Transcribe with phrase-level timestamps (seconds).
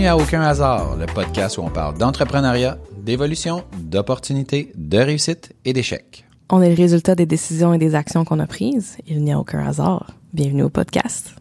[0.00, 5.74] Bienvenue à Aucun hasard, le podcast où on parle d'entrepreneuriat, d'évolution, d'opportunités, de réussite et
[5.74, 6.24] d'échecs.
[6.48, 8.96] On est le résultat des décisions et des actions qu'on a prises.
[9.06, 10.14] Il n'y a aucun hasard.
[10.32, 11.34] Bienvenue au podcast.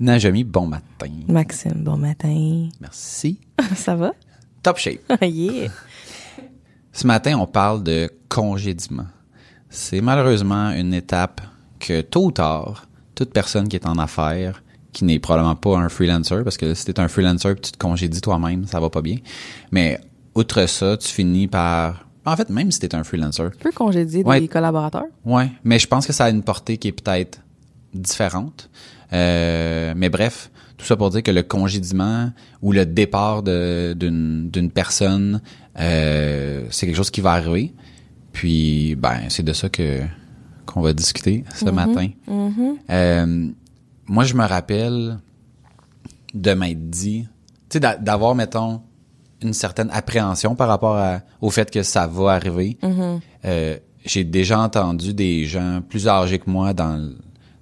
[0.00, 1.06] Najami, bon matin.
[1.28, 2.68] Maxime, bon matin.
[2.80, 3.38] Merci.
[3.76, 4.12] Ça va?
[4.64, 5.02] Top shape.
[5.22, 5.70] yeah.
[6.92, 9.06] Ce matin, on parle de congédiement.
[9.68, 11.42] C'est malheureusement une étape
[11.78, 15.88] que tôt ou tard, toute personne qui est en affaires, qui n'est probablement pas un
[15.88, 19.02] freelancer, parce que si t'es un freelancer et tu te congédies toi-même, ça va pas
[19.02, 19.16] bien.
[19.70, 19.98] Mais
[20.34, 22.06] outre ça, tu finis par...
[22.26, 23.50] En fait, même si t'es un freelancer.
[23.52, 24.40] Tu peux congédier Ouais.
[24.40, 25.06] des collaborateurs?
[25.24, 27.40] Ouais, mais je pense que ça a une portée qui est peut-être
[27.94, 28.68] différente.
[29.12, 32.30] Euh, mais bref, tout ça pour dire que le congédiement
[32.62, 35.40] ou le départ d'une personne,
[35.78, 37.72] euh, c'est quelque chose qui va arriver.
[38.32, 40.00] Puis, ben, c'est de ça que
[40.66, 42.08] qu'on va discuter ce matin.
[42.90, 43.48] Euh,
[44.10, 45.18] moi, je me rappelle
[46.34, 47.22] de m'être dit,
[47.68, 48.82] tu sais, d'a- d'avoir, mettons,
[49.42, 52.76] une certaine appréhension par rapport à- au fait que ça va arriver.
[53.44, 57.18] Euh, J'ai déjà entendu des gens plus âgés que moi dans le,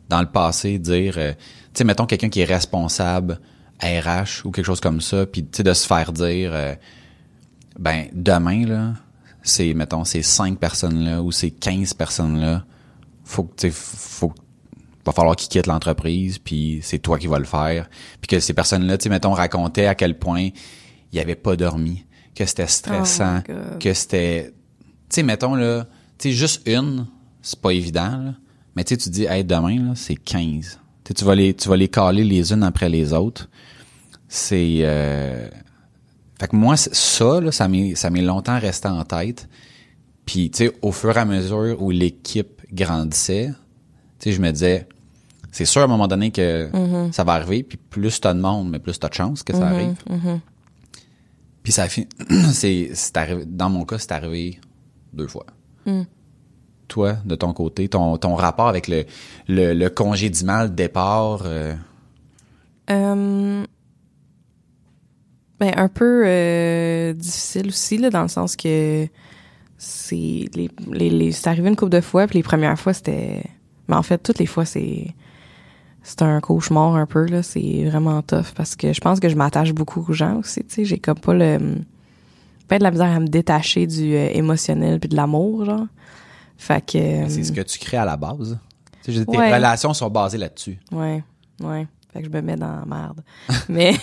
[0.09, 1.39] dans le passé dire, euh, tu
[1.79, 3.41] sais, mettons quelqu'un qui est responsable
[3.83, 6.75] RH ou quelque chose comme ça, puis tu sais, de se faire dire, euh,
[7.79, 8.93] ben, demain, là,
[9.43, 12.65] c'est, mettons, ces cinq personnes-là ou ces 15 personnes-là,
[13.25, 14.33] faut que, faut
[15.09, 17.89] va falloir qu'ils quittent l'entreprise, puis c'est toi qui vas le faire.
[18.21, 20.51] Puis que ces personnes-là, tu sais, mettons, racontaient à quel point
[21.13, 24.53] ils avaient pas dormi, que c'était stressant, Oh que c'était...
[25.09, 25.87] Tu sais, mettons, là,
[26.19, 27.07] tu sais, juste une,
[27.43, 28.35] c'est pas évident, là.
[28.77, 30.79] Mais tu sais, tu dis, hey, demain, là, c'est 15.
[31.05, 33.49] Tu sais, tu vas les, tu vas les caler les unes après les autres.
[34.29, 34.81] C'est...
[34.83, 35.49] Euh...
[36.39, 39.49] Fait que moi, ça, là, ça m'est, ça m'est longtemps resté en tête.
[40.27, 43.51] Puis, tu sais, au fur et à mesure où l'équipe grandissait,
[44.19, 44.87] tu sais, je me disais,
[45.51, 46.69] c'est sûr à un moment donné que
[47.13, 49.69] ça va arriver, puis plus t'as de monde, mais plus t'as de chance que ça
[49.69, 49.97] arrive.
[51.63, 52.09] Puis ça a fini,
[52.53, 54.59] c'est, c'est arrivé, dans mon cas, c'est arrivé
[55.13, 55.47] deux fois.
[56.89, 59.05] Toi, de ton côté, ton, ton rapport avec le,
[59.49, 61.75] le, le congédiement, le départ, euh,
[62.91, 63.65] Euh,
[65.61, 69.07] ben, un peu euh, difficile aussi, là, dans le sens que
[69.77, 73.43] c'est les, les, les- c'est arrivé une couple de fois, puis les premières fois, c'était...
[73.89, 75.09] Mais en fait, toutes les fois, c'est...
[76.11, 77.43] C'est un cauchemar un peu, là.
[77.43, 80.75] C'est vraiment tough, parce que je pense que je m'attache beaucoup aux gens aussi, tu
[80.75, 80.85] sais.
[80.87, 81.59] J'ai comme pas le...
[82.67, 85.87] Pas de la misère à me détacher du euh, émotionnel puis de l'amour, genre.
[86.57, 87.29] Fait que...
[87.29, 88.59] c'est ce que tu crées à la base.
[89.03, 89.55] Tes Ouais.
[89.55, 90.79] relations sont basées là-dessus.
[90.93, 91.23] Ouais,
[91.63, 91.87] ouais.
[92.13, 93.23] Fait que je me mets dans la merde.
[93.69, 93.95] mais,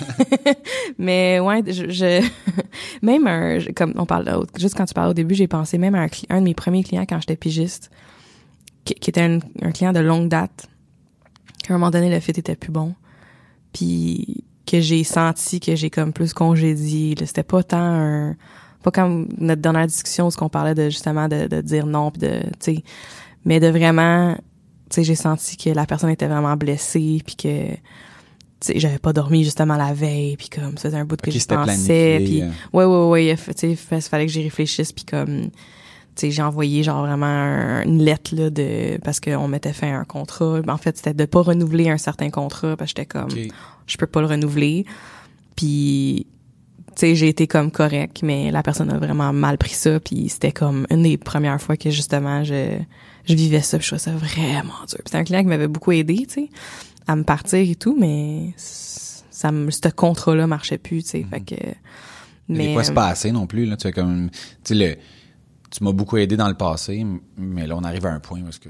[0.97, 2.27] mais ouais, je, je-
[3.01, 6.05] même un, comme on parle, juste quand tu parlais au début, j'ai pensé même à
[6.29, 7.89] un, de mes premiers clients quand j'étais pigiste,
[8.83, 10.67] qui, qui était un, un client de longue date,
[11.67, 12.93] qu'à un moment donné, le fit était plus bon.
[13.73, 17.15] Puis que j'ai senti que j'ai comme plus congédié.
[17.25, 18.35] C'était pas tant un...
[18.83, 22.11] Pas comme notre dernière discussion où ce qu'on parlait de justement de, de dire non
[22.11, 22.83] puis de tu sais
[23.43, 24.35] mais de vraiment
[24.89, 27.77] tu sais j'ai senti que la personne était vraiment blessée puis que tu
[28.59, 31.33] sais j'avais pas dormi justement la veille puis comme ça faisait un bout que Ok,
[31.33, 32.49] j'y c'était pensais puis euh.
[32.73, 35.49] ouais ouais ouais tu sais fallait que j'y réfléchisse puis comme
[36.19, 40.61] j'ai envoyé genre vraiment un- une lettre là de parce qu'on m'était fait un contrat.
[40.67, 43.29] En fait c'était de pas renouveler un certain contrat parce que j'étais comme
[43.85, 44.85] je peux pas le renouveler.
[45.55, 46.27] Puis
[46.87, 50.29] tu sais j'ai été comme correct mais la personne a vraiment mal pris ça puis
[50.29, 52.77] c'était comme une des premières fois que justement je
[53.27, 54.99] je vivais ça puis je trouvais ça vraiment dur.
[55.05, 56.49] C'était un client qui m'avait beaucoup aidé tu sais
[57.07, 61.25] à me partir et tout mais ça me ce contrat là marchait plus tu sais.
[61.29, 61.55] Fait que
[62.47, 63.65] Mais mais des fois, c'est euh, pas assez non plus.
[63.65, 63.75] Là.
[63.75, 64.95] Tu, sais, comme, tu, sais, le,
[65.75, 67.05] tu m'as beaucoup aidé dans le passé,
[67.37, 68.69] mais là, on arrive à un point parce que...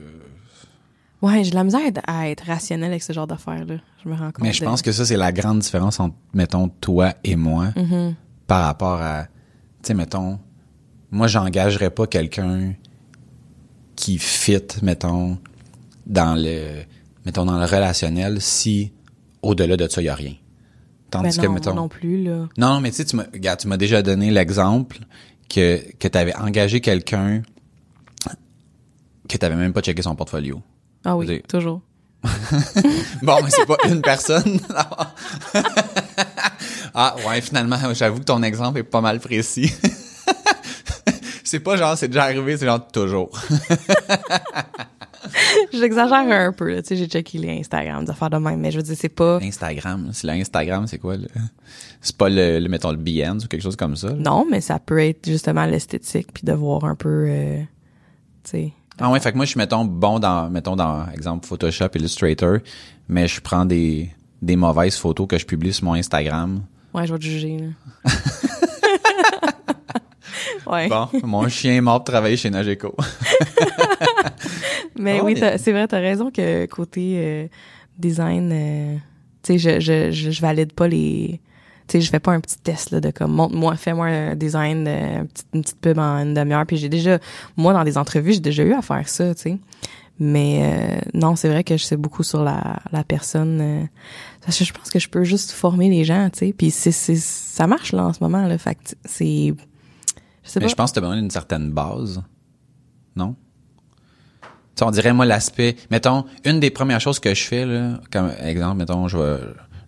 [1.21, 4.15] ouais j'ai de la misère à être- rationnelle avec ce genre d'affaires là je me
[4.15, 7.13] rends compte Mais je de- pense que ça, c'est la grande différence entre, mettons, toi
[7.23, 8.13] et moi Mm-hmm.
[8.47, 9.23] par rapport à...
[9.25, 10.39] Tu sais, mettons,
[11.11, 12.73] moi, j'engagerais pas quelqu'un
[13.95, 15.37] qui fit, mettons,
[16.05, 16.83] dans le
[17.25, 18.91] mettons dans le relationnel si
[19.41, 20.31] au-delà de ça, il y a rien.
[21.11, 21.73] Ben Tandis non, que, mettons...
[21.73, 24.99] non plus là Non, mais tu sais, tu m'as déjà donné l'exemple
[25.49, 27.41] que, que tu avais engagé quelqu'un
[29.27, 30.61] que tu même pas checké son portfolio.
[31.03, 31.81] ah oui toujours
[33.21, 34.59] Bon, mais c'est pas une personne.
[36.95, 39.71] ah, ouais, finalement, j'avoue que ton exemple est pas mal précis.
[41.43, 43.29] c'est pas genre, c'est déjà arrivé, c'est genre toujours.
[45.73, 46.81] J'exagère un peu, là.
[46.81, 49.09] Tu sais, j'ai checké les Instagram, des affaires de même, mais je veux dire, c'est
[49.09, 49.39] pas...
[49.41, 51.17] Instagram, c'est l'Instagram, c'est quoi?
[51.17, 51.27] le-
[52.01, 54.09] C'est pas le, le, mettons, le Behance ou quelque chose comme ça?
[54.09, 54.15] là?
[54.15, 57.59] Non, mais ça peut être justement l'esthétique, puis de voir un peu, euh,
[58.43, 58.73] tu sais...
[58.99, 62.59] Ah ouais, fait que moi, je suis, mettons, bon dans, mettons, dans, exemple, Photoshop, Illustrator,
[63.09, 64.09] mais je prends des,
[64.41, 66.61] des mauvaises photos que je publie sur mon Instagram
[66.93, 68.11] Ouais, je vais te juger, là.
[70.67, 70.87] ouais.
[70.87, 72.95] Bon, mon chien est mort de travailler chez Nageco.
[74.97, 77.47] Mais Ah oui, c'est vrai, t'as raison que côté euh,
[77.97, 78.95] design, euh,
[79.43, 81.39] tu sais, je, je, je, je valide pas les...
[81.87, 84.85] Tu sais, je fais pas un petit test là, de comme, montre-moi, fais-moi un design,
[84.85, 86.65] de, une, petite, une petite pub en une demi-heure.
[86.65, 87.19] Puis j'ai déjà,
[87.57, 89.57] moi, dans des entrevues, j'ai déjà eu à faire ça, tu sais.
[90.17, 93.59] Mais euh, non, c'est vrai que je sais beaucoup sur la, la personne.
[93.61, 93.83] euh,
[94.43, 96.53] parce que je pense que je peux juste former les gens, tu sais.
[96.57, 98.57] Puis c'est, c'est, ça marche là en ce moment, là.
[98.57, 99.53] Fait c'est...
[100.45, 102.21] Je sais Mais je pense que tu as besoin d'une certaine base.
[103.15, 103.35] Non?
[104.41, 104.47] Tu
[104.79, 105.75] sais, on dirait, moi, l'aspect...
[105.89, 109.39] Mettons, une des premières choses que je fais, là, comme exemple, mettons, je, vais-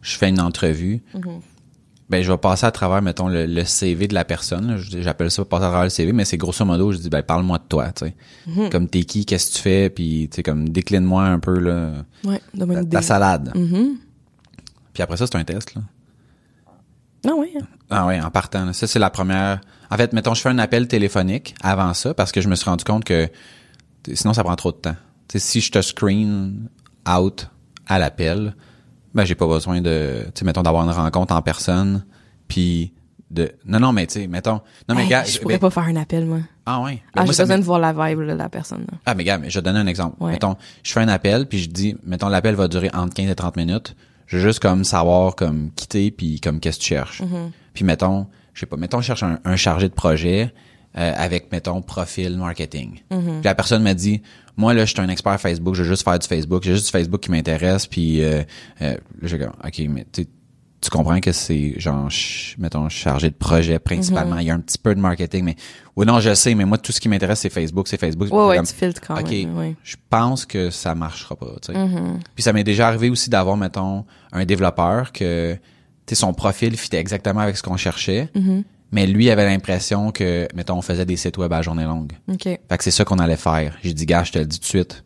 [0.02, 1.42] je fais une entrevue, Mhm.
[2.10, 4.78] ben, je vais passer à travers, mettons, le, le CV de la personne.
[4.78, 7.58] J'appelle ça passer à travers le CV, mais c'est grosso modo, je dis, ben, parle-moi
[7.58, 8.16] de toi, tu sais.
[8.48, 8.70] Mhm.
[8.70, 11.92] Comme t'es qui, qu'est-ce que tu fais, puis, tu sais, comme, décline-moi un peu, là,
[12.24, 12.42] Ouais,
[12.90, 13.52] ta, salade.
[13.56, 13.98] Mhm.
[14.94, 15.82] Puis après ça, c'est un test, là.
[17.28, 17.52] Ah ouais.
[17.60, 17.66] hein.
[17.90, 18.64] Ah oui, en partant.
[18.66, 18.72] là.
[18.74, 19.60] Ça, c'est la première.
[19.90, 22.70] En fait, mettons, je fais un appel téléphonique avant ça parce que je me suis
[22.70, 23.30] rendu compte que
[24.14, 24.96] sinon, ça prend trop de temps.
[25.28, 26.70] Tu sais, si je te screen
[27.10, 27.50] out
[27.88, 28.56] à l'appel,
[29.14, 32.06] ben, j'ai pas besoin de, tu mettons, d'avoir une rencontre en personne,
[32.48, 32.94] puis
[33.32, 33.52] de...
[33.66, 34.62] Non, non, mais tu sais, mettons...
[34.88, 35.24] Non, mais Hey, gars...
[35.26, 36.40] je pourrais ben- pas faire un appel, moi.
[36.66, 37.02] Ah ouais.
[37.16, 38.86] Ah, Moi, j'ai besoin de voir la vibe de la personne.
[38.92, 38.98] là.
[39.06, 40.16] ah, mais gars, mais je vais te donner un exemple.
[40.22, 40.32] Ouais.
[40.32, 43.36] Mettons, je fais un appel, puis je dis, mettons, l'appel va durer entre 15 et
[43.36, 43.96] 30 minutes.
[44.28, 47.22] Je veux juste comme savoir, comme, quitter, puis comme, qu'est-ce que tu cherches.
[47.22, 47.52] Mm-hmm.
[47.74, 48.28] Puis mettons,
[48.58, 50.52] je sais pas, mettons, je cherche un, un chargé de projet
[50.98, 53.02] euh, avec, mettons, profil marketing.
[53.12, 53.22] Mm-hmm.
[53.22, 54.24] Puis la personne m'a dit,
[54.56, 56.86] moi, là, je suis un expert Facebook, je veux juste faire du Facebook, j'ai juste
[56.88, 58.42] du Facebook qui m'intéresse, puis euh,
[58.82, 60.26] euh, là, j'ai comme, OK, mais tu
[60.80, 62.08] tu comprends que c'est genre
[62.60, 64.42] mettons chargé de projet principalement Mm-hmm.
[64.42, 65.56] il y a un petit peu de marketing mais
[65.96, 68.46] oui non je sais mais moi tout ce qui m'intéresse c'est Facebook c'est Facebook Ouais,
[68.46, 69.58] ouais, comme- tu filtres quand OK, même.
[69.58, 69.76] Ouais.
[69.84, 71.78] je pense que ça marchera pas, tu sais.
[71.78, 72.20] Mm-hmm.
[72.36, 75.58] Puis ça m'est déjà arrivé aussi d'avoir, mettons, un développeur que,
[76.16, 78.64] sais, son profil fitait exactement avec ce qu'on cherchait, Mm-hmm.
[78.92, 82.14] mais lui avait l'impression que, mettons, on faisait des sites web à journée longue.
[82.32, 82.44] OK.
[82.44, 83.78] Fait que c'est ça qu'on allait faire.
[83.84, 85.04] J'ai dit, gars, je te le dis tout de suite,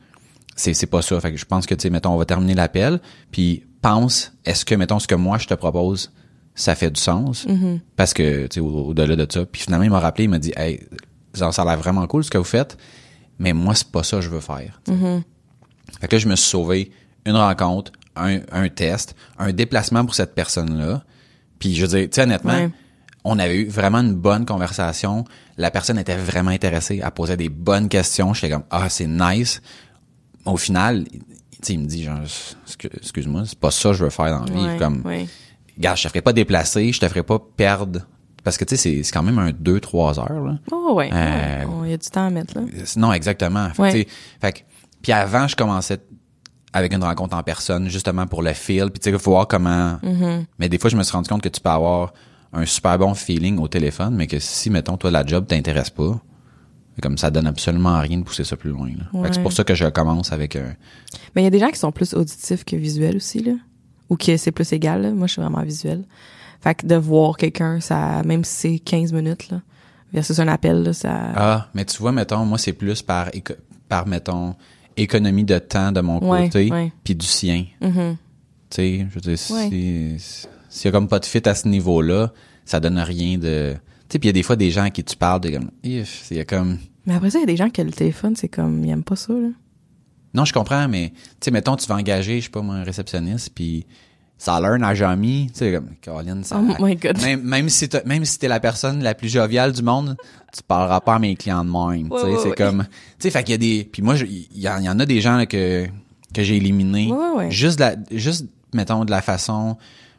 [0.56, 1.20] c'est, c'est pas ça.
[1.20, 3.00] Fait que je pense que, tu sais, mettons, on va terminer l'appel,
[3.32, 6.12] puis pense, est-ce que, mettons, ce que moi je te propose,
[6.54, 7.48] ça fait du sens?
[7.96, 9.46] Parce que, tu sais, au- au-delà de ça.
[9.46, 10.82] Puis finalement, il m'a rappelé, il m'a dit, hey,
[11.34, 12.78] ça a l'air vraiment cool ce que vous faites,
[13.40, 14.80] mais moi, c'est pas ça que je veux faire.
[14.88, 14.94] sais.
[16.00, 16.92] Fait que là, je me suis sauvé
[17.26, 21.04] une rencontre, un, un test, un déplacement pour cette personne-là.
[21.60, 22.70] Puis je veux dire, tu sais, honnêtement, Ouais.
[23.24, 25.26] on avait eu vraiment une bonne conversation.
[25.58, 27.02] La personne était vraiment intéressée.
[27.04, 28.34] Elle posait des bonnes questions.
[28.34, 29.62] J'étais comme, ah, c'est nice.
[30.46, 31.26] Au final, il- tu
[31.62, 32.20] sais, il me dit, genre,
[32.68, 34.66] Excu- excuse-moi, c'est pas ça que je veux faire dans la vie.
[34.68, 35.28] Ouais, comme, ouais.
[35.78, 38.08] gars, je te ferai pas déplacer, je te ferai pas perdre.
[38.44, 40.58] Parce que, tu sais, c'est- c'est quand même un 2-3 heures, là.
[40.72, 41.12] Oh, ouais.
[41.14, 42.64] Euh, Oh, Il y a du temps à mettre, là.
[42.98, 43.70] Non, exactement.
[43.72, 44.08] Fait, Ouais.
[44.42, 44.66] fait
[45.04, 46.00] puis avant, je commençais
[46.74, 49.48] avec une rencontre en personne, justement pour le feel, puis tu sais, il faut voir
[49.48, 49.98] comment...
[50.04, 50.46] Mm-hmm.
[50.60, 52.14] Mais des fois, je me suis rendu compte que tu peux avoir
[52.54, 56.20] un super bon feeling au téléphone, mais que si, mettons, toi, la job t'intéresse pas,
[57.02, 58.88] comme ça donne absolument rien de pousser ça plus loin.
[58.90, 59.04] là.
[59.12, 59.30] Fait que Ouais.
[59.34, 60.76] c'est pour ça que je commence avec un...
[61.36, 63.54] Mais il y a des gens qui sont plus auditifs que visuels aussi, là.
[64.10, 65.12] Ou que c'est plus égal, là.
[65.12, 66.04] Moi, je suis vraiment visuel.
[66.62, 69.62] Fait que de voir quelqu'un, ça, même si c'est 15 minutes, là,
[70.14, 71.18] versus un appel, là, ça...
[71.36, 73.30] Ah, mais tu vois, mettons, moi, c'est plus par,
[73.90, 74.56] par mettons,
[74.98, 76.70] économie de temps de mon Ouais, côté,
[77.04, 77.66] puis du sien.
[77.82, 78.18] Mhm.
[78.70, 79.70] Tu sais, je veux dire, si- Ouais.
[80.18, 82.32] si- s'il y a comme pas de fit à ce niveau-là,
[82.66, 83.74] ça donne rien de...
[83.74, 85.50] Tu sais, puis il y a des fois des gens à qui tu parles, de
[85.50, 86.78] comme, il y a comme...
[87.06, 89.04] Mais après ça, il y a des gens que le téléphone, c'est comme, ils aiment
[89.04, 89.50] pas ça, là.
[90.34, 92.84] Non, je comprends, mais, tu sais, mettons, tu vas engager, je sais pas, moi, un
[92.84, 93.86] réceptionniste, puis
[94.44, 96.60] ça a l'air n'a jamais mis, tu sais, comme, Caroline, ça...
[96.60, 97.22] Oh my God.
[97.22, 100.18] Même, même si t'as- même si t'es la personne la plus joviale du monde,
[100.52, 102.56] tu parleras pas à mes clients de même, tu sais, Ouais, c'est ouais.
[102.56, 102.86] comme...
[102.90, 103.84] Tu sais, fait qu'il y a des...
[103.92, 105.86] Puis moi, il y, en il y en a des gens là, que,
[106.34, 107.12] que j'ai éliminés.
[107.50, 109.78] Juste, de la, juste, mettons, de la façon...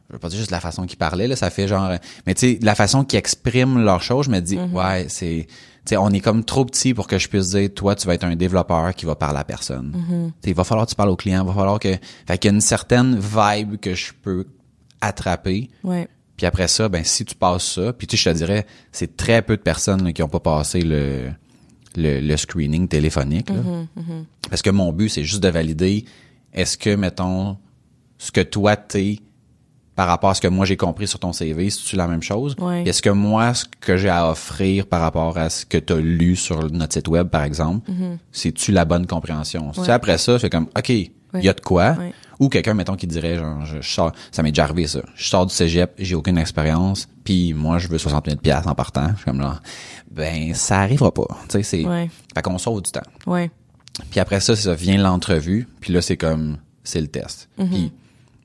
[0.08, 1.90] Je veux pas dire juste de la façon qu'ils parlaient, là, ça fait genre...
[2.24, 4.70] Mais tu sais, de la façon qu'ils expriment leurs choses, je me dis, Mm-hmm.
[4.72, 5.48] ouais, c'est...
[5.84, 8.24] Sais, on est comme trop petit pour que je puisse dire, toi, tu vas être
[8.24, 9.92] un développeur qui va parler à personne.
[9.96, 10.26] Mm-hmm.
[10.44, 11.96] Sais, il va falloir que tu parles au client, il va falloir que...
[12.26, 14.46] Fait qu'il y a une certaine vibe que je peux
[15.00, 15.70] attraper.
[15.82, 16.08] Ouais.
[16.36, 19.16] Puis après ça, ben si tu passes ça, puis tu sais, je te dirais, c'est
[19.16, 21.30] très peu de personnes là, qui ont pas passé le,
[21.96, 23.50] le, le screening téléphonique.
[23.50, 23.56] là.
[23.56, 26.04] Mm-hmm, Parce que mon but, c'est juste de valider
[26.52, 27.56] est-ce que, mettons,
[28.18, 29.18] ce que toi t'es
[30.02, 32.22] par rapport à ce que moi j'ai compris sur ton CV, si tu la même
[32.24, 32.56] chose?
[32.58, 32.82] Ouais.
[32.84, 35.96] Est-ce que moi, ce que j'ai à offrir par rapport à ce que tu as
[36.00, 38.16] lu sur notre site web, par exemple, Mm-hmm.
[38.32, 39.72] c'est-tu la bonne compréhension?
[39.72, 41.92] Si après ça, c'est comme, OK, il y a de quoi?
[41.92, 42.12] Ouais.
[42.40, 45.02] Ou quelqu'un, mettons, qui dirait, genre, je, je sors, ça m'est déjà arrivé, ça.
[45.14, 48.74] Je sors du cégep, j'ai aucune expérience, puis moi, je veux 60 000 piastres en
[48.74, 49.10] partant.
[49.12, 49.60] Je suis comme là,
[50.10, 51.28] ben, ça arrivera pas.
[51.48, 52.10] Tu sais, c'est, Ouais.
[52.34, 53.06] fait qu'on sauve du temps.
[53.28, 53.52] Ouais.
[54.10, 57.48] Puis après ça, ça vient l'entrevue, puis là, c'est comme, c'est le test.
[57.56, 57.92] Puis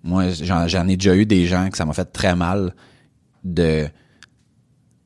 [0.08, 2.74] moi, j'en, ai déjà eu des gens que ça m'a fait très mal
[3.44, 3.92] de, tu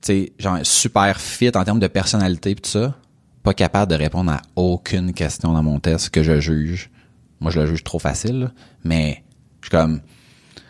[0.04, 2.96] sais, genre super fit en termes de personnalité pis tout ça,
[3.42, 6.92] pas capable de répondre à aucune question dans mon test que je juge.
[7.40, 8.52] Moi, je le juge trop facile, là,
[8.84, 9.24] mais
[9.62, 10.62] je suis comme, tu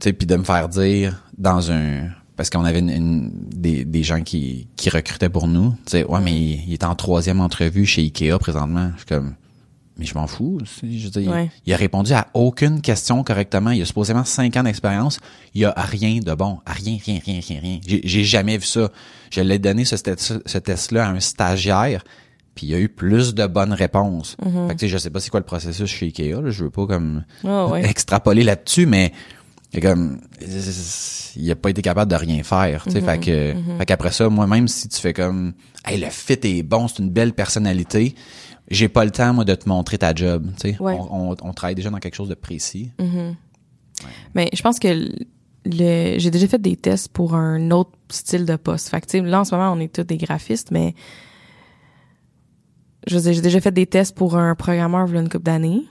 [0.00, 5.30] sais, puis de me faire dire dans un parce qu'on avait des, gens qui, recrutaient
[5.30, 5.70] pour nous.
[5.86, 8.90] Tu sais, ouais, mais il est en troisième entrevue chez Ikea présentement.
[8.92, 9.36] Je suis comme,
[9.98, 10.58] mais je m'en fous.
[10.82, 11.50] Je veux dire, il- Ouais.
[11.64, 13.70] il, a répondu à aucune question correctement.
[13.70, 15.20] Il a supposément cinq ans d'expérience.
[15.54, 16.58] Il a rien de bon.
[16.66, 17.80] Rien, rien, rien, rien, rien.
[17.86, 18.90] J'ai, jamais vu ça.
[19.30, 22.04] Je l'ai donné ce, test- ce test-là à un stagiaire.
[22.54, 24.36] Puis il y a eu plus de bonnes réponses.
[24.42, 26.40] Fait que, tu sais, je sais pas c'est quoi le processus chez Ikea.
[26.42, 26.50] Là.
[26.50, 27.84] Je veux pas comme Ah ouais.
[27.88, 29.12] extrapoler là-dessus, mais
[29.82, 30.20] comme
[31.36, 32.84] il a pas été capable de rien faire.
[32.84, 35.52] Tu sais, fait que fait qu'après ça, moi-même, si tu fais comme
[35.84, 38.14] Hey, le fit est bon, c'est une belle personnalité,
[38.68, 40.50] j'ai pas le temps, moi, de te montrer ta job.
[40.60, 40.96] Tu sais, Ouais.
[40.98, 42.90] on, on, on travaille déjà dans quelque chose de précis.
[44.34, 44.88] Mais je pense que
[45.64, 48.88] le, j'ai déjà fait des tests pour un autre style de poste.
[48.88, 50.94] Fait que, tu sais, là, en ce moment, on est tous des graphistes, mais
[53.06, 55.82] je j'ai déjà fait des tests pour un programmeur voilà une couple d'années.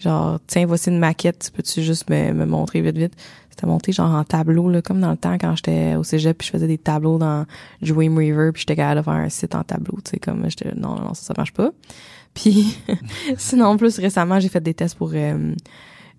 [0.00, 3.14] Genre, tiens, voici une maquette, peux-tu juste me, me montrer vite, vite?
[3.56, 6.46] C'était monté genre en tableau, là, comme dans le temps quand j'étais au cégep, puis
[6.46, 7.46] je faisais des tableaux dans
[7.80, 10.96] Dreamweaver, puis j'étais capable de faire un site en tableau, tu sais, comme j'étais, non,
[10.96, 11.70] non, ça, ça marche pas.
[12.34, 12.76] Puis,
[13.38, 15.54] sinon, plus récemment, j'ai fait des tests pour euh,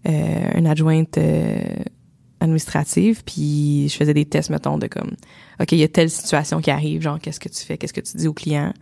[0.08, 1.60] euh, une adjointe euh,
[2.39, 5.12] administrative, puis je faisais des tests, mettons, de comme,
[5.60, 8.01] OK, il y a telle situation qui arrive, genre, qu'est-ce que tu fais, qu'est-ce que
[8.01, 8.74] tu dis au client?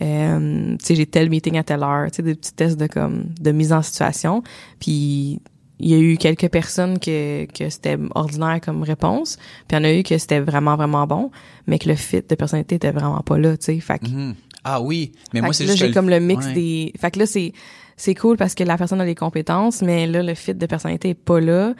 [0.00, 2.86] Euh, tu sais, j'ai tel meeting à telle heure, tu sais, des petits tests de
[2.86, 4.44] comme, de mise en situation.
[4.78, 5.40] Puis,
[5.78, 9.36] il y a eu quelques personnes que, que c'était ordinaire comme réponse,
[9.68, 11.30] puis il y en a eu que c'était vraiment, vraiment bon,
[11.66, 13.80] mais que le fit de personnalité était vraiment pas là, tu sais.
[13.80, 14.34] Fait que Mhm.
[14.68, 16.52] Ah oui, mais fait moi, c'est là, juste j'ai que comme le mix ouais.
[16.52, 16.92] des.
[16.98, 17.52] Fait que là, c'est
[17.96, 21.10] c'est cool parce que la personne a les compétences, mais là, le fit de personnalité
[21.10, 21.74] est pas là.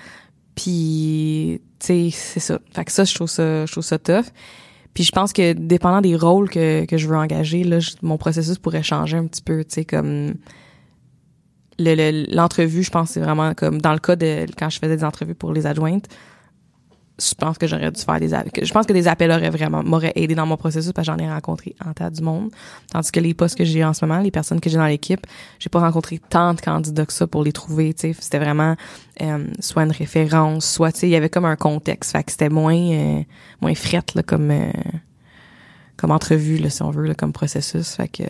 [0.55, 2.59] Puis, tu sais, c'est ça.
[2.75, 4.25] Fait que ça, je trouve ça, je trouve ça tough.
[4.95, 8.17] Puis je pense que dépendant des rôles que, que je veux engager, là, je- mon
[8.17, 10.35] processus pourrait changer un petit peu, tu sais, comme
[11.78, 14.97] le- le- l'entrevue, je pense, c'est vraiment comme dans le cas de quand je faisais
[14.97, 16.06] des entrevues pour les adjointes,
[17.18, 19.49] je pense que j'aurais dû faire des a- que- je pense que des appels auraient
[19.49, 22.50] vraiment m'auraient aidé dans mon processus parce que j'en ai rencontré en tas du monde.
[22.92, 25.26] Tandis que les postes que j'ai en ce moment les personnes que j'ai dans l'équipe
[25.59, 28.76] j'ai pas rencontré tant de candidats que ça pour les trouver c'était vraiment
[29.23, 32.12] euh, soit une référence soit il y avait comme un contexte.
[32.12, 33.23] Fait que c'était moins euh,
[33.62, 34.71] moins frette là comme euh,
[35.97, 37.95] comme entrevue là si on veut là, comme processus.
[37.95, 38.26] Fait que euh,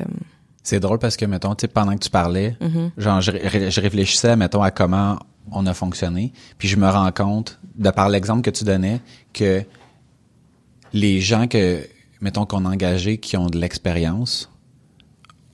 [0.67, 2.57] C'est drôle parce que, mettons, tu pendant que tu parlais,
[2.99, 3.31] genre, je
[3.81, 5.17] réfléchissais, mettons, à comment
[5.53, 9.01] on a fonctionné, puis je me rends compte, de par l'exemple que tu donnais,
[9.33, 9.63] que
[10.93, 11.87] les gens que,
[12.21, 14.51] mettons, qu'on a engagés qui ont de l'expérience,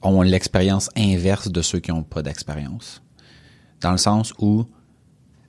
[0.00, 3.02] ont l'expérience inverse de ceux qui n'ont pas d'expérience.
[3.83, 4.64] Dans le sens où,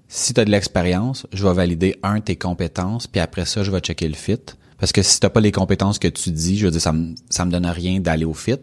[0.10, 3.72] si tu as de l'expérience, je vais valider, un, tes compétences, puis après ça, je
[3.72, 4.41] vais checker le fit.
[4.83, 7.15] Parce que si t'as pas les compétences que tu dis, je veux dire, ça me,
[7.29, 8.57] ça me donne rien d'aller au fit.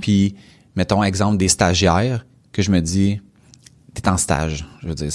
[0.00, 0.36] Puis,
[0.76, 3.20] mettons, exemple des stagiaires, que je me dis,
[3.92, 4.64] t'es en stage.
[4.80, 5.10] Je veux dire,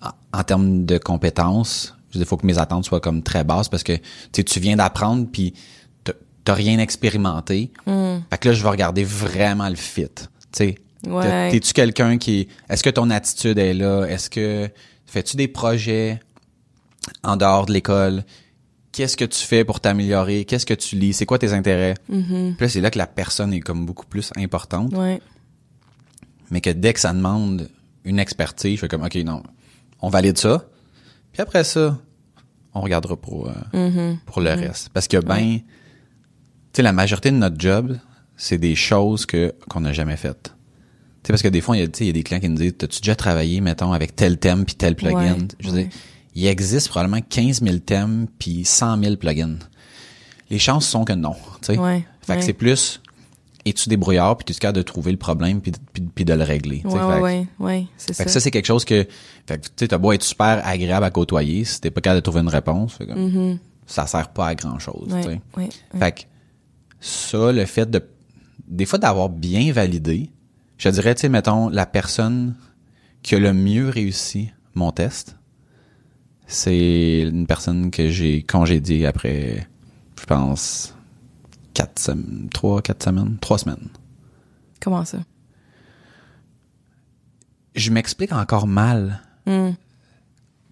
[0.00, 3.44] en, en termes de compétences, je veux dire, faut que mes attentes soient comme très
[3.44, 3.92] basses parce que,
[4.32, 5.52] tu tu viens d'apprendre, puis
[6.02, 7.70] t'as- rien expérimenté.
[8.30, 10.06] Fait que là, je vais regarder vraiment le fit.
[10.14, 10.74] Tu sais,
[11.06, 11.50] Ouais.
[11.50, 12.48] T'es- T'es-tu quelqu'un qui...
[12.70, 14.06] Est-ce que ton attitude est là?
[14.06, 14.70] Est-ce que...
[15.04, 16.20] Fais-tu des projets
[17.22, 18.24] en dehors de l'école?
[18.94, 20.44] Qu'est-ce que tu fais pour t'améliorer?
[20.44, 21.14] Qu'est-ce que tu lis?
[21.14, 21.94] C'est quoi tes intérêts?
[22.06, 24.92] Puis là, c'est là que la personne est comme beaucoup plus importante.
[24.94, 25.20] ouais
[26.52, 27.68] Mais que dès que ça demande
[28.04, 29.42] une expertise, je fais comme, OK, non,
[30.00, 30.64] on valide ça.
[31.32, 31.98] Puis après ça,
[32.72, 34.90] on regardera pour, euh, pour le reste.
[34.90, 35.64] Parce que, ben, tu
[36.74, 37.98] sais, la majorité de notre job,
[38.36, 40.44] c'est des choses que qu'on n'a jamais faites.
[40.44, 43.00] Tu sais, parce que des fois, il y a, des clients qui nous disent, t'as-tu
[43.00, 45.34] déjà travaillé, mettons, avec tel thème puis tel plugin?
[45.34, 45.84] Ouais, je veux ouais.
[45.84, 45.92] dire,
[46.34, 49.58] il existe probablement 15 000 thèmes puis 100 000 plugins.
[50.50, 51.78] Les chances sont que non, tu sais.
[51.78, 53.00] Ouais, Fait que c'est plus,
[53.64, 56.34] es-tu débrouillard puis tu es capable de trouver le problème puis, de- puis, puis de
[56.34, 56.82] le régler.
[56.84, 59.06] ouais Fait ouais que- ouais c'est fait ça que ça, c'est quelque chose que,
[59.46, 62.20] fait que, tu sais, t'as beau être super agréable à côtoyer, si t'es pas capable
[62.20, 65.40] de trouver une réponse, fait comme, ça sert pas à grand chose, ouais, tu sais.
[65.56, 65.98] ouais, ouais.
[66.00, 66.20] Fait que,
[67.00, 68.02] ça, le fait de,
[68.66, 70.30] des fois d'avoir bien validé,
[70.78, 72.54] je dirais, tu sais, mettons, la personne
[73.22, 75.36] qui a le mieux réussi mon test,
[76.46, 79.68] c'est une personne que j'ai congédiée après,
[80.20, 80.94] je pense,
[81.72, 83.88] quatre semaines, trois, quatre semaines, trois semaines.
[84.80, 85.18] comment ça?
[87.74, 89.72] Je m'explique encore mal Hmm.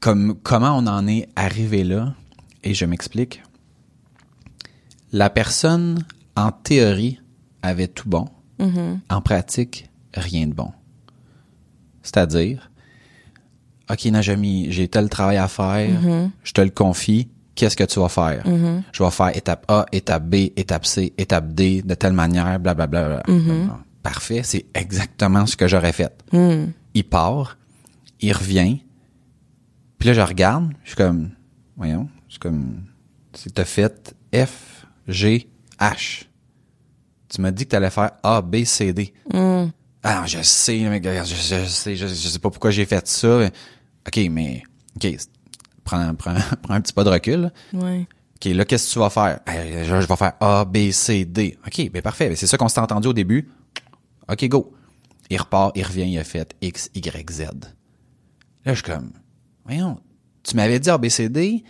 [0.00, 2.14] comme comment on en est arrivé là
[2.64, 3.42] et je m'explique.
[5.12, 7.20] La personne en théorie
[7.60, 8.28] avait tout bon,
[9.10, 10.72] en pratique rien de bon.
[12.02, 12.70] C'est-à-dire
[13.90, 15.90] OK Najami, j'ai tel travail à faire,
[16.42, 18.42] je te le confie, qu'est-ce que tu vas faire?
[18.92, 23.22] Je vais faire étape A, étape B, étape C, étape D, de telle manière, blablabla.
[24.02, 26.12] Parfait, c'est exactement ce que j'aurais fait.
[26.94, 27.58] Il part,
[28.20, 28.80] il revient,
[29.98, 31.30] puis là, je regarde, je suis comme,
[31.76, 32.84] voyons, je suis comme,
[33.54, 35.48] t'as fait F, G,
[35.78, 36.24] H.
[37.28, 39.14] Tu m'as dit que t'allais faire A, B, C, D.
[40.02, 43.48] Ah, je sais, mec, je, je, sais, je, je sais pas pourquoi j'ai fait ça.
[44.06, 44.62] OK, mais,
[44.96, 45.16] OK,
[45.84, 47.52] prends, prends, prends un petit pas de recul.
[47.72, 48.06] Ouais.
[48.36, 49.40] OK, là, qu'est-ce que tu vas faire?
[49.46, 51.56] Eh, Je, je vais faire A, B, C, D.
[51.66, 52.28] OK, ben parfait.
[52.28, 53.48] Ben, c'est ça qu'on s'est entendu au début.
[54.30, 54.74] OK, go.
[55.30, 57.40] Il repart, il revient, il a fait X, Y, Z.
[57.42, 57.52] Là,
[58.66, 59.12] je suis comme,
[59.64, 59.98] voyons,
[60.42, 61.62] tu m'avais dit A, B, C, D.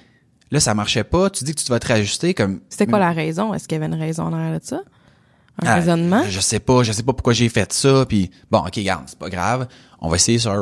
[0.51, 1.31] Là, ça marchait pas.
[1.31, 2.61] Tu dis que tu vas te réajuster comme...
[2.69, 3.55] C'était quoi la raison?
[3.55, 4.83] Est-ce qu'il y avait une raison en arrière de ça?
[5.67, 6.23] Ah, raisonnement?
[6.29, 8.05] Je sais pas, je sais pas pourquoi j'ai fait ça.
[8.07, 9.69] Puis bon, ok, regarde, c'est pas grave.
[10.01, 10.53] On va essayer sur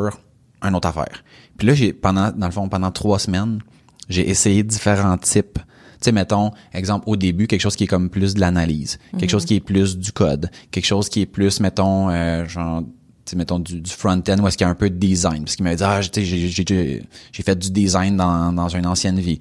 [0.62, 1.24] une autre affaire.
[1.58, 3.60] Puis là, j'ai pendant, dans le fond, pendant trois semaines,
[4.08, 5.58] j'ai essayé différents types.
[5.58, 9.30] Tu sais, mettons, exemple, au début, quelque chose qui est comme plus de l'analyse, quelque
[9.30, 13.32] chose qui est plus du code, quelque chose qui est plus, mettons, euh, genre, tu
[13.32, 15.44] sais, mettons, du, du front-end où est-ce qu'il y a un peu de design.
[15.44, 17.02] Parce qu'il m'avait dit, ah, tu sais, j'ai,
[17.42, 19.38] fait du design dans, dans une ancienne vie.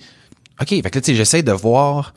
[0.62, 2.14] OK, fait que là, tu sais, j'essaie de voir,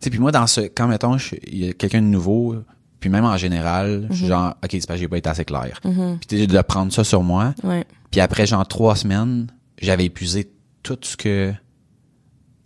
[0.00, 2.56] tu sais, puis moi, dans ce, quand, mettons, je- il y a quelqu'un de nouveau,
[3.02, 5.44] puis même en général, je suis genre, OK, c'est parce que j'ai pas été assez
[5.44, 5.80] clair.
[5.82, 7.52] Puis tu de prendre ça sur moi.
[7.64, 7.84] Ouais.
[8.12, 9.48] Puis après, genre, trois semaines,
[9.80, 10.52] j'avais épuisé
[10.84, 11.56] tout ce que, tu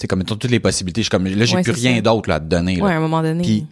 [0.03, 1.01] sais, comme, toutes les possibilités.
[1.01, 2.85] Je suis comme, là, j'ai Ouais, plus rien d'autre, là, à te donner, là.
[2.85, 3.43] Ouais, à un moment donné.
[3.43, 3.67] Puis,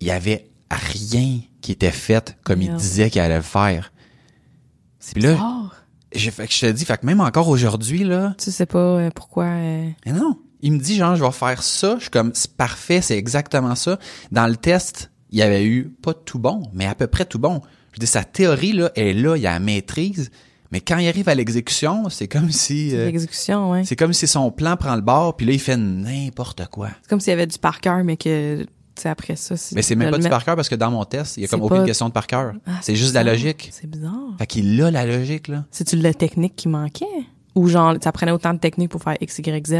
[0.00, 3.92] il y avait rien qui était fait comme il disait qu'il allait le faire.
[5.00, 5.70] c'est puis là-.
[6.14, 8.78] J'ai fait que je te dis, fait que même encore aujourd'hui, là, Tu sais pas
[8.78, 9.46] euh, pourquoi...
[9.46, 10.38] euh, mais non.
[10.60, 11.96] Il me dit, genre, je vais faire ça.
[11.96, 13.98] Je suis comme, c'est parfait, c'est exactement ça.
[14.30, 17.38] Dans le test, il y avait eu pas tout bon, mais à peu près tout
[17.40, 17.60] bon.
[17.92, 20.30] Je dis, sa théorie, là, est là, il y a la maîtrise.
[20.72, 23.84] Mais quand il arrive à l'exécution, c'est comme si, euh, L'exécution, ouais.
[23.84, 26.88] c'est comme si son plan prend le bord, puis là, il fait n'importe quoi.
[27.02, 28.64] C'est comme s'il y avait du par cœur, mais que,
[28.96, 29.54] sais, après ça...
[29.74, 31.46] Mais c'est même pas du par cœur parce que dans mon test, il y a
[31.48, 32.54] C'est comme aucune pas- question de par cœur.
[32.66, 33.34] Ah, c'est juste de la bizarre.
[33.36, 33.68] logique.
[33.72, 34.34] C'est bizarre.
[34.38, 35.64] Fait qu'il a la logique, là.
[35.70, 37.06] C'est-tu la technique qui manquait?
[37.56, 39.74] Ou genre, ça prenait autant de technique pour faire X, Y, Z?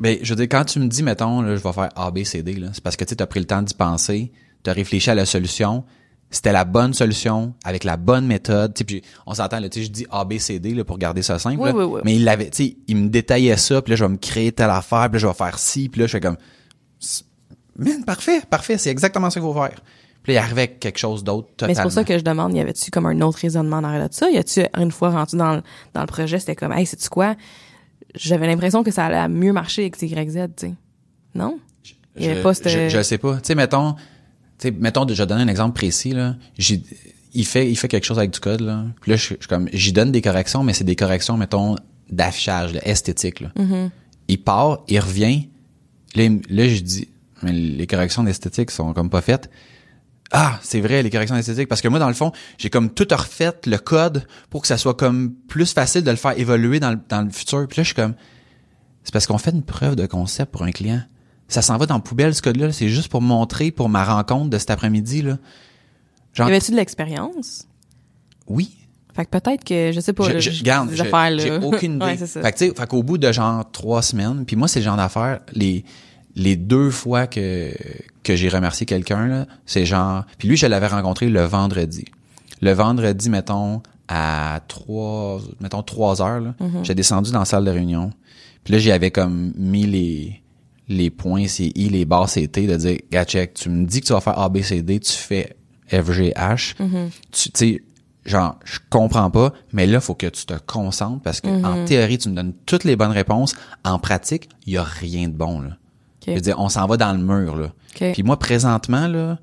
[0.00, 2.24] Ben, je veux dire, quand tu me dis, mettons, là, je vais faire A, B,
[2.24, 4.72] C, D, là, c'est parce que tu as pris le temps d'y penser, tu as
[4.72, 5.84] réfléchi à la solution,
[6.30, 8.74] c'était la bonne solution, avec la bonne méthode.
[8.74, 11.22] Tu sais, puis on s'entend, là, je dis A, B, C, D, là, pour garder
[11.22, 11.76] ça simple, Oui, là.
[11.76, 12.00] oui, oui.
[12.04, 14.50] mais il l'avait, tu sais, il me détaillait ça, puis là, je vais me créer
[14.50, 16.36] telle affaire, puis là, je vais faire ci, puis là, je fais comme,
[17.76, 19.80] man, parfait, parfait, c'est exactement ça qu'il faut faire.
[20.22, 21.70] Puis là, il arrivait avec quelque chose d'autre totalement.
[21.70, 24.08] Mais c'est pour ça que je demande, y avait-tu comme un autre raisonnement en arrière
[24.08, 24.30] de ça?
[24.30, 27.36] Y a-tu une fois rendu dans le, dans le projet, c'était comme, hey, sais-tu quoi?
[28.14, 30.74] J'avais l'impression que ça allait mieux marcher avec YZ, tu sais.
[31.34, 31.58] Non?
[32.16, 33.36] Il y avait je, pas cette- je, je sais pas.
[33.36, 33.98] Tu sais, mettons, tu
[34.58, 36.36] sais, mettons, je vais donner un exemple précis, là.
[37.36, 38.84] Il fait, il fait quelque chose avec du code, là.
[39.00, 41.74] Puis là, je, je comme, j'y donne des corrections, mais c'est des corrections, mettons,
[42.10, 43.50] d'affichage, là, esthétique, là.
[43.58, 43.90] Mm-hmm.
[44.28, 45.48] Il part, il revient.
[46.14, 47.08] Là, là, je dis,
[47.42, 49.50] mais les corrections d'esthétique sont comme pas faites.
[50.32, 51.68] Ah, c'est vrai, les corrections esthétiques.
[51.68, 54.78] Parce que moi, dans le fond, j'ai comme tout refait le code pour que ça
[54.78, 57.66] soit comme plus facile de le faire évoluer dans le, dans le futur.
[57.68, 58.14] Puis là, je suis comme,
[59.04, 61.02] c'est parce qu'on fait une preuve de concept pour un client.
[61.46, 62.72] Ça s'en va dans la poubelle, ce code-là.
[62.72, 65.32] C'est juste pour montrer pour ma rencontre de cet après-midi, là.
[65.32, 67.68] Y Genre, avait-tu de l'expérience?
[68.48, 68.76] oui.
[69.14, 72.04] Fait que peut-être que, je sais pas, Je, je, garde, j'ai aucune idée.
[72.04, 72.42] ouais, c'est ça.
[72.42, 74.84] Fait que, tu sais, fait qu'au bout de genre trois semaines, puis moi, c'est le
[74.86, 75.84] genre d'affaires, les,
[76.36, 77.72] les deux fois que,
[78.22, 82.04] que j'ai remercié quelqu'un, c'est genre, puis lui, je l'avais rencontré le vendredi.
[82.60, 86.84] Le vendredi, mettons, à trois, mettons, trois heures, là, Mm-hmm.
[86.84, 88.10] j'ai descendu dans la salle de réunion.
[88.64, 90.42] Puis là, j'y avais comme mis les,
[90.88, 94.00] les points, c'est I, les barres, c'est T, de dire, gars, check, tu me dis
[94.00, 95.56] que tu vas faire A, B, C, D, tu fais
[95.88, 96.74] F, G, H.
[96.76, 97.08] Mm-hmm.
[97.30, 97.82] Tu tu sais,
[98.24, 102.18] genre, je comprends pas, mais là, faut que tu te concentres parce que, en théorie,
[102.18, 103.54] tu me donnes toutes les bonnes réponses.
[103.84, 105.76] En pratique, il y a rien de bon, là.
[106.26, 107.72] Je veux dire, on s'en va dans le mur, là.
[108.12, 109.38] Puis moi, présentement, là,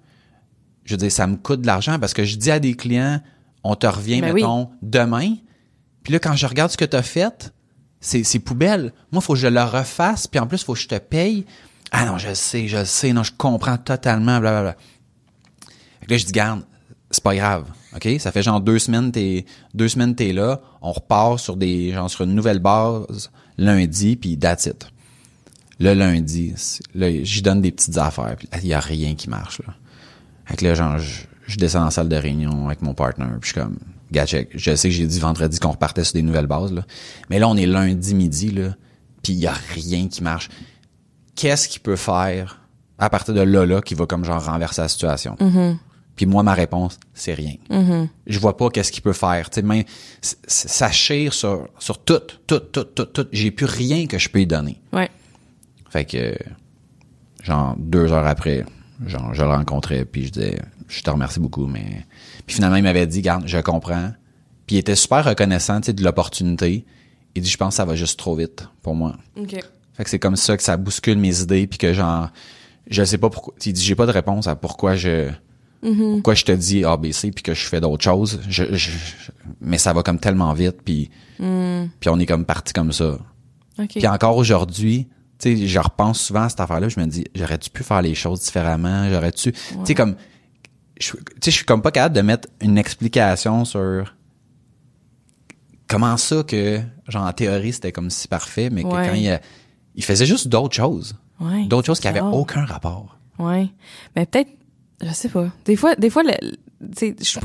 [0.84, 3.22] je veux dire, ça me coûte de l'argent parce que je dis à des clients,
[3.64, 4.42] on te revient, Ben oui.
[4.42, 5.36] mettons, demain.
[6.04, 7.54] Puis là, quand je regarde ce que tu as fait,
[8.00, 8.94] c'est, poubelle.
[9.12, 11.46] Moi, faut que je le refasse, puis en plus, faut que je te paye.
[11.92, 14.76] Ah non, je le sais, je le sais, non, je comprends totalement, blablabla.
[16.00, 16.64] Fait que là, je dis, garde,
[17.12, 17.66] c'est pas grave,
[17.96, 18.08] OK?
[18.20, 20.62] Ça fait genre deux semaines, t'es, deux semaines, t'es là.
[20.82, 24.88] On repart sur des, genre, sur une nouvelle base lundi, puis that's it.
[25.82, 26.54] Le lundi,
[26.94, 29.74] là, j'y donne des petites affaires, puis il y a rien qui marche, là.
[30.46, 33.50] Fait que là, genre, je, je descends en salle de réunion avec mon partner, puis
[33.50, 33.78] je suis comme,
[34.12, 36.86] gars, check, je sais que j'ai dit vendredi qu'on repartait sur des nouvelles bases, là.
[37.30, 38.76] Mais là, on est lundi midi, là,
[39.24, 40.50] puis il y a rien qui marche.
[41.36, 42.60] Qu'est-ce qu'il peut faire
[43.00, 45.36] à partir de là, là, qui va comme genre renverser la situation?
[46.16, 47.56] Puis moi, ma réponse, c'est rien.
[48.28, 49.50] Je vois pas qu'est-ce qu'il peut faire.
[49.50, 53.28] Tu sais, ça chire sur, sur tout, tout, tout, tout, tout.
[53.32, 54.80] J'ai plus rien que je peux y donner.
[54.94, 55.10] Ouais.
[55.92, 56.36] Fait que,
[57.44, 58.66] genre, deux heures après,
[59.06, 62.06] genre, je le rencontrais, puis je disais, je te remercie beaucoup, mais...
[62.48, 64.12] Puis finalement, il m'avait dit, garde, je comprends.
[64.66, 66.86] Puis il était super reconnaissant, tu sais, de l'opportunité.
[67.36, 69.16] Il dit, je pense que ça va juste trop vite pour moi.
[69.38, 69.56] OK.
[69.94, 72.30] Fait que c'est comme ça que ça bouscule mes idées, puis que genre,
[72.90, 73.54] je sais pas pourquoi.
[73.66, 75.30] Il dit, j'ai pas de réponse à pourquoi je...
[76.14, 78.92] Pourquoi je te dis ABC puis que je fais d'autres choses, je, je-
[79.62, 81.10] mais ça va comme tellement vite puis
[82.00, 83.18] puis on est comme parti comme ça.
[83.80, 83.88] OK.
[83.96, 85.08] Puis encore aujourd'hui,
[85.42, 88.42] sais, je repense souvent à cette affaire-là, je me dis, j'aurais-tu pu faire les choses
[88.42, 90.16] différemment, j'aurais-tu, tu sais, comme,
[91.00, 94.14] je- tu sais, je suis comme pas capable de mettre une explication sur
[95.88, 99.08] comment ça que, genre, en théorie, c'était comme si parfait, mais que Ouais.
[99.08, 99.40] quand
[99.96, 101.16] il, faisait juste d'autres choses.
[101.40, 101.66] Ouais.
[101.66, 103.18] D'autres choses qui avaient aucun rapport.
[103.40, 103.68] Ouais.
[104.16, 104.52] Mais peut-être,
[105.04, 105.50] je sais pas.
[105.66, 106.32] Des fois, des fois, le,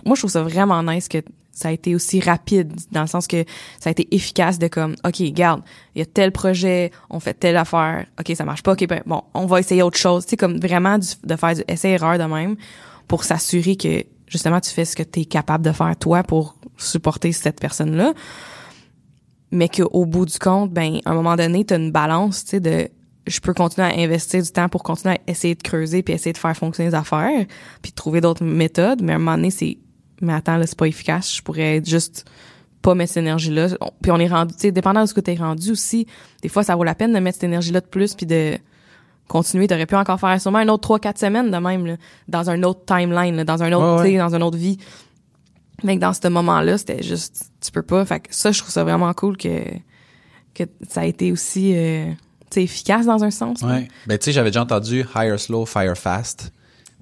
[0.04, 1.18] moi, je trouve ça vraiment nice que
[1.56, 3.42] ça a été aussi rapide, dans le sens que
[3.80, 5.62] ça a été efficace de comme, OK, garde,
[5.94, 9.00] il y a tel projet, on fait telle affaire, OK, ça marche pas, OK, ben,
[9.06, 10.26] bon, on va essayer autre chose.
[10.26, 12.56] Tu sais, comme vraiment de faire du essai-erreur de même
[13.08, 16.56] pour s'assurer que, justement, tu fais ce que tu es capable de faire, toi, pour
[16.76, 18.12] supporter cette personne-là.
[19.50, 22.60] Mais qu'au bout du compte, ben, à un moment donné, t'as une balance, tu sais,
[22.60, 22.90] de
[23.26, 26.32] je peux continuer à investir du temps pour continuer à essayer de creuser puis essayer
[26.32, 27.46] de faire fonctionner les affaires
[27.82, 29.78] puis trouver d'autres méthodes mais à un moment donné c'est
[30.20, 32.24] mais attends là c'est pas efficace je pourrais juste
[32.83, 33.68] pas mettre cette énergie là
[34.02, 36.07] puis on est rendu tu sais dépendant de ce que t'es rendu aussi
[36.42, 38.59] des fois ça vaut la peine de mettre cette énergie là de plus puis de
[39.29, 41.96] continuer t'aurais pu encore faire sûrement un autre trois quatre semaines de même là,
[42.29, 44.79] dans un autre timeline là, dans un autre Ouais, dans une autre vie
[45.83, 48.61] mais que dans ce moment là c'était juste tu peux pas fait que ça je
[48.61, 49.62] trouve ça vraiment cool que
[50.55, 52.11] que ça a été aussi euh,
[52.50, 53.62] tu sais, efficace dans un sens.
[53.62, 53.68] là.
[53.68, 53.88] Ouais.
[54.07, 56.52] Ben, tu sais, j'avais déjà entendu hire slow, fire fast.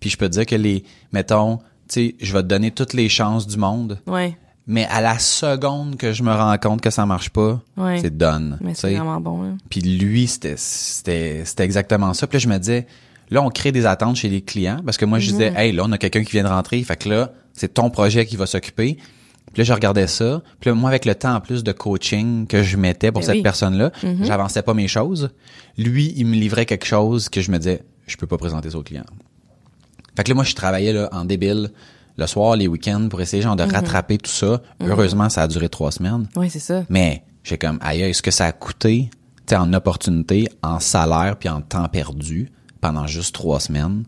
[0.00, 2.92] Puis je peux te dire que les, mettons, tu sais, je vais te donner toutes
[2.94, 4.36] les chances du monde, Ouais.
[4.66, 7.98] mais à la seconde que je me rends compte que ça marche pas, Ouais.
[8.00, 8.58] c'est done.
[8.60, 9.42] Mais c'est vraiment bon.
[9.42, 9.48] Là.
[9.70, 12.26] Puis lui, c'était, c'était, c'était exactement ça.
[12.26, 12.86] Puis là, je me disais,
[13.30, 15.82] là, on crée des attentes chez les clients parce que moi, je disais, hey, là,
[15.86, 16.82] on a quelqu'un qui vient de rentrer.
[16.82, 18.96] Fait que là, c'est ton projet qui va s'occuper.
[19.52, 20.42] Puis là, je regardais ça.
[20.58, 23.26] Puis là, moi, avec le temps en plus de coaching que je mettais pour Ben
[23.26, 23.42] cette oui.
[23.42, 23.92] personne-là,
[24.22, 25.30] j'avançais pas mes choses.
[25.78, 28.78] Lui, il me livrait quelque chose que je me disais, je peux pas présenter ça
[28.78, 29.04] au client.
[30.16, 31.70] Fait que là, moi, je travaillais là, en débile
[32.16, 34.62] le soir, les week-ends, pour essayer genre de rattraper tout ça.
[34.80, 36.28] Heureusement, ça a duré trois semaines.
[36.36, 36.84] Ouais, c'est ça.
[36.88, 41.36] Mais j'ai comme aïe, est-ce que ça a coûté, tu sais, en opportunité, en salaire
[41.36, 42.50] puis en temps perdu
[42.80, 44.04] pendant juste trois semaines?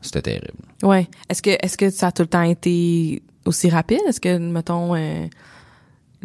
[0.00, 0.58] C'était terrible.
[0.82, 1.08] Ouais.
[1.28, 4.00] Est-ce que est-ce que ça a tout le temps été aussi rapide?
[4.08, 5.26] Est-ce que, mettons, euh,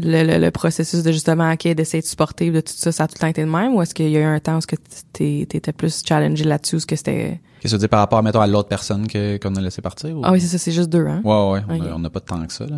[0.01, 3.07] le, le, le processus de justement, OK, d'essayer de supporter de tout ça, ça a
[3.07, 3.75] tout le temps été le même?
[3.75, 4.75] Ou est-ce qu'il y a eu un temps où est-ce que
[5.45, 7.41] t'étais plus challengé là-dessus, ou est-ce que c'était...
[7.59, 10.17] Qu'est-ce que tu dis par rapport, mettons, à l'autre personne que, qu'on a laissé partir?
[10.17, 11.21] ou- Ah oui, c'est ça, c'est juste deux, hein?
[11.25, 12.77] Ouais, ouais, on n'a pas de temps que ça, là.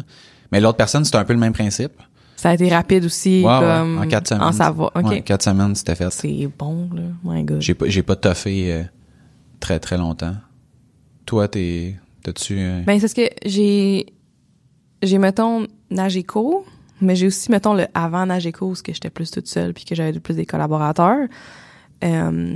[0.51, 1.93] Mais l'autre personne, c'était un peu le même principe.
[2.35, 3.99] Ça a été rapide aussi, Ouais, ouais, comme...
[3.99, 4.43] en quatre semaines.
[4.43, 4.91] En savoir.
[4.95, 5.05] OK.
[5.05, 6.09] Ouais, quatre semaines, c'était fait.
[6.11, 7.03] C'est bon, là.
[7.23, 7.61] My God.
[7.61, 8.83] J'ai pas, j'ai pas toffé euh,
[9.59, 10.33] très, très longtemps.
[11.27, 14.07] Toi, t'es, t'as-tu, euh, Ben, c'est ce que j'ai,
[15.03, 16.65] j'ai, mettons, Nageco,
[17.01, 20.19] mais j'ai aussi, mettons, le avant Nageco, où j'étais plus toute seule puis que j'avais
[20.19, 21.27] plus des collaborateurs.
[22.03, 22.55] Euh,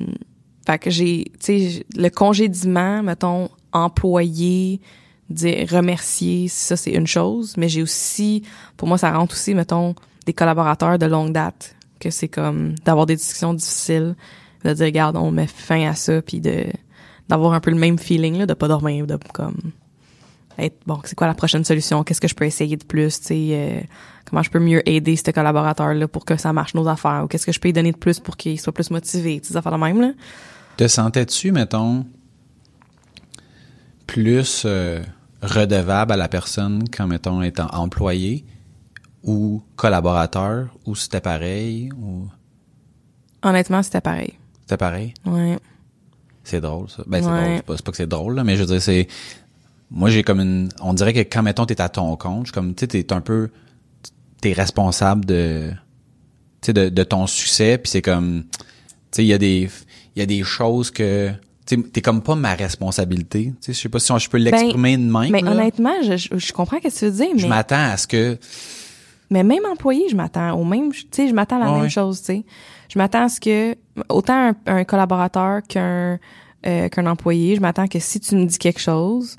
[0.66, 4.82] fait que j'ai, tu sais, le congédiement, mettons, employé,
[5.30, 8.44] dire remercier, ça, c'est une chose, mais j'ai aussi,
[8.78, 13.06] pour moi, ça rentre aussi, mettons, des collaborateurs de longue date, que c'est comme d'avoir
[13.06, 14.16] des discussions difficiles,
[14.64, 16.66] de dire, regarde, on met fin à ça, puis de
[17.28, 19.58] d'avoir un peu le même feeling, là, de pas dormir, de comme
[20.58, 23.28] être bon, c'est quoi la prochaine solution, qu'est-ce que je peux essayer de plus, tu
[23.28, 23.82] sais, euh,
[24.26, 27.46] comment je peux mieux aider ce collaborateur-là pour que ça marche nos affaires, ou qu'est-ce
[27.46, 29.72] que je peux lui donner de plus pour qu'il soit plus motivé, tu sais, affaires
[29.72, 30.12] de même, là.
[30.78, 32.06] Te sentais-tu, mettons,
[34.08, 35.04] plus euh,
[35.42, 38.46] redevable à la personne quand, mettons, étant employé
[39.24, 42.28] ou collaborateur, ou c'était pareil, ou?
[43.42, 44.34] Honnêtement, c'était pareil.
[44.62, 45.14] c'était pareil?
[45.26, 45.58] Ouais.
[46.44, 47.04] C'est drôle, ça.
[47.08, 47.42] Ben, c'est Ouais.
[47.42, 47.56] drôle.
[47.58, 49.08] C'est pas, c'est pas que c'est drôle, là, mais je veux dire, c'est...
[49.92, 50.70] Moi, j'ai comme une...
[50.82, 53.22] On dirait que quand, mettons, t'es à ton compte, je comme, tu sais, t'es un
[53.22, 53.50] peu...
[54.42, 55.70] T'es responsable de...
[56.62, 58.44] Tu sais, de, de ton succès, puis c'est comme...
[58.52, 58.58] Tu
[59.12, 59.70] sais, il y a des...
[60.16, 61.32] Il y a des choses que...
[61.66, 63.54] Tu sais, t'es comme pas ma responsabilité.
[63.62, 65.52] Tu sais, je sais pas si on- je peux l'exprimer de même, Ben, Mais là.
[65.52, 68.08] honnêtement, je, je, je comprends ce que tu veux dire, Je mais, m'attends à ce
[68.08, 68.38] que...
[69.30, 71.90] mais même employé, je m'attends au même, tu sais, je m'attends à la Ouais, même
[71.90, 72.46] chose, tu sais.
[72.90, 73.76] Je m'attends à ce que,
[74.10, 76.20] autant un, un collaborateur qu'un,
[76.68, 79.36] euh, qu'un employé, je m'attends que si tu me dis quelque chose,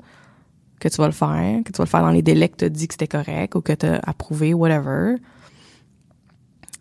[0.79, 2.65] que tu vas le faire, que tu vas le faire dans les délais que tu
[2.65, 5.15] as dit que c'était correct ou que tu as approuvé, whatever.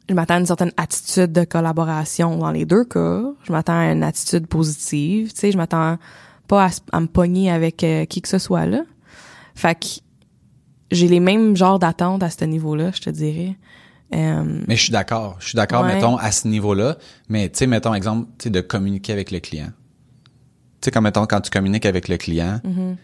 [0.08, 3.22] Je m'attends à une certaine attitude de collaboration dans les deux cas.
[3.44, 5.32] Je m'attends à une attitude positive.
[5.32, 5.98] Tu sais, je m'attends
[6.46, 8.82] pas à, me pogner avec euh, qui que ce soit là.
[9.56, 9.86] Fait que
[10.92, 13.56] j'ai les mêmes genres d'attentes à ce niveau-là, je te dirais.
[14.14, 15.36] Euh, Mais je suis d'accord.
[15.40, 15.94] Je suis d'accord, Ouais.
[15.94, 16.96] mettons, à ce niveau-là.
[17.28, 19.72] Mais, tu sais, mettons, exemple, tu sais, de communiquer avec le client.
[20.80, 22.96] Tu sais, comme, mettons, quand tu communiques avec le client, Mm-hmm.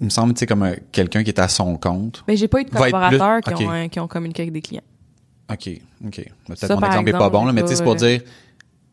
[0.00, 2.24] Il me semble, tu sais, comme euh, quelqu'un qui est à son compte.
[2.26, 4.62] mais j'ai pas eu de collaborateurs plus- qui, ont, euh, qui ont communiqué avec des
[4.62, 4.82] clients.
[5.50, 5.70] OK,
[6.06, 6.24] OK.
[6.46, 8.28] Peut-être mon exemple est pas bon, là, mais tu sais, c'est pour dire, tu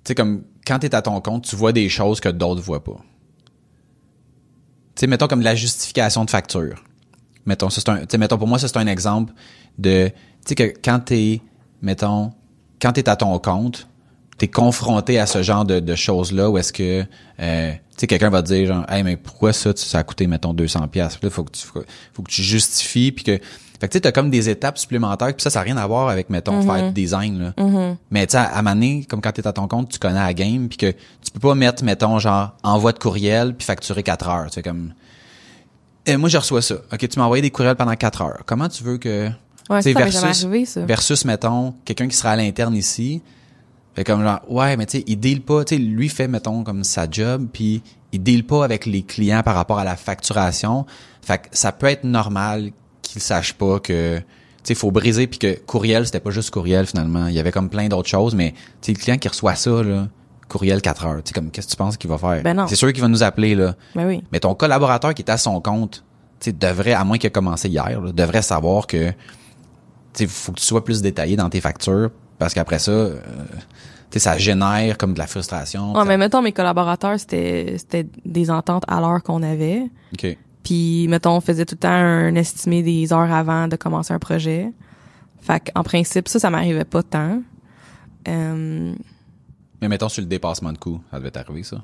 [0.05, 2.97] sais, comme, quand t'es à ton compte, tu vois des choses que d'autres voient pas.
[4.95, 6.83] Tu sais, mettons comme de la justification de facture.
[7.45, 9.33] Mettons, c'est un, tu mettons, pour moi, c'est un exemple
[9.77, 10.13] de, tu
[10.47, 11.41] sais, que quand t'es,
[11.81, 12.31] mettons,
[12.81, 13.87] quand t'es à ton compte,
[14.41, 17.05] t'es confronté à ce genre de, de choses-là où est-ce que,
[17.39, 20.03] euh, tu sais, quelqu'un va te dire, genre, hey, mais pourquoi ça, tu- ça a
[20.03, 23.31] coûté, mettons, 200 pièces Là, faut que tu, faut, faut que tu justifies, puis que,
[23.33, 23.39] fait
[23.81, 26.09] que tu sais, t'as comme des étapes supplémentaires, puis ça, ça n'a rien à voir
[26.09, 27.53] avec, mettons, faire du design, là.
[28.09, 30.67] Mais tu sais, à Mané, comme quand t'es à ton compte, tu connais la game,
[30.69, 34.45] puis que tu peux pas mettre, mettons, genre, envoi de courriel, puis facturer 4 heures.
[34.47, 34.93] Tu sais, comme...
[36.07, 36.77] Eh, moi, je reçois ça.
[36.91, 38.41] OK, tu m'as envoyé des courriels pendant 4 heures.
[38.47, 39.29] Comment tu veux que...
[39.69, 40.83] Ouais, tu ça, jamais arrivé, ça.
[40.83, 43.21] versus, mettons, quelqu'un qui sera à l'interne ici,
[43.95, 46.63] fait comme genre, ouais, mais tu sais, il deal pas, tu sais, lui fait, mettons,
[46.63, 50.85] comme sa job, puis il deal pas avec les clients par rapport à la facturation.
[51.21, 54.23] Fait que ça peut être normal qu'il sache pas que, tu
[54.63, 57.27] sais, il faut briser, puis que courriel, c'était pas juste courriel, finalement.
[57.27, 59.83] Il y avait comme plein d'autres choses, mais, tu sais, le client qui reçoit ça,
[59.83, 60.07] là,
[60.47, 62.43] courriel 4 heures, tu sais, comme, qu'est-ce que tu penses qu'il va faire?
[62.43, 62.67] Ben non.
[62.67, 63.75] C'est sûr qu'il va nous appeler, là.
[63.95, 64.23] Ben oui.
[64.31, 66.05] Mais ton collaborateur qui est à son compte,
[66.39, 69.15] tu sais, devrait, à moins qu'il ait commencé hier, là, devrait savoir que, tu
[70.13, 73.19] sais, faut que tu sois plus détaillé dans tes factures, parce qu'après ça, euh,
[74.09, 75.93] tu sais, ça génère comme de la frustration.
[75.93, 79.83] Ouais, Ça- mais mettons, mes collaborateurs, c'était, c'était des ententes à l'heure qu'on avait.
[80.13, 80.35] OK.
[80.63, 84.17] Puis, mettons, on faisait tout le temps un estimé des heures avant de commencer un
[84.19, 84.71] projet.
[85.39, 87.41] Fait qu'en principe, ça, ça m'arrivait pas tant.
[88.27, 88.93] Euh,
[89.81, 91.77] Mais mettons sur le dépassement de coût, ça devait t'arriver, ça?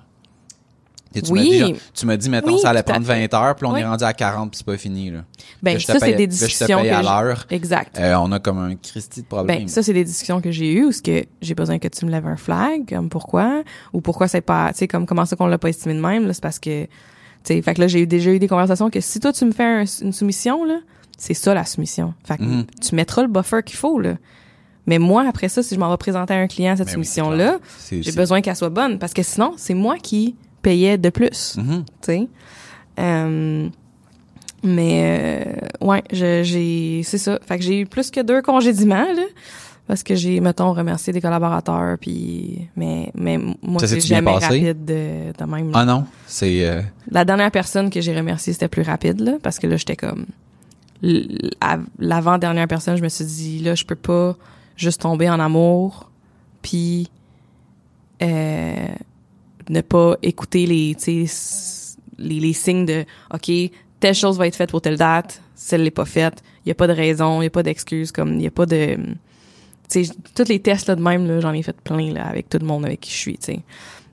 [1.18, 1.60] Et tu Oui.
[1.60, 3.28] m'as dit, tu m'as dit, mettons, Oui, ça allait prendre fait.
[3.28, 3.80] 20 heures, puis on Oui.
[3.82, 5.24] est rendu à 40, puis c'est pas fini, là.
[5.62, 7.46] ben, ça, c'est des là, je te discussions paye que à l'heure.
[7.50, 7.98] Exact.
[8.00, 9.60] Euh, on a comme un Christy de problème.
[9.60, 12.06] Ben, ça, c'est des discussions que j'ai eues où ce que j'ai besoin que tu
[12.06, 15.36] me lèves un flag, comme pourquoi, ou pourquoi c'est pas, tu sais, comme comment ça
[15.36, 16.90] qu'on l'a pas estimé de même, là, c'est parce que, tu
[17.44, 19.64] sais, fait que là, j'ai déjà eu des conversations que si toi, tu me fais
[19.64, 20.80] un- une soumission, là,
[21.18, 22.14] c'est ça, la soumission.
[22.26, 22.66] Fait que Mhm.
[22.82, 24.16] tu mettras le buffer qu'il faut, là.
[24.86, 27.58] Mais moi, après ça, si je m'en vais présenter à un client cette Ben soumission-là,
[27.92, 30.36] j'ai besoin qu'elle soit bonne, parce que sinon, c'est moi qui
[30.70, 31.84] payais de plus, Mhm.
[31.86, 32.28] tu sais.
[33.00, 33.70] Euh,
[34.64, 34.94] mais
[35.82, 37.40] euh, ouais, je- j'ai c'est ça.
[37.48, 39.28] Fait que j'ai eu plus que deux congédiements là
[39.88, 44.84] parce que j'ai mettons remercié des collaborateurs puis mais mais moi Ça c'est jamais rapide
[44.84, 45.68] de, de même.
[45.72, 45.80] là.
[45.80, 46.66] Ah non, c'est...
[46.68, 49.96] euh, La dernière personne que j'ai remerciée c'était plus rapide là parce que là j'étais
[49.96, 50.26] comme
[51.04, 54.36] l- à- l'avant-dernière personne, je me suis dit là je peux pas
[54.76, 56.10] juste tomber en amour
[56.64, 57.10] puis
[58.24, 58.87] euh,
[59.70, 63.52] ne pas écouter les tu sais s- les, les signes de OK,
[64.00, 66.76] telle chose va être faite pour telle date, celle n'est pas faite, il y a
[66.76, 68.96] pas de raison, il y a pas d'excuse comme il y a pas de
[69.90, 72.50] tu sais tous les tests là de même là, j'en ai fait plein là avec
[72.50, 73.60] tout le monde avec qui je suis, tu sais.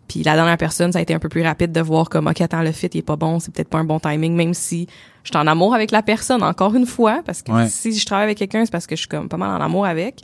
[0.06, 2.40] Puis la dernière personne, ça a été un peu plus rapide de voir comme OK,
[2.42, 4.86] attends, le fit il est pas bon, c'est peut-être pas un bon timing même si
[5.22, 7.68] je suis en amour avec la personne encore une fois parce que Ouais.
[7.68, 9.86] si je travaille avec quelqu'un, c'est parce que je suis comme pas mal en amour
[9.86, 10.20] avec.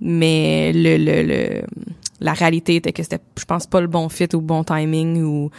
[0.00, 1.62] Mais le, le, le
[2.20, 5.22] la réalité était que c'était je pense pas le bon fit ou le bon timing
[5.22, 5.50] ou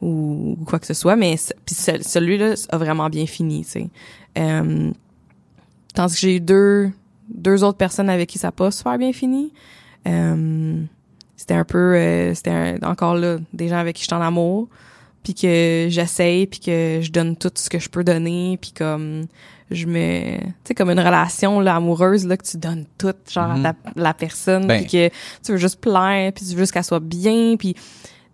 [0.00, 3.90] ou quoi que ce soit mais puis ce- celui-là a vraiment bien fini tu sais.
[4.38, 4.90] Euh,
[5.94, 6.90] tandis que j'ai eu deux
[7.28, 9.52] deux autres personnes avec qui ça a pas super bien fini.
[10.06, 10.82] Euh,
[11.36, 14.68] c'était un peu euh, c'était encore là des gens avec qui je suis en amour
[15.22, 19.26] puis que j'essaye puis que je donne tout ce que je peux donner puis comme
[19.72, 23.48] je me tu sais comme une relation là amoureuse là que tu donnes tout genre
[23.56, 23.66] Mhm.
[23.66, 24.80] à ta- la personne Ben.
[24.84, 25.08] puis que
[25.44, 27.80] tu veux juste plaire puis tu veux juste qu'elle soit bien puis tu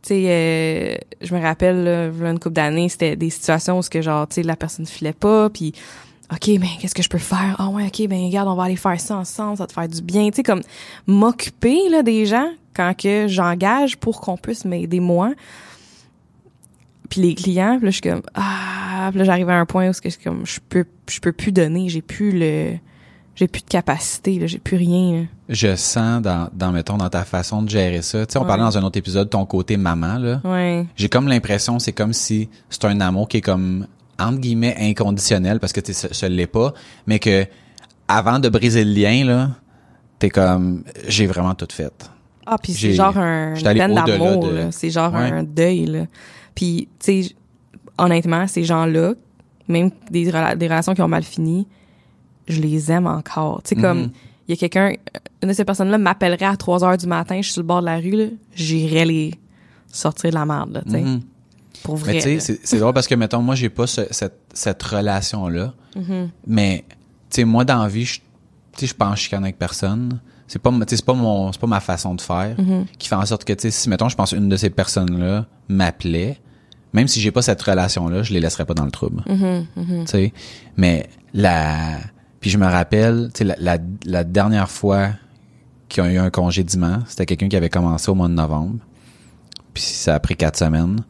[0.02, 4.00] sais euh, je me rappelle là, une couple d'années c'était des situations où ce que
[4.02, 5.72] genre tu sais la personne filait pas puis
[6.30, 7.56] OK, ben qu'est-ce que je peux faire?
[7.58, 9.88] Ah ouais, OK, ben regarde, on va aller faire ça ensemble, ça va te faire
[9.88, 10.60] du bien, tu sais comme
[11.06, 15.32] m'occuper là des gens quand que j'engage pour qu'on puisse m'aider moi.
[17.08, 19.88] Puis les clients, puis là je suis comme ah, puis là j'arrive à un point
[19.88, 22.74] où ce que je suis comme je peux je peux plus donner, j'ai plus le
[23.34, 25.12] j'ai plus de capacité, là, j'ai plus rien.
[25.20, 25.26] là.
[25.48, 28.26] je sens dans, dans, mettons, dans ta façon de gérer ça.
[28.26, 28.48] Tu sais, on Ouais.
[28.48, 30.40] parlait dans un autre épisode, ton côté maman, là.
[30.42, 30.84] Ouais.
[30.96, 33.86] J'ai comme l'impression, c'est comme si c'est un amour qui est comme,
[34.18, 36.74] entre guillemets, inconditionnel, parce que tu ce l'est pas,
[37.06, 37.46] mais que,
[38.08, 39.50] avant de briser le lien, là,
[40.18, 42.10] t'es comme, j'ai vraiment tout fait.
[42.44, 44.72] Ah, puis c'est genre un peine d'amour, de- là.
[44.72, 45.30] c'est genre Ouais.
[45.30, 46.06] un deuil là.
[46.58, 47.34] Puis tu sais
[47.98, 49.14] honnêtement, ces gens-là,
[49.68, 51.68] même des rela- des relations qui ont mal fini,
[52.48, 53.62] je les aime encore.
[53.62, 54.10] Tu sais comme Mhm.
[54.48, 54.92] il y a quelqu'un
[55.42, 57.80] une de ces personnes-là m'appellerait à 3 heures du matin, je suis sur le bord
[57.80, 59.34] de la rue j'irais les
[59.92, 61.00] sortir de la merde là, tu sais.
[61.00, 61.20] Mhm.
[61.84, 62.14] Pour vrai.
[62.14, 65.74] Mais tu sais, c'est- drôle parce que, mettons, moi, j'ai pas ce- cette, cette relation-là.
[65.94, 66.30] Mhm.
[66.46, 66.96] Mais, tu
[67.30, 68.18] sais, moi, dans la vie, je
[68.72, 70.20] tu sais, je pense chicane avec personne.
[70.48, 72.84] C'est pas, c'est pas mon, c'est pas ma façon de faire Mm-hmm.
[72.98, 75.46] qui fait en sorte que, tu sais, si, mettons, je pense une de ces personnes-là
[75.68, 76.38] m'appelait,
[76.92, 79.22] même si j'ai pas cette relation-là, je les laisserais pas dans le trouble.
[79.26, 80.04] Mm-hmm.
[80.04, 80.32] Tu sais,
[80.76, 81.98] mais la,
[82.40, 85.10] puis je me rappelle, tu sais, la, la, la dernière fois
[85.88, 88.78] qu'ils ont eu un congédiement, c'était quelqu'un qui avait commencé au mois de novembre,
[89.74, 91.00] puis ça a pris quatre semaines.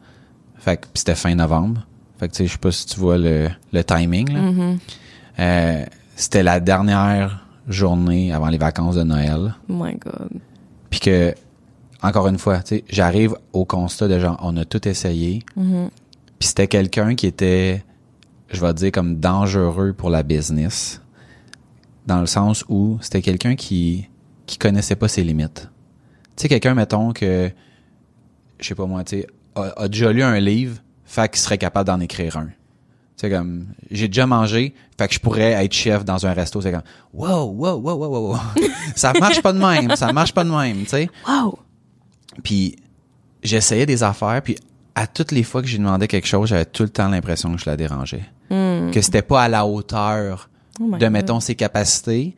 [0.57, 1.85] Fait que, puis c'était fin novembre.
[2.19, 4.39] Fait que, tu sais, je sais pas si tu vois le, le timing, là.
[4.39, 4.77] Mm-hmm.
[5.39, 5.85] Euh,
[6.17, 9.55] c'était la dernière journée avant les vacances de Noël.
[9.69, 10.29] Oh my God.
[10.89, 11.33] Puis que,
[12.01, 15.43] encore une fois, tu sais, j'arrive au constat de genre, on a tout essayé.
[15.57, 15.89] Mm-hmm.
[16.39, 17.83] Puis c'était quelqu'un qui était,
[18.49, 21.01] je vais dire, comme dangereux pour la business.
[22.07, 24.09] Dans le sens où c'était quelqu'un qui,
[24.45, 25.69] qui connaissait pas ses limites.
[26.35, 27.51] Tu sais, quelqu'un, mettons, que,
[28.59, 31.57] je sais pas moi, tu sais, a, a déjà lu un livre, fait qu'il serait
[31.57, 32.45] capable d'en écrire un.
[32.45, 36.61] Tu sais, comme, j'ai déjà mangé, fait que je pourrais être chef dans un resto.
[36.61, 36.83] C'est comme,
[37.13, 38.39] wow, wow, wow, wow, wow, wow.
[38.95, 41.09] ça marche pas de même, ça marche pas de même, tu sais.
[41.27, 41.59] Wow!
[42.43, 42.75] Puis
[43.43, 44.55] j'essayais des affaires, puis
[44.95, 47.61] à toutes les fois que j'ai demandé quelque chose, j'avais tout le temps l'impression que
[47.61, 48.23] je la dérangeais.
[48.49, 50.49] Que c'était pas à la hauteur
[50.81, 51.11] Oh de, God.
[51.11, 52.35] mettons, ses capacités,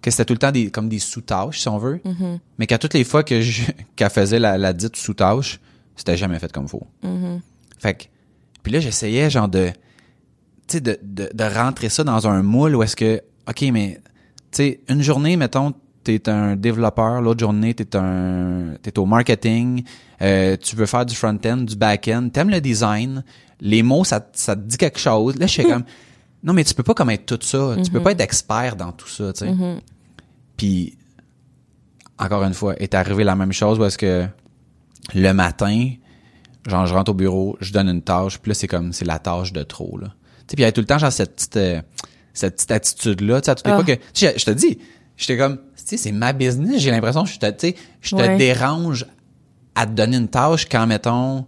[0.00, 2.00] que c'était tout le temps des, comme des sous-tâches, si on veut,
[2.58, 3.40] mais qu'à toutes les fois que
[3.96, 5.60] qu'elle faisait la, la dite sous-tâche,
[5.96, 6.86] c'était jamais fait comme faut.
[7.78, 8.04] Fait que,
[8.62, 9.68] puis là, j'essayais genre de,
[10.68, 14.00] tu sais, de, de, de rentrer ça dans un moule où est-ce que, OK, mais,
[14.52, 19.84] tu sais, une journée, mettons, t'es un développeur, l'autre journée, t'es un, t'es au marketing,
[20.22, 23.22] euh, tu veux faire du front-end, du back-end, t'aimes le design,
[23.60, 25.36] les mots, ça, te- ça te dit quelque chose.
[25.38, 25.84] Là, je suis comme,
[26.42, 27.76] non, mais tu peux pas comme être tout ça.
[27.84, 29.54] Tu peux pas être expert dans tout ça, tu sais.
[30.56, 30.96] Puis,
[32.18, 34.26] encore une fois, est arrivé la même chose où est-ce que
[35.14, 35.90] le matin,
[36.66, 39.18] genre, je rentre au bureau, je donne une tâche, puis là, c'est comme, c'est la
[39.18, 40.08] tâche de trop, là.
[40.08, 41.80] Tu sais, puis il y avait tout le temps, genre, cette petite, euh,
[42.34, 43.76] cette petite attitude-là, tu sais, à toutes les Ah.
[43.76, 44.78] fois que, tu sais, je te dis,
[45.20, 48.10] j'étais comme, tu sais, c'est ma business, j'ai l'impression que je te, tu sais, je
[48.16, 48.36] te Ouais.
[48.36, 49.06] dérange
[49.74, 51.46] à te donner une tâche quand, mettons,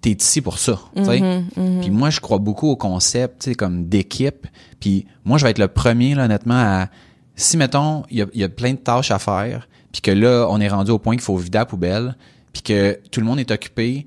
[0.00, 1.18] t'es ici pour ça, tu sais.
[1.20, 4.46] Mm-hmm, Puis moi, je crois beaucoup au concept, tu sais, comme d'équipe.
[4.80, 6.88] Puis moi, je vais être le premier, là, honnêtement, à...
[7.34, 10.10] Si, mettons, il y a, il y a plein de tâches à faire, puis que
[10.10, 12.16] là, on est rendu au point qu'il faut vider la poubelle,
[12.52, 14.06] puis que tout le monde est occupé,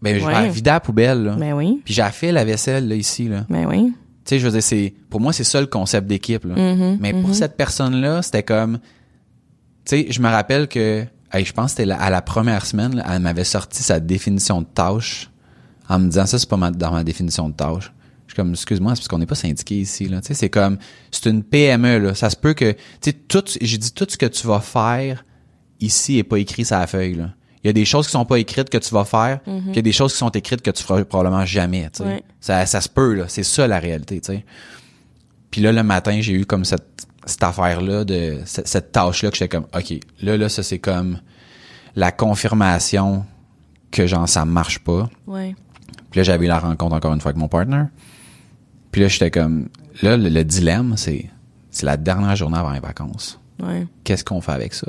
[0.00, 1.36] ben, je vais vider la poubelle, là.
[1.36, 1.80] Ben oui.
[1.84, 3.44] Puis j'ai fait la vaisselle, là, ici, là.
[3.48, 3.92] Ben oui.
[4.24, 4.94] Tu sais, je veux dire, c'est...
[5.10, 6.54] Pour moi, c'est ça le concept d'équipe, là.
[6.54, 8.78] Mm-hmm, Mais pour cette personne-là, c'était comme...
[9.84, 11.04] Tu sais, je me rappelle que...
[11.32, 14.60] hey, je pense que c'était à la première semaine, là, elle m'avait sorti sa définition
[14.62, 15.28] de tâche
[15.88, 17.92] en me disant ça, c'est pas ma- dans ma définition de tâche.
[18.28, 20.20] Je suis comme, excuse-moi, c'est parce qu'on n'est pas syndiqué ici, là.
[20.20, 20.78] Tu sais, c'est comme,
[21.10, 22.14] c'est une PME, là.
[22.14, 25.24] Ça se peut que, tu sais, tout, j'ai dit tout ce que tu vas faire
[25.80, 27.30] ici est pas écrit sur la feuille, là.
[27.64, 29.76] Il y a des choses qui sont pas écrites que tu vas faire, puis il
[29.76, 32.04] y a des choses qui sont écrites que tu feras probablement jamais, tu sais.
[32.04, 32.22] Ouais.
[32.40, 33.24] Ça, ça se peut, là.
[33.28, 34.44] C'est ça, la réalité, tu sais.
[35.50, 39.36] Puis là, le matin, j'ai eu comme cette, cette affaire-là, de cette, cette tâche-là, que
[39.36, 41.20] j'étais comme, OK, là, là, ça, c'est comme
[41.94, 43.24] la confirmation
[43.92, 45.08] que, genre, ça marche pas.
[45.26, 45.54] Ouais.
[46.10, 47.84] Puis là, j'avais eu la rencontre encore une fois avec mon partner.
[48.90, 49.68] Puis là, j'étais comme,
[50.02, 51.30] là, le, le dilemme, c'est,
[51.70, 53.38] c'est la dernière journée avant les vacances.
[53.62, 53.86] Ouais.
[54.04, 54.88] Qu'est-ce qu'on fait avec ça?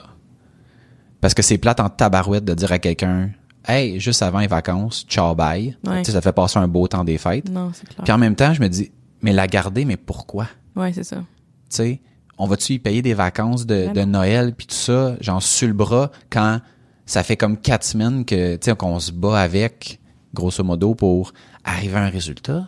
[1.23, 3.29] Parce que c'est plate en tabarouette de dire à quelqu'un,
[3.65, 5.77] hey, juste avant les vacances, ciao, bye.
[5.87, 6.01] Ouais.
[6.01, 7.49] Tu sais, ça fait passer un beau temps des fêtes.
[7.49, 8.03] Non, c'est clair.
[8.03, 10.49] Puis en même temps, je me dis, mais la garder, mais pourquoi?
[10.75, 11.15] Ouais, c'est ça.
[11.15, 11.23] tu
[11.69, 12.01] sais,
[12.37, 15.69] on va-tu y payer des vacances de, Ben de Noël puis tout ça, genre sur
[15.69, 16.59] le bras, quand
[17.05, 20.01] ça fait comme quatre semaines que, tu sais, qu'on se bat avec,
[20.33, 21.31] grosso modo, pour
[21.63, 22.67] arriver à un résultat?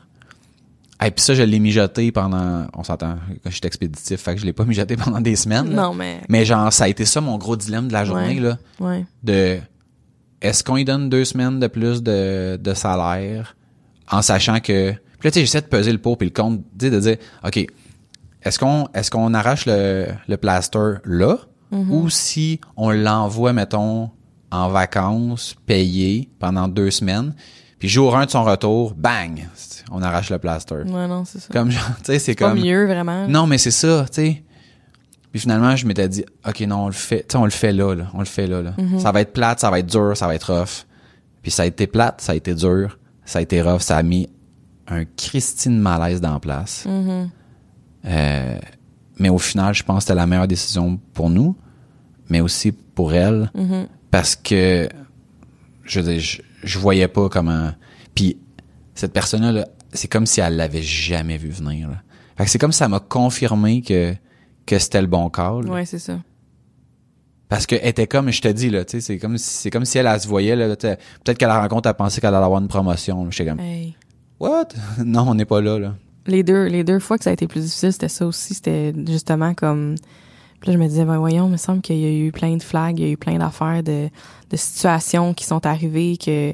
[1.04, 4.46] Et puis ça, je l'ai mijoté pendant, on s'entend, quand j'étais expéditif, fait que je
[4.46, 5.70] l'ai pas mijoté pendant des semaines.
[5.76, 5.84] là.
[5.84, 6.22] Non, mais.
[6.30, 8.40] Mais genre, ça a été ça mon gros dilemme de la journée, Ouais.
[8.40, 9.06] là, Ouais.
[9.24, 9.60] de
[10.42, 13.56] est-ce qu'on lui donne deux semaines de plus de, de salaire
[14.12, 16.62] en sachant que puis là tu sais j'essaie de peser le pour puis le contre
[16.78, 17.66] tu sais, de dire ok
[18.44, 21.38] est-ce qu'on est-ce qu'on arrache le, le plaster là?
[21.72, 24.12] Ou si on l'envoie mettons
[24.52, 27.34] en vacances payé pendant deux semaines
[27.80, 29.48] puis jour un de son retour bang
[29.92, 31.48] on arrache le plaster Ouais, non, c'est ça.
[31.54, 33.28] comme genre tu sais c'est pas comme mieux, vraiment.
[33.28, 34.44] non, mais c'est ça, tu sais.
[35.32, 37.74] Puis finalement, je m'étais dit, OK, non, on le fait, tu sais, on le fait
[37.74, 38.06] là, là.
[38.14, 38.74] On le fait là, là.
[39.00, 40.86] Ça va être plate, ça va être dur, ça va être rough.
[41.42, 44.04] Puis ça a été plate, ça a été dur, ça a été rough, ça a
[44.04, 44.30] mis
[44.88, 46.86] un Christine malaise dans la place.
[48.06, 48.60] Euh,
[49.18, 51.56] mais au final, je pense que c'était la meilleure décision pour nous,
[52.30, 53.52] mais aussi pour elle,
[54.12, 54.88] parce que
[55.84, 57.72] je veux dire, je, je voyais pas comment.
[58.14, 58.38] Puis
[58.94, 61.90] cette personne-là, là, c'est comme si elle l'avait jamais vu venir.
[61.90, 61.96] Là.
[62.38, 64.14] Fait que c'est comme si ça m'a confirmé que
[64.66, 65.70] que c'était le bon call.
[65.70, 66.20] Ouais, c'est ça.
[67.48, 69.86] Parce qu'elle était comme, je te dis, là, tu sais, c'est comme, si- c'est comme
[69.86, 72.60] si elle, elle se voyait, là, peut-être qu'à la rencontre, elle pensait qu'elle allait avoir
[72.60, 73.30] une promotion.
[73.30, 73.96] J'étais comme, Hey.
[74.40, 74.70] what?
[75.06, 75.94] non, on n'est pas là, là.
[76.26, 78.56] Les deux, les deux fois que ça a été plus difficile, c'était ça aussi.
[78.56, 79.94] C'était justement comme.
[80.60, 82.58] Puis là, je me disais, ben voyons, il me semble qu'il y a eu plein
[82.58, 84.10] de flags, il y a eu plein d'affaires, de,
[84.50, 86.54] de situations qui sont arrivées que,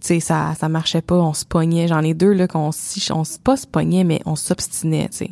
[0.00, 1.88] tu sais, ça, ça marchait pas, on se pognait.
[1.88, 5.18] J'en ai deux, là, qu'on si, on se pas se pognait, mais on s'obstinait, tu
[5.18, 5.30] sais.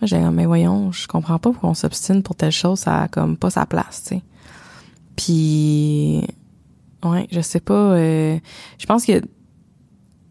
[0.00, 3.08] Moi, j'ai mais voyons, je comprends pas pourquoi on s'obstine pour telle chose, ça a
[3.08, 4.22] comme pas sa place, tu sais.
[5.14, 6.26] Puis,
[7.04, 8.38] ouais, je sais pas, euh,
[8.78, 9.20] je pense que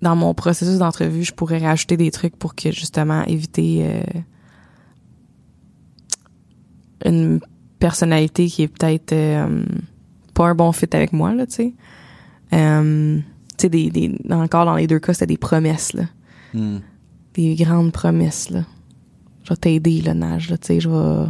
[0.02, 3.86] dans mon processus d'entrevue, je pourrais rajouter des trucs pour que, justement, éviter...
[3.86, 4.22] Euh,
[7.06, 7.40] une
[7.80, 9.64] personnalité qui est peut-être euh,
[10.34, 11.74] pas un bon fit avec moi là tu sais
[12.54, 13.20] euh,
[13.62, 16.04] sais des, des encore dans les deux cas c'était des promesses là
[16.54, 16.80] Hmm.
[17.34, 18.66] des grandes promesses là
[19.46, 21.28] je vais t'aider le nage là tu sais je vais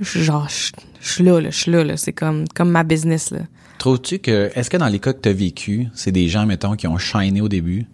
[0.00, 0.72] genre je
[1.12, 3.40] suis là là je suis là là c'est comme comme ma business là
[3.78, 6.74] Trouves-tu que, est-ce que dans les cas que tu as vécu, c'est des gens, mettons,
[6.74, 7.86] qui ont shiné au début,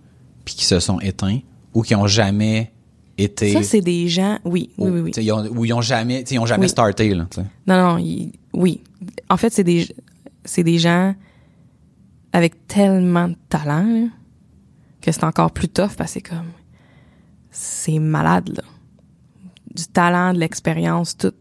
[0.47, 1.41] puis qui se sont éteints,
[1.75, 2.73] ou qui ont jamais
[3.19, 3.53] été...
[3.53, 6.39] ça c'est des gens oui oui oui oui ils ont- ou ils ont jamais, ils
[6.39, 6.69] ont jamais Oui.
[6.71, 7.43] starté, là, t'sais.
[7.67, 8.03] Non, non,
[8.55, 8.81] oui.
[9.29, 9.87] En fait, c'est des,
[10.47, 11.15] c'est des gens
[12.35, 14.09] avec tellement de talent
[15.01, 16.51] que c'est encore plus tough parce que c'est comme,
[17.53, 18.65] c'est malade là.
[19.73, 21.33] Du talent, de l'expérience, tout.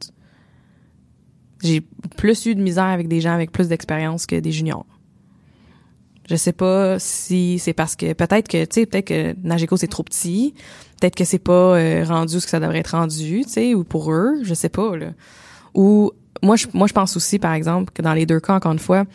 [1.64, 1.82] J'ai
[2.16, 4.86] plus eu de misère avec des gens avec plus d'expérience que des juniors.
[6.30, 9.88] Je sais pas si c'est parce que peut-être que tu sais peut-être que Nageco c'est
[9.88, 10.54] trop petit,
[11.02, 13.84] peut-être que c'est pas euh, rendu ce que ça devrait être rendu, tu sais ou
[13.84, 15.14] pour eux, je sais pas là.
[15.74, 16.12] Ou
[16.44, 18.80] moi je moi je pense aussi par exemple que dans les deux cas encore une
[18.80, 19.06] fois,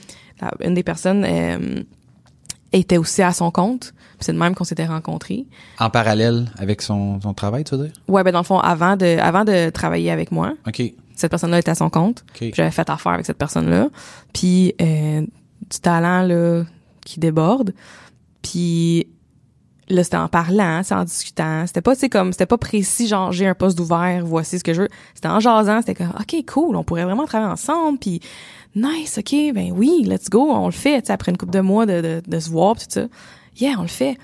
[0.41, 1.83] la- une des personnes euh,
[2.73, 5.47] était aussi à son compte, c'est de même qu'on s'était rencontrés.
[5.79, 7.93] En parallèle avec son, son travail, tu veux dire?
[8.09, 10.55] Ouais, ben dans le fond avant de avant de travailler avec moi,
[11.15, 12.25] cette personne-là était à son compte.
[12.31, 12.39] OK.
[12.39, 13.89] Puis J'avais fait affaire avec cette personne-là.
[14.33, 16.65] Puis euh, du talent là
[17.05, 17.73] qui déborde.
[18.43, 19.07] Puis
[19.89, 21.67] là c'était en parlant, c'est en discutant.
[21.67, 24.65] C'était pas tu sais comme c'était pas précis genre j'ai un poste ouvert, voici ce
[24.65, 24.89] que je veux.
[25.15, 28.21] C'était en jasant, c'était comme OK, cool, on pourrait vraiment travailler ensemble puis
[28.75, 31.61] nice, OK, ben oui, let's go, on le fait, tu sais après une couple de
[31.61, 33.07] mois de, de, de se voir pis tout ça.
[33.57, 34.17] Yeah, on le fait.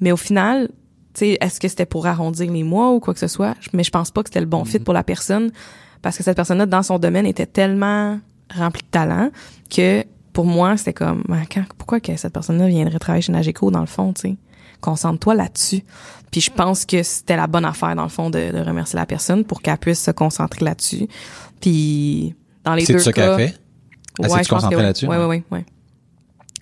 [0.00, 0.68] Mais au final,
[1.12, 3.54] tu sais, est-ce que c'était pour arrondir les mois ou quoi que ce soit?
[3.72, 5.52] Mais je pense pas que c'était le bon fit pour la personne
[6.02, 8.18] parce que cette personne-là dans son domaine était tellement
[8.54, 9.30] remplie de talent
[9.74, 13.80] que pour moi c'était comme quand, pourquoi que cette personne-là viendrait travailler chez Nageco dans
[13.80, 14.36] le fond, tu sais?
[14.84, 15.82] Concentre-toi là-dessus.
[16.30, 19.06] Puis je pense que c'était la bonne affaire dans le fond de, de remercier la
[19.06, 21.08] personne pour qu'elle puisse se concentrer là-dessus.
[21.60, 23.58] Puis dans les C'est deux ça cas, a fait?
[24.18, 24.82] Elle s'est Ouais, je pense que oui.
[24.82, 25.06] là-dessus?
[25.06, 25.64] Ouais, ouais, ouais, ouais.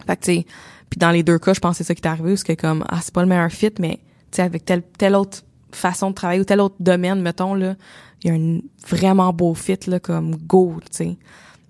[0.06, 0.46] Fait que, tu sais,
[0.88, 2.54] puis dans les deux cas, je pense que c'est ça qui est arrivé, où c'est
[2.54, 3.96] que comme, ah, c'est pas le meilleur fit, mais,
[4.30, 5.42] tu sais, avec telle, telle autre
[5.72, 7.74] façon de travailler ou tel autre domaine, mettons, là,
[8.22, 11.16] il y a un vraiment beau fit, là, comme go, tu sais.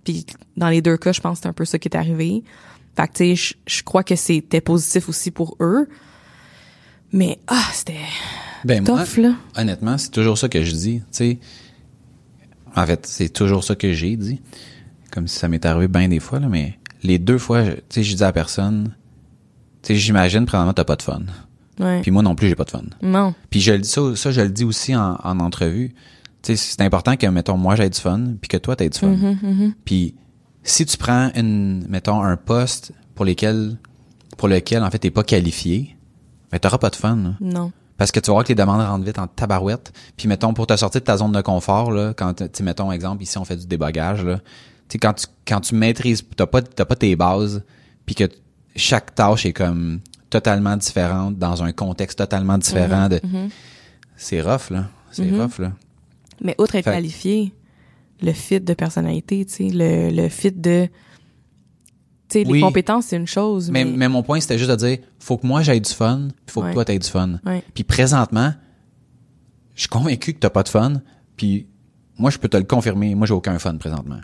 [0.05, 0.26] Puis
[0.57, 2.42] dans les deux cas, je pense que c'est un peu ça qui est arrivé.
[2.96, 5.88] Fait que, tu sais, je crois que c'était positif aussi pour eux.
[7.13, 7.97] Mais, ah, c'était
[8.65, 9.35] Ben, moi, tough, là.
[9.57, 10.99] honnêtement, c'est toujours ça que je dis.
[11.01, 11.39] Tu sais,
[12.75, 14.41] en fait, c'est toujours ça que j'ai dit.
[15.11, 18.03] Comme si ça m'est arrivé bien des fois, là, mais les deux fois, tu sais,
[18.03, 18.95] je dis à la personne,
[19.83, 21.23] tu sais, j'imagine, probablement, t'as pas de fun.
[21.81, 22.01] Ouais.
[22.03, 22.83] Puis moi non plus, j'ai pas de fun.
[23.03, 23.35] non.
[23.51, 25.95] Puis je le dis ça, ça je le dis aussi en, en entrevue.
[26.43, 28.99] Tu sais, c'est important que, mettons, moi j'ai du fun, puis que toi t'aies du
[28.99, 29.09] fun.
[29.15, 30.15] Mm-hmm, Puis
[30.63, 33.77] si tu prends une, mettons, un poste pour lesquels,
[34.37, 35.97] pour lequel en fait t'es pas qualifié,
[36.53, 37.16] ben t'auras pas de fun.
[37.16, 37.30] là.
[37.40, 37.72] Non.
[37.96, 39.92] Parce que tu vas voir que les demandes rentrent vite en tabarouette.
[40.16, 43.22] Puis mettons, pour te sortir de ta zone de confort, là, quand tu mettons, exemple,
[43.22, 44.38] ici on fait du débogage, là.
[44.88, 47.62] Tu sais, quand tu, quand tu maîtrises, t'as pas, t'as pas tes bases,
[48.07, 48.24] puis que
[48.76, 50.00] chaque tâche est comme
[50.30, 53.20] totalement différente dans un contexte totalement différent de,
[54.16, 54.86] c'est rough, là.
[55.11, 55.72] C'est rough, là.
[56.42, 57.53] Mais outre être Fait- qualifié,
[58.22, 60.88] le fit de personnalité, tu sais, le, le fit de...
[62.33, 62.59] Tu sais, Oui.
[62.59, 63.97] les compétences, c'est une chose, Mais, mais...
[63.97, 66.62] mais mon point, c'était juste de dire, faut que moi j'aie du fun, puis faut
[66.62, 66.68] Ouais.
[66.70, 67.39] que toi t'aies du fun.
[67.47, 67.62] Ouais.
[67.74, 68.53] Puis présentement,
[69.74, 70.95] je suis convaincu que t'as pas de fun,
[71.37, 71.66] puis
[72.18, 74.20] moi je peux te le confirmer, moi j'ai aucun fun présentement.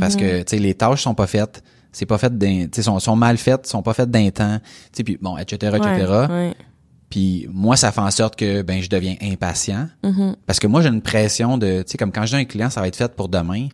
[0.00, 2.82] Parce que tu sais les tâches sont pas faites, c'est pas fait d'un, tu sais
[2.82, 6.52] sont, sont mal faites, sont pas faites d'un temps, tu sais puis bon etc etc.
[7.10, 10.36] Puis moi ça fait en sorte que ben je deviens impatient Mm-hmm.
[10.46, 12.80] parce que moi j'ai une pression de, tu sais comme quand j'ai un client ça
[12.80, 13.68] va être fait pour demain,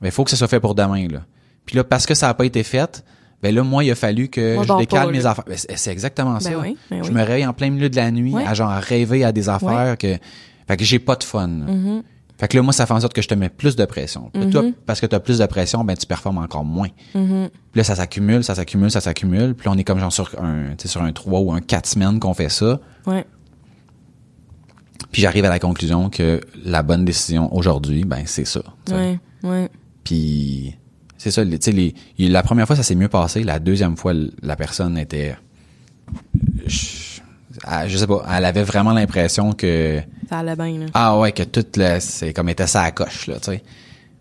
[0.00, 1.22] ben il faut que ça soit fait pour demain là.
[1.70, 3.04] Puis là parce que ça a pas été fait,
[3.44, 5.30] ben là moi il a fallu que je décale pas, mes là.
[5.30, 5.44] affaires.
[5.46, 6.50] Ben, c'est exactement ça.
[6.58, 7.14] oui, ben je oui.
[7.14, 10.18] me réveille en plein milieu de la nuit à genre rêver à des affaires que
[10.66, 11.46] fait que j'ai pas de fun.
[11.46, 12.02] Mm-hmm.
[12.38, 14.30] Fait que là moi ça fait en sorte que je te mets plus de pression.
[14.32, 16.88] Puis toi, parce que tu as plus de pression, ben tu performes encore moins.
[17.14, 17.48] Mm-hmm.
[17.70, 20.28] Puis là ça s'accumule, ça s'accumule, ça s'accumule, puis là on est comme genre sur
[20.42, 22.80] un tu sais, sur un 3 ou un 4 semaines qu'on fait ça.
[23.06, 23.24] Ouais.
[25.12, 28.62] Puis j'arrive à la conclusion que la bonne décision aujourd'hui, ben c'est ça.
[28.86, 28.98] tu sais.
[28.98, 29.68] Ouais, ouais.
[30.02, 30.76] Puis
[31.22, 34.14] c'est ça, les- tu sais, la première fois ça s'est mieux passé, la deuxième fois
[34.42, 35.36] la personne était,
[36.66, 40.00] je, sais pas, elle avait vraiment l'impression que
[40.30, 40.86] Ça allait bien, là.
[40.94, 43.62] Ah ouais, que tout le, c'est comme était ça à la coche, là, tu sais.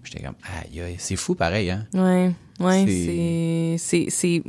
[0.03, 1.85] J'étais comme, aïe, aïe, c'est fou pareil, hein.
[1.93, 4.43] Ouais, ouais, C'est- c'est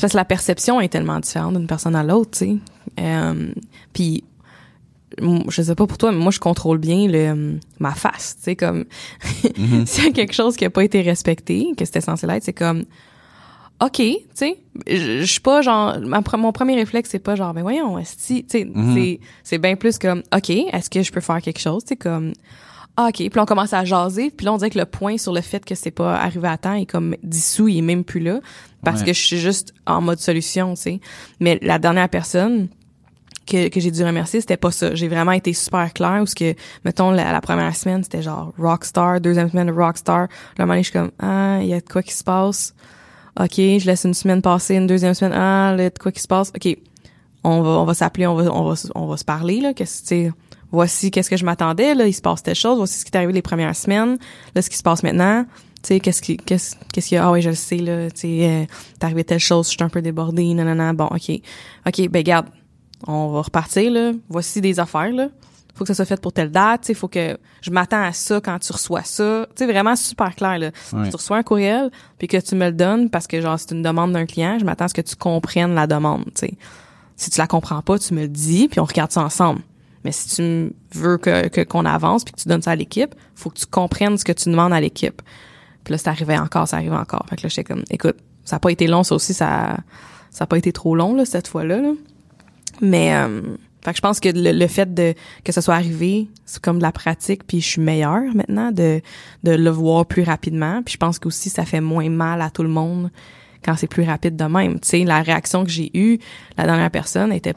[0.00, 2.56] parce que la perception est tellement différente d'une personne à l'autre, tu sais.
[3.00, 3.48] Euh,
[3.92, 4.22] puis
[5.18, 8.56] je sais pas pour toi, mais moi je contrôle bien le ma face, tu sais
[8.56, 8.84] comme
[9.58, 9.86] Mhm.
[9.86, 12.52] s'il y a quelque chose qui a pas été respecté, que c'était censé l'être, c'est
[12.52, 12.84] comme
[13.78, 14.56] OK, tu sais,
[14.88, 18.58] je suis pas genre ma mon premier réflexe c'est pas genre ben voyons, esti, tu
[18.60, 18.94] sais, Mhm.
[18.94, 21.96] c'est c'est bien plus comme OK, est-ce que je peux faire quelque chose, tu sais
[21.96, 22.32] comme
[22.98, 25.34] ah, OK, puis on commence à jaser, puis là on dirait que le point sur
[25.34, 28.20] le fait que c'est pas arrivé à temps est comme dissous, il est même plus
[28.20, 28.40] là
[28.82, 29.08] parce Ouais.
[29.08, 31.00] que je suis juste en mode solution, tu sais.
[31.40, 32.68] Mais la dernière personne
[33.46, 34.94] que, que j'ai dû remercier, c'était pas ça.
[34.94, 38.52] J'ai vraiment été super claire où ce que mettons la, la première semaine, c'était genre
[38.58, 40.22] rockstar, deuxième semaine rockstar.
[40.22, 40.28] Un
[40.58, 42.74] moment donné, je suis comme ah, il y a de quoi qui se passe?
[43.38, 46.12] OK, je laisse une semaine passer, une deuxième semaine, ah, il y a de quoi
[46.12, 46.52] qui se passe?
[46.54, 46.76] OK.
[47.44, 50.02] On va on va s'appeler, on va on va on va se parler là, qu'est-ce
[50.02, 50.32] que sais,
[50.72, 53.16] voici qu'est-ce que je m'attendais là, il se passe telle chose, voici ce qui est
[53.16, 54.18] arrivé les premières semaines,
[54.54, 55.44] là ce qui se passe maintenant.
[55.82, 57.26] Tu sais qu'est-ce qui qu'est-ce qu'est-ce qu'il y a?
[57.28, 58.64] Ah oui, je le sais là, tu sais euh,
[58.98, 61.40] t'es arrivé telle chose, je suis un peu débordée, non, bon, OK.
[61.86, 62.46] OK, ben garde,
[63.06, 65.28] on va repartir là, voici des affaires là.
[65.74, 68.12] Faut que ça soit fait pour telle date, tu sais, faut que je m'attends à
[68.14, 69.46] ça quand tu reçois ça.
[69.54, 70.70] Tu sais vraiment super clair là.
[70.94, 71.10] Ouais.
[71.10, 73.82] Tu reçois un courriel puis que tu me le donnes parce que genre c'est une
[73.82, 76.54] demande d'un client, je m'attends à ce que tu comprennes la demande, tu sais.
[77.16, 79.60] Si tu la comprends pas, tu me le dis puis on regarde ça ensemble.
[80.04, 83.14] Mais si tu veux que que- qu'on avance puis que tu donnes ça à l'équipe,
[83.34, 85.20] faut que tu comprennes ce que tu demandes à l'équipe.
[85.84, 87.26] Puis là, c'est arrivé encore, ça arrivait encore.
[87.28, 89.76] Fait que là, j'étais comme, écoute, ça a pas été long, ça aussi, ça,
[90.30, 91.92] ça a pas été trop long, là, cette fois-là, là.
[92.80, 93.42] Mais, euh,
[93.82, 95.14] fait que je pense que le, le fait de,
[95.44, 99.00] que ça soit arrivé, c'est comme de la pratique, puis je suis meilleure maintenant de,
[99.44, 100.82] de le voir plus rapidement.
[100.82, 103.10] Puis je pense qu'aussi, ça fait moins mal à tout le monde
[103.64, 104.80] quand c'est plus rapide de même.
[104.80, 106.18] Tu sais, la réaction que j'ai eue,
[106.56, 107.54] la dernière personne était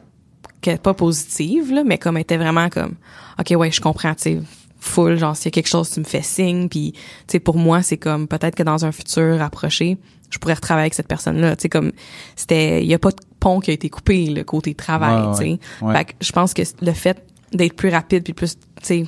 [0.84, 2.96] pas positive, là, mais comme elle était vraiment comme,
[3.40, 4.42] OK, ouais, je comprends, tu sais,
[4.80, 7.58] full, genre, s'il y a quelque chose, tu me fais signe, puis, tu sais, pour
[7.58, 9.98] moi, c'est comme, peut-être que dans un futur rapproché,
[10.30, 11.92] je pourrais retravailler avec cette personne-là, tu sais, comme,
[12.36, 15.32] c'était, il y a pas de pont qui a été coupé, le côté travail, Ouais,
[15.38, 15.86] tu sais.
[15.86, 15.96] ouais.
[15.96, 17.24] Fait que je pense que le fait
[17.54, 19.06] d'être plus rapide, puis plus, tu sais,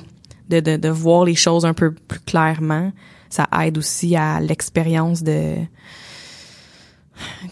[0.48, 2.92] de, de, de voir les choses un peu plus clairement,
[3.30, 5.54] ça aide aussi à l'expérience de,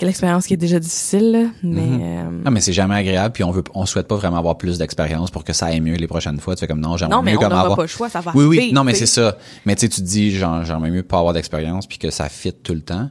[0.00, 2.00] l'expérience qui est déjà difficile, là, mais, Mhm.
[2.02, 4.78] euh, Non, mais c'est jamais agréable, puis on veut, on souhaite pas vraiment avoir plus
[4.78, 6.54] d'expérience pour que ça aille mieux les prochaines fois.
[6.56, 7.76] Tu fais comme non, j'aimerais mieux on comme avoir.
[7.76, 9.36] pas le choix, ça va Oui, oui, non, mais c'est ça.
[9.66, 12.52] Mais tu sais, tu te dis, j'aimerais mieux pas avoir d'expérience puis que ça fit
[12.52, 13.10] tout le temps.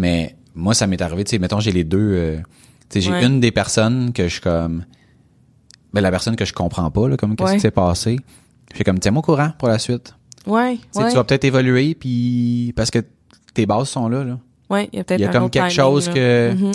[0.00, 2.36] Mais moi, ça m'est arrivé, tu sais, mettons, j'ai les deux, euh,
[2.88, 3.24] tu sais, j'ai Ouais.
[3.26, 4.84] une des personnes que je suis comme,
[5.92, 7.54] ben, la personne que je comprends pas, là, comme, qu'est-ce Ouais.
[7.56, 8.16] qui s'est passé.
[8.72, 10.14] Je fais comme, tiens-moi au courant pour la suite.
[10.46, 11.08] Ouais, ouais.
[11.10, 13.00] tu vas peut-être évoluer puis parce que
[13.52, 14.38] tes bases sont là, là.
[14.70, 16.14] Ouais, il y a peut-être Il y a un comme quelque timing, chose là.
[16.14, 16.72] que- Mhm.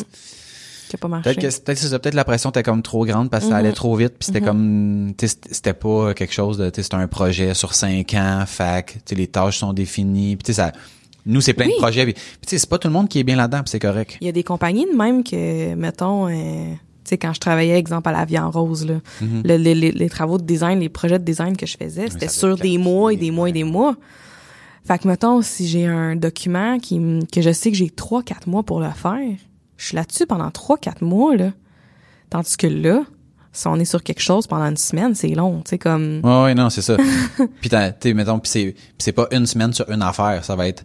[0.90, 1.34] qui a pas marché.
[1.34, 3.60] Peut-être que peut-être ça, peut-être la pression était comme trop grande parce que ça Mhm.
[3.66, 4.46] allait trop vite puis c'était Mhm.
[4.46, 7.74] comme tu sais, c'était- c'était pas quelque chose de tu sais c'était un projet sur
[7.74, 10.72] cinq ans, fac, tu sais les tâches sont définies, puis tu sais ça
[11.26, 11.74] nous c'est plein Oui.
[11.74, 13.62] de projets puis puis, tu sais c'est pas tout le monde qui est bien là-dedans,
[13.66, 14.18] c'est correct.
[14.22, 16.32] Il y a des compagnies de même que, mettons, euh,
[17.04, 19.42] tu sais, quand je travaillais, exemple, à la vie en rose, là, Mhm.
[19.46, 22.28] le- les, les- les travaux de design, les projets de design que je faisais, c'était
[22.30, 23.96] sur des mois et des mois et des mois.
[24.88, 27.00] Fait que, mettons, si j'ai un document qui,
[27.32, 29.20] que je sais que j'ai trois, quatre mois pour le faire,
[29.78, 31.52] je suis là-dessus pendant trois, quatre mois, là.
[32.30, 33.04] Tandis que là,
[33.52, 36.22] si on est sur quelque chose pendant une semaine, c'est long, tu sais, comme...
[36.24, 36.98] Ouais ouais non, c'est ça.
[37.62, 40.56] puis tu sais mettons puis c'est puis c'est pas une semaine sur une affaire, ça
[40.56, 40.84] va être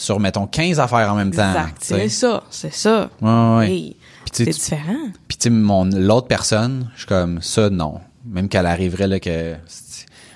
[0.00, 1.50] sur mettons 15 affaires en même temps.
[1.50, 3.10] Exact, c'est ça, c'est ça.
[3.20, 3.70] Ouais.
[3.70, 3.96] Hey,
[4.32, 4.96] c'est différent.
[5.28, 8.00] Puis tu mon l'autre personne, je suis comme ça non.
[8.24, 9.56] Même qu'elle arriverait là que elle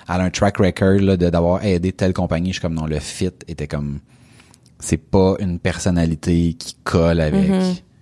[0.07, 3.31] a un track record là d'avoir aidé telle compagnie, je suis comme non le fit
[3.49, 4.01] était comme
[4.81, 7.49] c'est pas une personnalité qui colle avec.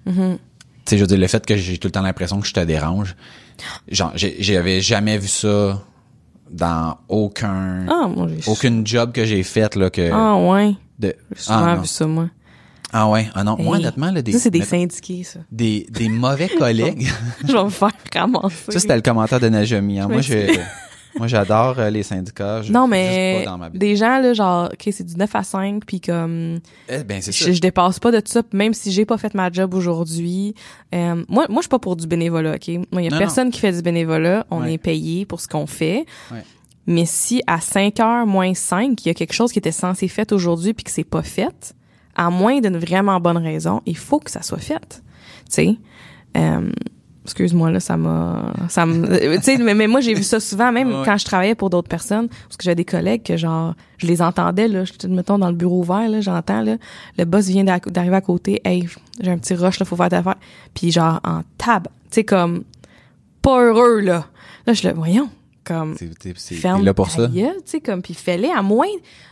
[0.07, 0.39] Mhm.
[0.85, 2.55] Tu sais je veux dire le fait que j'ai tout le temps l'impression que je
[2.55, 3.15] te dérange.
[3.89, 5.81] Genre j'avais jamais vu ça
[6.51, 10.75] dans aucun Ah, moi, aucune job que j'ai faite là que Ah, ouais.
[10.99, 12.29] De J'ai souvent ah, vu ça, moi.
[12.93, 13.83] ah ouais ah non moi Hey.
[13.85, 15.41] honnêtement là des ça, c'est des mettons, syndiqués, ça.
[15.51, 17.09] des, des mauvais collègues
[17.47, 18.71] Je vais me faire ramasser.
[18.73, 19.99] Ça, c'était le commentaire de Najami.
[20.01, 20.07] hein.
[20.09, 20.59] Je Moi, je,
[21.19, 22.63] moi, j'adore euh, les syndicats.
[22.63, 23.79] Je- non, mais juste pas dans ma vie.
[23.79, 27.33] des gens, là, genre, OK, c'est du 9 à 5, puis comme, Eh ben, c'est
[27.33, 27.47] ça.
[27.47, 30.55] je, je dépasse pas de ça, puis même si j'ai pas fait ma job aujourd'hui.
[30.95, 32.69] euh, moi, moi, je suis pas pour du bénévolat, OK?
[32.93, 34.47] Moi, il y a Non, personne qui fait du bénévolat.
[34.51, 34.75] On Ouais.
[34.75, 36.07] est payé pour ce qu'on fait.
[36.31, 36.43] Ouais.
[36.87, 40.09] Mais si à 5 heures moins 5, il y a quelque chose qui était censé
[40.09, 41.75] fait aujourd'hui puis que c'est pas fait,
[42.17, 45.03] à moins d'une vraiment bonne raison, il faut que ça soit fait.
[45.47, 45.77] Tu sais?
[46.37, 46.71] Euh,
[47.25, 50.41] excuse-moi là ça m'a ça me euh, tu sais mais, mais moi j'ai vu ça
[50.41, 51.03] souvent même Ouais.
[51.05, 54.21] quand je travaillais pour d'autres personnes parce que j'avais des collègues que genre je les
[54.23, 56.79] entendais là je mettons dans le bureau ouvert là j'entends là
[57.19, 58.89] le boss vient d'arriver à côté hey
[59.21, 60.35] j'ai un petit rush là faut faire ta affaire
[60.75, 62.65] puis genre en tab tu sais comme
[63.41, 64.27] pas heureux là
[64.67, 65.29] là je le voyons
[65.65, 65.97] comme
[66.35, 67.27] ferme là pour ta ça.
[67.29, 68.87] gueule, tu sais, comme, puis fais-les à moins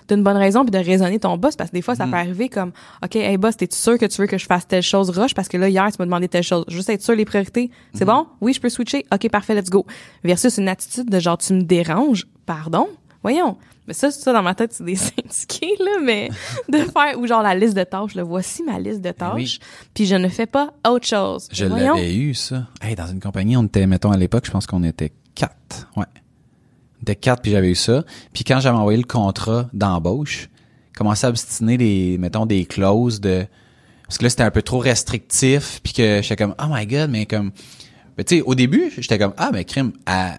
[0.09, 1.97] d'une bonne raison puis de raisonner ton boss, parce que des fois, Mm.
[1.99, 2.73] ça peut arriver comme,
[3.05, 5.49] OK, hey boss, t'es sûr que tu veux que je fasse telle chose, rush, parce
[5.49, 6.65] que là, hier, tu m'as demandé telle chose.
[6.69, 8.07] Juste être sûr, les priorités, c'est Mm-hmm.
[8.07, 8.27] bon?
[8.41, 9.05] Oui, je peux switcher?
[9.13, 9.87] OK, parfait, let's go.
[10.25, 12.89] Versus une attitude de genre, tu me déranges, pardon?
[13.23, 13.57] Voyons.
[13.87, 16.29] Mais ça, ça, dans ma tête, c'est des syndiqués, là, mais
[16.69, 19.35] de faire, ou genre la liste de tâches, là, voici ma liste de tâches, Ben
[19.35, 19.59] oui.
[19.95, 21.49] puis je ne fais pas autre chose.
[21.53, 22.67] Je l'avais eu, ça.
[22.81, 25.89] Hey, dans une compagnie, on était, mettons, à l'époque, je pense qu'on était quatre.
[25.97, 26.05] Ouais.
[26.99, 28.05] On était quatre, puis j'avais eu ça.
[28.33, 30.49] Puis quand j'avais envoyé le contrat d'embauche,
[30.97, 33.47] commençais à obstiner les, mettons, des clauses de...
[34.07, 37.11] Parce que là, c'était un peu trop restrictif, puis que j'étais comme, oh my God,
[37.11, 37.53] mais comme...
[38.19, 40.37] Mais tu sais, au début, j'étais comme, ah, mais crime, à...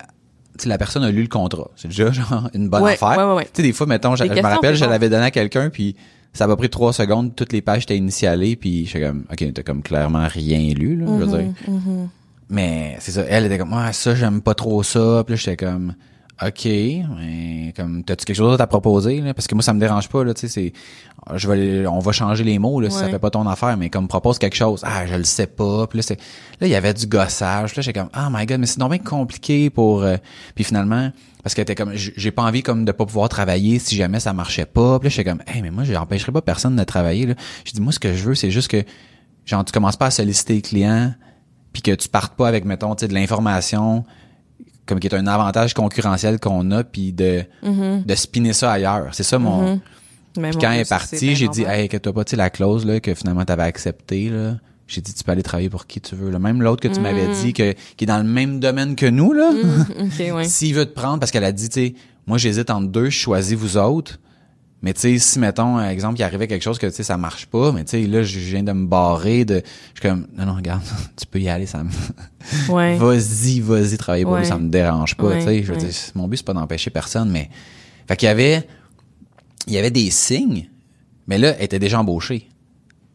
[0.65, 1.71] la personne a lu le contrat.
[1.75, 3.17] C'est déjà, genre, une bonne Ouais, affaire.
[3.17, 3.45] ouais, ouais, ouais.
[3.45, 5.95] Tu sais, des fois, mettons, je, me rappelle, je l'avais donné à quelqu'un, puis
[6.33, 9.63] ça m'a pris trois secondes, toutes les pages étaient initialées, puis j'étais comme, OK, t'as
[9.63, 11.53] comme clairement rien lu, là, je veux dire.
[11.67, 12.07] Mm-hmm.
[12.51, 15.55] Mais c'est ça, elle était comme, ah, ça, j'aime pas trop ça, puis là, j'étais
[15.55, 15.95] comme,
[16.45, 19.33] OK, mais comme, t'as-tu quelque chose d'autre à proposer, là?
[19.33, 20.73] Parce que moi, ça me dérange pas, là, tu sais, c'est,
[21.37, 23.89] je vais, on va changer les mots, là, si ça fait pas ton affaire, mais
[23.89, 24.81] comme, propose quelque chose.
[24.83, 26.19] Ah, je le sais pas, puis là, c'est,
[26.59, 28.97] là, il y avait du gossage, là, j'étais comme, oh my god, mais c'est bien
[28.97, 30.17] compliqué pour, euh,
[30.53, 31.09] puis finalement,
[31.43, 34.33] parce que t'es comme, j'ai pas envie, comme, de pas pouvoir travailler si jamais ça
[34.33, 37.35] marchait pas, puis là, j'étais comme, hey, mais moi, j'empêcherai pas personne de travailler, là.
[37.63, 38.83] Je dis, moi, ce que je veux, c'est juste que,
[39.45, 41.13] genre, tu commences pas à solliciter les clients,
[41.74, 44.03] puis que tu partes pas avec, mettons, tu sais, de l'information,
[44.86, 49.09] comme qui est un avantage concurrentiel qu'on a, puis de, de spinner ça ailleurs.
[49.13, 49.80] C'est ça mon...
[50.38, 52.49] Mais Puis quand elle est partie, j'ai dit, hey, que toi pas, tu sais, la
[52.49, 54.55] clause, là, que finalement t'avais acceptée, là.
[54.88, 56.39] J'ai dit, tu peux aller travailler pour qui tu veux, là.
[56.39, 59.34] Même l'autre que tu m'avais dit, que, qui est dans le même domaine que nous,
[59.34, 59.51] là.
[59.99, 60.43] OK, ouais.
[60.47, 61.95] S'il veut te prendre, parce qu'elle a dit, tu sais,
[62.28, 64.19] moi, j'hésite entre deux, je choisis vous autres.
[64.84, 67.45] Mais tu sais, si, mettons, exemple, il arrivait quelque chose que, tu sais, ça marche
[67.45, 69.61] pas, mais tu sais, là, je viens de me barrer de,
[69.93, 70.82] je suis comme, non, non, regarde,
[71.15, 71.89] tu peux y aller, ça me,
[72.69, 72.97] Ouais.
[72.97, 74.39] vas-y, vas-y, travailler pour Ouais.
[74.39, 75.63] lui, ça me dérange pas, Ouais, tu sais.
[75.63, 77.49] Je veux dire, mon but, c'est pas d'empêcher personne, mais,
[78.07, 78.67] fait qu'il y avait,
[79.67, 80.67] il y avait des signes,
[81.27, 82.47] mais là, elle était déjà embauchée.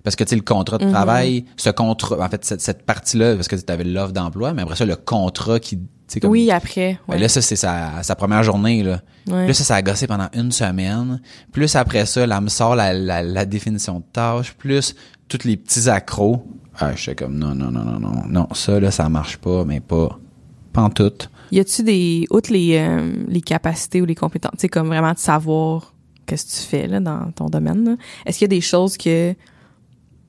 [0.04, 0.92] Parce que, tu sais, le contrat de Mhm.
[0.92, 4.62] travail, ce contrat, en fait, cette, cette partie-là, parce que tu avais l'offre d'emploi, mais
[4.62, 5.80] après ça, le contrat qui,
[6.20, 6.98] comme, Oui, après.
[7.08, 7.20] ben Ouais.
[7.20, 9.00] là, ça, c'est sa, sa première journée, là.
[9.26, 9.46] Ouais.
[9.48, 11.20] Là, ça, ça a gossé pendant une semaine.
[11.52, 14.94] Plus après ça, là, elle me sort la, la, la définition de tâche, plus
[15.28, 16.46] tous les petits accros.
[16.78, 19.64] Ah, je suis comme, non, non, non, non, non, non, ça, là, ça marche pas,
[19.64, 20.18] mais pas,
[20.72, 21.12] pas en tout.
[21.50, 25.12] Y a-tu des, outre les, euh, les capacités ou les compétences, tu sais, comme vraiment
[25.12, 25.94] de savoir
[26.26, 27.96] qu'est-ce que tu fais, là, dans ton domaine,
[28.26, 29.34] est-ce qu'il y a des choses que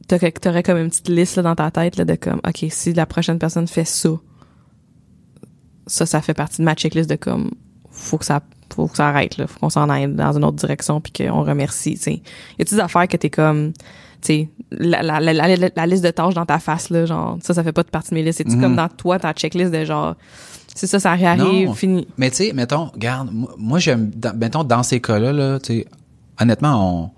[0.08, 2.94] t'aurais, t'aurais comme une petite liste, là, dans ta tête, là, de comme, OK, si
[2.94, 4.10] la prochaine personne fait ça,
[5.88, 7.52] ça, ça fait partie de ma checklist de comme,
[7.92, 8.42] faut que ça,
[8.74, 11.44] faut que ça arrête, là, faut qu'on s'en aille dans une autre direction puis qu'on
[11.44, 12.22] remercie, tu sais.
[12.60, 13.80] Y a-tu des affaires que t'es comme, tu
[14.22, 17.72] sais, la, la, la, liste de tâches dans ta face, là, genre, ça, ça fait
[17.72, 18.38] pas de partie de mes listes.
[18.40, 18.62] C'est-tu Mhm.
[18.62, 20.16] comme dans toi, ta checklist de genre,
[20.76, 21.74] c'est ça, ça réarrive, Non.
[21.74, 22.08] fini?
[22.18, 25.88] Mais tu sais, mettons, regarde, moi, j'aime, mettons, dans ces cas-là, là, tu sais,
[26.40, 27.10] honnêtement, on,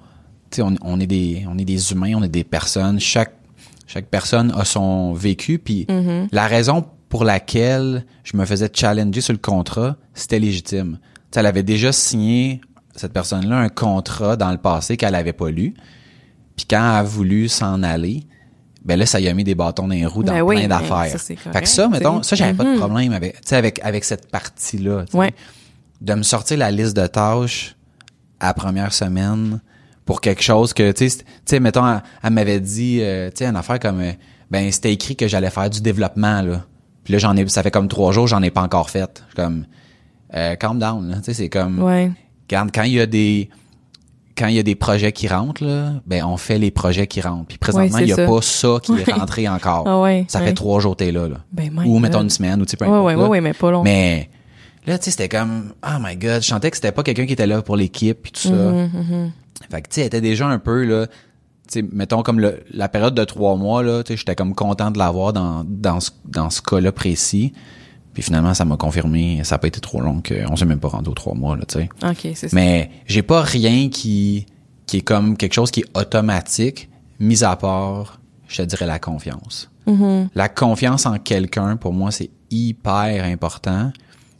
[0.52, 3.00] tu sais, on, on est des, on est des humains, on est des personnes.
[3.00, 3.34] Chaque,
[3.88, 5.88] chaque personne a son vécu, puis
[6.32, 11.00] la raison pour laquelle je me faisais challenger sur le contrat, c'était légitime.
[11.36, 12.62] Elle avait déjà signé
[12.96, 15.74] cette personne-là un contrat dans le passé qu'elle avait pas lu.
[16.56, 18.24] Puis quand elle a voulu s'en aller,
[18.84, 20.68] ben là, ça y a mis des bâtons dans les roues dans Ben oui, plein
[20.68, 21.20] ben d'affaires.
[21.20, 22.78] ça, Fait que ça, mettons, ça, j'avais pas de Mhm.
[22.80, 25.06] problème avec, avec, avec cette partie-là.
[25.14, 25.34] Ouais.
[26.02, 27.76] De me sortir la liste de tâches
[28.40, 29.60] à la première semaine
[30.06, 33.30] pour quelque chose que, tu sais, c'est- tu sais, mettons, elle, elle m'avait dit, euh,
[33.30, 34.12] tu sais, une affaire comme, euh,
[34.50, 36.66] ben, c'était écrit que j'allais faire du développement, là.
[37.10, 39.24] Puis là, j'en ai, ça fait comme trois jours, j'en ai pas encore fait.
[39.24, 39.66] Je suis comme,
[40.36, 41.16] euh, calm down, là.
[41.18, 42.12] Tu sais, c'est comme, Ouais.
[42.48, 43.50] Regarde, quand il y a des
[44.38, 47.20] quand il y a des projets qui rentrent là, ben on fait les projets qui
[47.20, 47.48] rentrent.
[47.48, 48.28] Puis présentement, Ouais, il y a ça.
[48.28, 49.86] pas ça qui est rentré encore.
[49.88, 51.38] Ah ouais, ça fait trois jours que t'es là, là.
[51.52, 53.24] Ben, ou mettons une semaine ou tu sais peu importe, ouais, là.
[53.24, 53.82] ouais, ouais, mais pas long.
[53.82, 54.30] Mais
[54.86, 57.34] là, tu sais, c'était comme oh my god, je sentais que c'était pas quelqu'un qui
[57.34, 58.54] était là pour l'équipe puis tout ça.
[58.54, 59.32] Mm-hmm,
[59.72, 61.08] Fait que tu sais, était déjà un peu là,
[61.92, 64.98] mettons comme le- la période de trois mois là, tu sais, j'étais comme content de
[64.98, 67.54] l'avoir dans dans ce dans ce cas-là précis.
[68.14, 70.88] Puis finalement, ça m'a confirmé, ça a pas été trop long qu'on s'est même pas
[70.90, 71.90] rendu aux trois mois là, tu sais.
[72.04, 72.56] OK, c'est ça.
[72.56, 74.46] Mais j'ai pas rien qui
[74.88, 76.90] qui est comme quelque chose qui est automatique,
[77.20, 79.70] mis à part, je te dirais la confiance.
[80.36, 83.92] La confiance en quelqu'un, pour moi, c'est hyper important.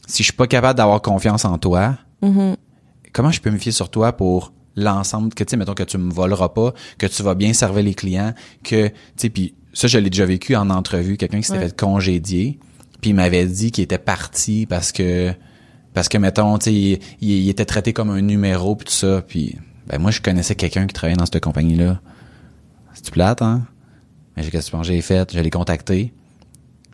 [0.08, 1.96] Si je suis pas capable d'avoir confiance en toi,
[3.12, 5.98] comment je peux me fier sur toi pour l'ensemble que tu sais mettons que tu
[5.98, 9.86] me voleras pas, que tu vas bien servir les clients, que tu sais puis ça
[9.88, 11.66] je l'ai déjà vécu en entrevue, quelqu'un qui s'était Ouais.
[11.68, 12.58] fait congédier,
[13.00, 15.32] puis il m'avait dit qu'il était parti parce que
[15.94, 18.92] parce que mettons tu sais il, il- il était traité comme un numéro puis tout
[18.92, 19.56] ça, puis
[19.86, 22.00] ben moi je connaissais quelqu'un qui travaillait dans cette compagnie là.
[22.94, 23.66] C'est plate hein?
[24.36, 26.12] Mais qu'est-ce que j'ai fait, je l'ai contacté.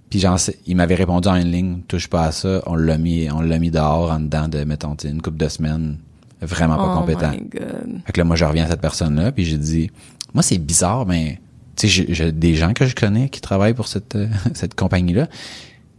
[0.09, 3.29] Puis genre, il m'avait répondu en une ligne, touche pas à ça, on l'a mis,
[3.31, 5.99] on l'a mis dehors en dedans de, mettons, une couple de semaines,
[6.43, 7.31] vraiment pas oh compétent.
[7.31, 8.01] my God.
[8.07, 9.91] Fait que là, moi, je reviens à cette personne-là, puis j'ai dit,
[10.35, 11.41] moi, c'est bizarre, mais,
[11.77, 15.29] tu sais, j'ai- des gens que je connais qui travaillent pour cette, euh, cette compagnie-là.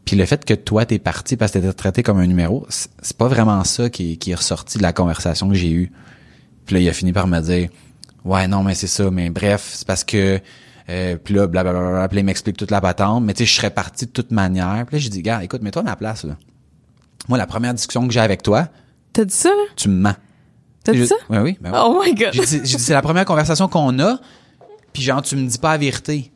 [0.06, 3.18] Puis le fait que toi, t'es parti parce que t'étais traité comme un numéro, c'est
[3.18, 5.92] pas vraiment ça qui, est- qui est ressorti de la conversation que j'ai eue.
[6.66, 7.70] Puis là, il a fini par me dire,
[8.24, 10.40] ouais, non, mais c'est ça, mais bref, c'est parce que,
[10.90, 13.56] euh, puis là, blablabla, puis là, il m'explique toute la patente, mais tu sais, je
[13.56, 14.86] serais parti de toute manière.
[14.88, 16.38] Puis là, j'ai dit, gars, écoute, mets-toi à ma place, là.
[17.28, 18.70] Moi, la première discussion que j'ai avec toi,
[19.12, 19.64] T'as dit ça, là?
[19.76, 20.16] tu me mens.
[20.88, 21.16] T'as Je- dit ça?
[21.30, 21.58] Oui, oui.
[21.62, 21.80] ben oui.
[21.84, 22.30] Oh my God.
[22.34, 24.20] J'ai dit, j'ai dit, c'est la première conversation qu'on a,
[24.94, 26.32] puis genre, tu me dis pas la vérité.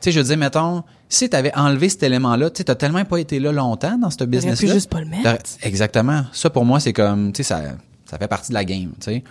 [0.00, 3.18] Tu sais, je dire, mettons, si t'avais enlevé cet élément-là, tu sais, t'as tellement pas
[3.18, 4.72] été là longtemps dans ce business-là.
[4.74, 5.50] juste pas le mettre.
[5.62, 6.24] Exactement.
[6.32, 7.62] Ça, pour moi, c'est comme, tu sais, ça,
[8.04, 9.24] ça fait partie de la game, tu sais.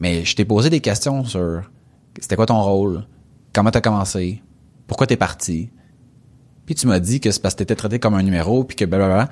[0.00, 1.62] Mais je t'ai posé des questions sur,
[2.20, 3.06] c'était quoi ton rôle?
[3.52, 4.42] Comment t'as commencé?
[4.86, 5.70] Pourquoi t'es parti?
[6.66, 8.84] Puis tu m'as dit que c'est parce que t'étais traité comme un numéro, puis que
[8.84, 9.28] blablabla.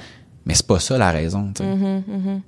[0.47, 1.69] Mais c'est pas ça la raison, tu sais.
[1.69, 2.41] Mm-hmm,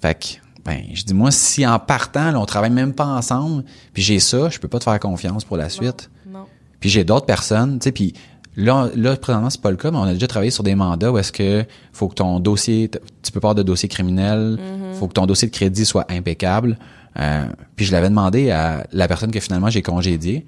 [0.00, 0.26] Fait que,
[0.66, 3.64] ben, je dis, moi, si en partant, là, on travaille même pas ensemble,
[3.94, 6.10] puis j'ai ça, je peux pas te faire confiance pour la suite.
[6.28, 6.44] Non.
[6.80, 8.12] Puis j'ai d'autres personnes, tu sais, puis
[8.56, 11.12] là, là, présentement, c'est pas le cas, mais on a déjà travaillé sur des mandats
[11.12, 12.90] où est-ce que faut que ton dossier,
[13.22, 14.58] tu peux pas avoir de dossier criminel,
[14.98, 16.78] faut que ton dossier de crédit soit impeccable.
[17.18, 17.46] Euh,
[17.76, 20.44] puis je l'avais demandé à la personne que finalement j'ai congédiée.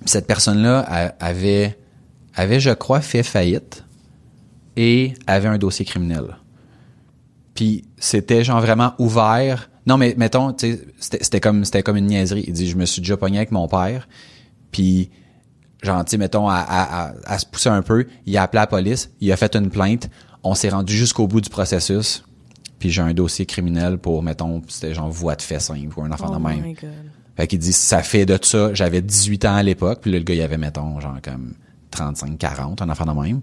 [0.00, 1.78] Puis cette personne-là a- avait,
[2.34, 3.84] avait, je crois, fait faillite
[4.76, 6.36] et avait un dossier criminel.
[7.60, 9.68] Puis c'était genre vraiment ouvert.
[9.84, 10.56] Non, mais mettons,
[10.98, 12.42] c'était comme c'était comme une niaiserie.
[12.46, 14.08] Il dit, je me suis déjà pogné avec mon père,
[14.72, 15.10] puis
[15.82, 18.60] genre, tu sais, mettons, à, à, à, à se pousser un peu, il a appelé
[18.60, 20.08] la police, il a fait une plainte,
[20.42, 22.24] on s'est rendu jusqu'au bout du processus,
[22.78, 26.10] puis j'ai un dossier criminel pour, mettons, c'était genre voie de fait simple ou un
[26.12, 26.62] enfant Oh de même.
[26.62, 26.88] my God.
[27.36, 30.24] Fait qu'il dit, ça fait de ça, j'avais 18 ans à l'époque, puis là, le
[30.24, 31.52] gars, il avait, mettons, genre comme
[31.90, 33.42] 35, 40, un enfant de même.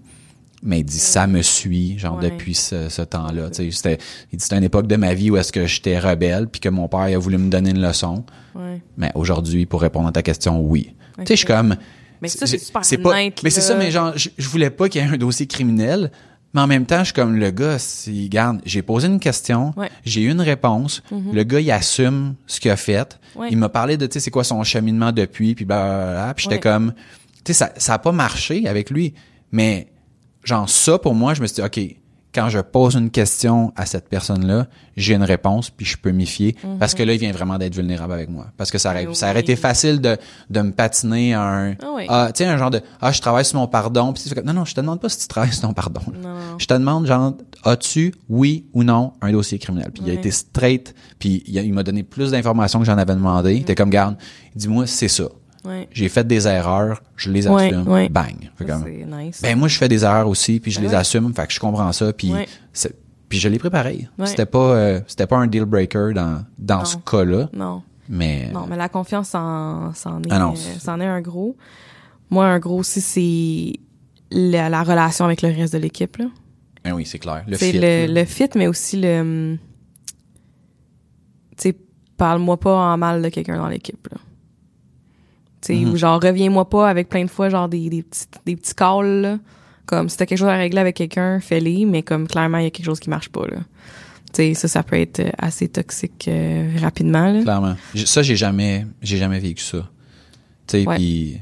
[0.62, 2.30] Mais il dit, ça me suit, genre, Ouais.
[2.30, 3.50] depuis ce, ce temps-là.
[3.50, 3.98] Tu sais, c'était,
[4.32, 6.68] il dit, c'était une époque de ma vie où est-ce que j'étais rebelle, puis que
[6.68, 8.24] mon père, il a voulu me donner une leçon.
[8.56, 8.82] Ouais.
[8.96, 10.94] Mais aujourd'hui, pour répondre à ta question, oui.
[11.18, 11.76] Tu sais, je suis comme...
[12.20, 15.00] Mais ça, c'est super pas, Mais c'est ça, mais genre, je, je voulais pas qu'il
[15.00, 16.10] y ait un dossier criminel,
[16.52, 19.72] mais en même temps, je suis comme le gars, si, garde, j'ai posé une question,
[19.76, 19.88] Ouais.
[20.04, 23.46] j'ai eu une réponse, le gars, il assume ce qu'il a fait, Ouais.
[23.52, 26.56] il m'a parlé de, tu sais, c'est quoi son cheminement depuis, puis blablabla, puis j'étais
[26.56, 26.60] Ouais.
[26.60, 26.92] comme,
[27.44, 29.14] tu sais, ça, ça a pas marché avec lui,
[29.52, 29.86] mais
[30.48, 31.96] genre ça, pour moi, je me suis dit, OK,
[32.34, 36.26] quand je pose une question à cette personne-là, j'ai une réponse, puis je peux m'y
[36.26, 38.48] fier, parce que là, il vient vraiment d'être vulnérable avec moi.
[38.58, 39.14] Parce que ça aurait, Mhm.
[39.14, 39.40] Ça aurait oui.
[39.40, 40.16] été facile de,
[40.50, 42.04] de me patiner à un, Ah oui.
[42.08, 44.64] ah, tu sais, un genre de, ah, je travaille sur mon pardon, puis non, non,
[44.66, 46.02] je te demande pas si tu travailles sur ton pardon.
[46.58, 47.32] Je te demande, genre,
[47.64, 49.90] as-tu, oui ou non, un dossier criminel?
[49.92, 53.54] Puis il a été straight, puis il, m'a donné plus d'informations que j'en avais demandé.
[53.54, 54.16] Il était comme, garde,
[54.54, 55.24] dis-moi, c'est ça.
[55.68, 55.88] Ouais.
[55.92, 58.08] J'ai fait des erreurs, je les assume, ouais.
[58.08, 58.50] bang.
[58.56, 59.40] Fait comme, nice.
[59.42, 61.60] ben moi je fais des erreurs aussi puis je Ben les assume fait que je
[61.60, 62.32] comprends ça puis
[63.28, 64.26] puis je l'ai Ouais.
[64.26, 66.84] c'était pas euh, c'était pas un deal breaker dans dans Non.
[66.86, 67.82] ce cas-là non.
[68.08, 71.54] mais Non, mais la confiance, c'en, c'en est, Ah euh, c'en est un gros.
[72.30, 73.80] Moi, un gros aussi, c'est
[74.30, 76.16] la, la relation avec le reste de l'équipe.
[76.16, 76.26] Là.
[76.84, 79.58] ben oui c'est clair le C'est fit le, fit, mais aussi le...
[81.56, 81.76] Tu sais,
[82.16, 84.08] parle-moi pas en mal de quelqu'un dans l'équipe.
[84.10, 84.16] là.
[85.60, 85.90] Tu sais, Mhm.
[85.92, 89.20] ou genre, reviens-moi pas avec plein de fois, genre, des, des, petits, des petits calls,
[89.22, 89.38] là.
[89.86, 92.66] Comme, si t'as quelque chose à régler avec quelqu'un, fais-les, mais comme, clairement, il y
[92.66, 93.58] a quelque chose qui marche pas, là.
[94.32, 97.42] Tu sais, ça, ça peut être assez toxique euh, rapidement, là.
[97.42, 99.88] clairement ça j'ai jamais j'ai jamais vécu ça
[100.66, 101.40] tu sais puis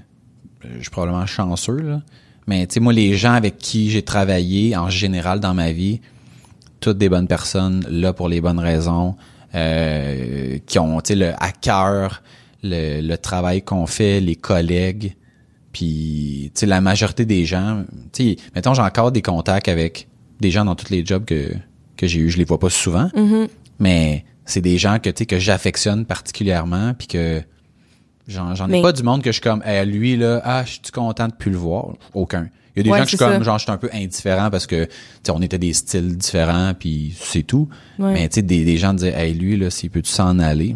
[0.65, 2.03] euh, je suis probablement chanceux là
[2.47, 6.01] mais tu sais moi les gens avec qui j'ai travaillé en général dans ma vie
[6.79, 9.17] toutes des bonnes personnes là pour les bonnes raisons
[9.57, 12.23] euh, qui ont tu sais le à cœur
[12.63, 15.15] le, le travail qu'on fait les collègues
[15.73, 20.09] puis tu sais la majorité des gens tu sais mettons j'ai encore des contacts avec
[20.41, 21.51] des gens dans tous les jobs que
[21.97, 23.49] que j'ai eu je les vois pas souvent Mhm.
[23.79, 27.43] mais c'est des gens que tu sais que j'affectionne particulièrement puis que
[28.29, 30.73] j'en j'en ai pas du monde que je suis comme hey, lui là ah je
[30.73, 33.17] suis content de plus le voir aucun il y a des Ouais, gens que je
[33.17, 33.43] suis comme ça.
[33.43, 34.91] genre je suis un peu indifférent parce que tu
[35.25, 38.13] sais on était des styles différents puis c'est tout Ouais.
[38.13, 40.75] mais tu sais des, des gens dire hey lui là s'il peut s'en aller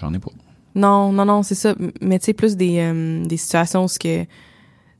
[0.00, 0.30] j'en ai pas
[0.78, 1.74] Non, non, non, c'est ça.
[2.00, 4.28] Mais tu sais, plus des, euh, des situations où ce que, tu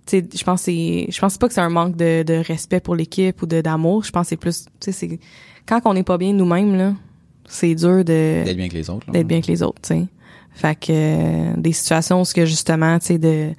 [0.07, 2.81] sais, je pense que c'est, je pense pas que c'est un manque de, de respect
[2.81, 4.03] pour l'équipe ou de d'amour.
[4.03, 5.21] Je pense que c'est plus, tu sais, c'est
[5.67, 6.95] quand on n'est pas bien nous-mêmes là,
[7.47, 10.07] c'est dur de d'être bien avec les autres d'être bien que les autres, tu sais.
[10.53, 13.57] Fait que euh, des situations où ce que justement, tu sais, de, tu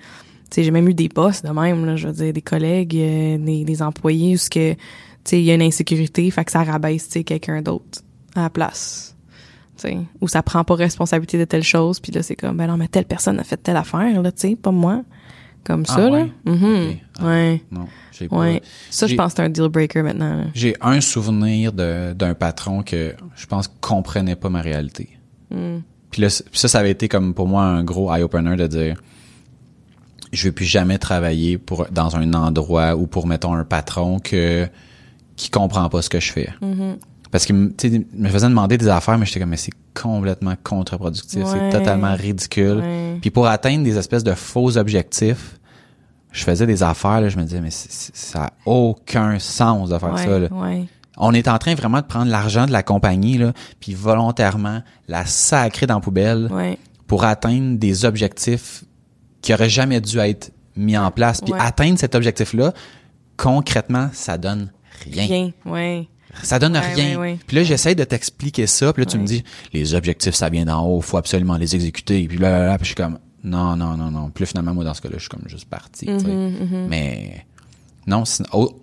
[0.50, 3.38] sais, j'ai même eu des boss de même là, je veux dire, des collègues, euh,
[3.38, 4.80] des, des employés où ce que, tu
[5.24, 8.02] sais, il y a une insécurité, fait que ça rabaisse, tu sais, quelqu'un d'autre
[8.36, 9.09] à la place.
[10.22, 12.88] Ou ça prend pas responsabilité de telle chose, puis là c'est comme ben non mais
[12.88, 15.04] telle personne a fait telle affaire là, tu sais, pas moi.
[15.66, 16.26] Comme Ah, ça là.
[16.46, 16.96] Mhm.
[17.20, 17.26] Ok.
[17.26, 17.62] Ouais.
[17.70, 18.38] Non, j'ai pas.
[18.38, 18.62] Ouais.
[18.90, 20.46] Ça, je pense que c'est un deal breaker maintenant.
[20.54, 25.10] J'ai un souvenir d'un patron que je pense comprenait pas ma réalité.
[25.52, 25.80] Hmm.
[26.12, 29.02] Puis là, ça, ça avait été comme pour moi un gros eye-opener de dire
[30.32, 34.68] je vais plus jamais travailler pour dans un endroit ou pour mettons un patron que
[35.36, 36.50] qui comprend pas ce que je fais.
[36.62, 36.98] Mhm.
[37.32, 39.74] Parce qu'il me tu sais, me faisait demander des affaires mais j'étais comme mais c'est
[39.94, 41.50] complètement contre-productif, Ouais.
[41.72, 42.78] c'est totalement ridicule.
[42.80, 43.18] Ouais.
[43.22, 45.60] Puis pour atteindre des espèces de faux objectifs,
[46.32, 50.14] je faisais des affaires là, je me disais mais ça a aucun sens de faire
[50.14, 50.48] Ouais, ça là.
[51.22, 55.26] On est en train vraiment de prendre l'argent de la compagnie là, puis volontairement la
[55.26, 56.50] sacrer dans la poubelle
[57.08, 58.84] pour atteindre des objectifs
[59.42, 61.42] qui auraient jamais dû être mis en place.
[61.42, 62.74] Puis atteindre cet objectif-là,
[63.38, 64.72] concrètement, ça donne
[65.06, 65.26] rien.
[65.26, 65.52] Rien.
[65.66, 66.08] Ouais.
[66.44, 67.10] Ça donne Ouais, rien.
[67.20, 67.40] ouais, ouais.
[67.48, 68.94] Puis là, j'essaie de t'expliquer ça.
[68.94, 72.28] Puis là, tu me dis, les objectifs, ça vient d'en haut, faut absolument les exécuter.
[72.28, 74.30] Puis là, là, là, puis je suis comme, non, non, non, non.
[74.30, 76.08] Puis là, finalement, moi, dans ce cas-là, je suis comme juste parti.
[76.10, 76.88] Mhm, mhm.
[76.90, 77.46] Mais
[78.08, 78.24] non,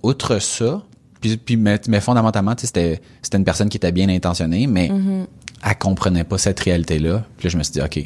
[0.02, 0.82] outre ça,
[1.20, 3.00] puis, puis mais, mais fondamentalement, c'était
[3.32, 5.26] une personne qui était bien intentionnée, mais Mhm.
[5.64, 7.24] elle comprenait pas cette réalité-là.
[7.38, 8.00] Puis là, je me suis dit, OK,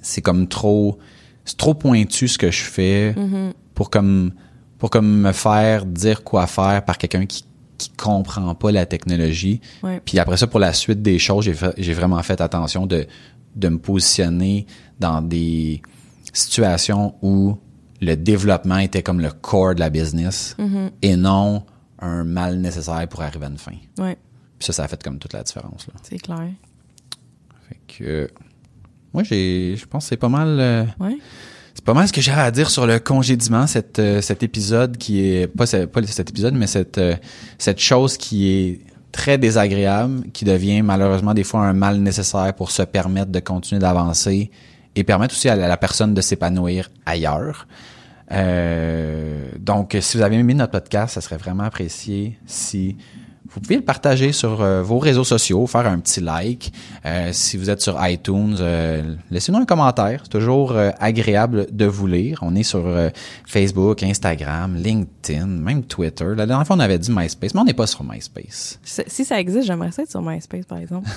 [0.00, 0.98] c'est comme trop,
[1.44, 3.52] c'est trop pointu ce que je fais Mhm.
[3.74, 4.32] pour comme,
[4.78, 7.44] pour comme me faire dire quoi faire par quelqu'un qui,
[7.90, 9.60] qui comprend pas la technologie.
[9.82, 10.00] Ouais.
[10.04, 13.06] Puis après ça, pour la suite des choses, j'ai vraiment fait attention de,
[13.56, 14.66] de me positionner
[15.00, 15.82] dans des
[16.32, 17.58] situations où
[18.00, 20.90] le développement était comme le core de la business Mhm.
[21.02, 21.64] et non
[22.00, 23.76] un mal nécessaire pour arriver à une fin.
[23.98, 24.16] Ouais.
[24.58, 25.86] Puis ça, ça a fait comme toute la différence.
[26.02, 26.48] C'est clair.
[27.68, 28.30] Fait que
[29.12, 30.58] moi, j'ai, je pense que c'est pas mal.
[30.58, 31.18] euh, Ouais.
[31.82, 34.98] C'est pas mal ce que j'ai à dire sur le congédiement, cet, euh, cet épisode
[34.98, 37.16] qui est pas, pas cet épisode, mais cette, euh,
[37.58, 38.80] cette chose qui est
[39.10, 43.80] très désagréable, qui devient malheureusement des fois un mal nécessaire pour se permettre de continuer
[43.80, 44.52] d'avancer
[44.94, 47.66] et permettre aussi à la, la personne de s'épanouir ailleurs.
[48.30, 52.96] Euh, donc, si vous avez aimé notre podcast, ça serait vraiment apprécié si
[53.54, 56.72] vous pouvez le partager sur euh, vos réseaux sociaux, faire un petit like.
[57.04, 60.20] Euh, si vous êtes sur iTunes, euh, laissez-nous un commentaire.
[60.24, 62.38] C'est toujours euh, agréable de vous lire.
[62.42, 62.82] On est sur
[63.46, 66.34] Facebook, Instagram, LinkedIn, même Twitter.
[66.34, 68.80] La dernière fois, on avait dit MySpace, mais on n'est pas sur MySpace.
[68.82, 71.08] Si ça existe, j'aimerais ça être sur MySpace, par exemple.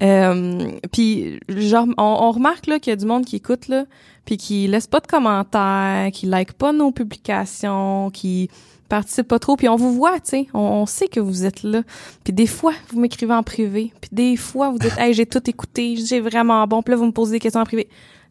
[0.92, 3.84] puis, genre, on, on remarque qu'il y a du monde qui écoute là,
[4.24, 8.50] puis qui laisse pas de commentaires, qui like pas nos publications, qui
[8.88, 11.62] participe pas trop, puis on vous voit, tu sais, on, on sait que vous êtes
[11.62, 11.82] là.
[12.24, 15.42] Puis des fois, vous m'écrivez en privé, puis des fois, vous dites, hey, j'ai tout
[15.48, 17.88] écouté, j'ai vraiment bon, puis là, vous me posez des questions en privé.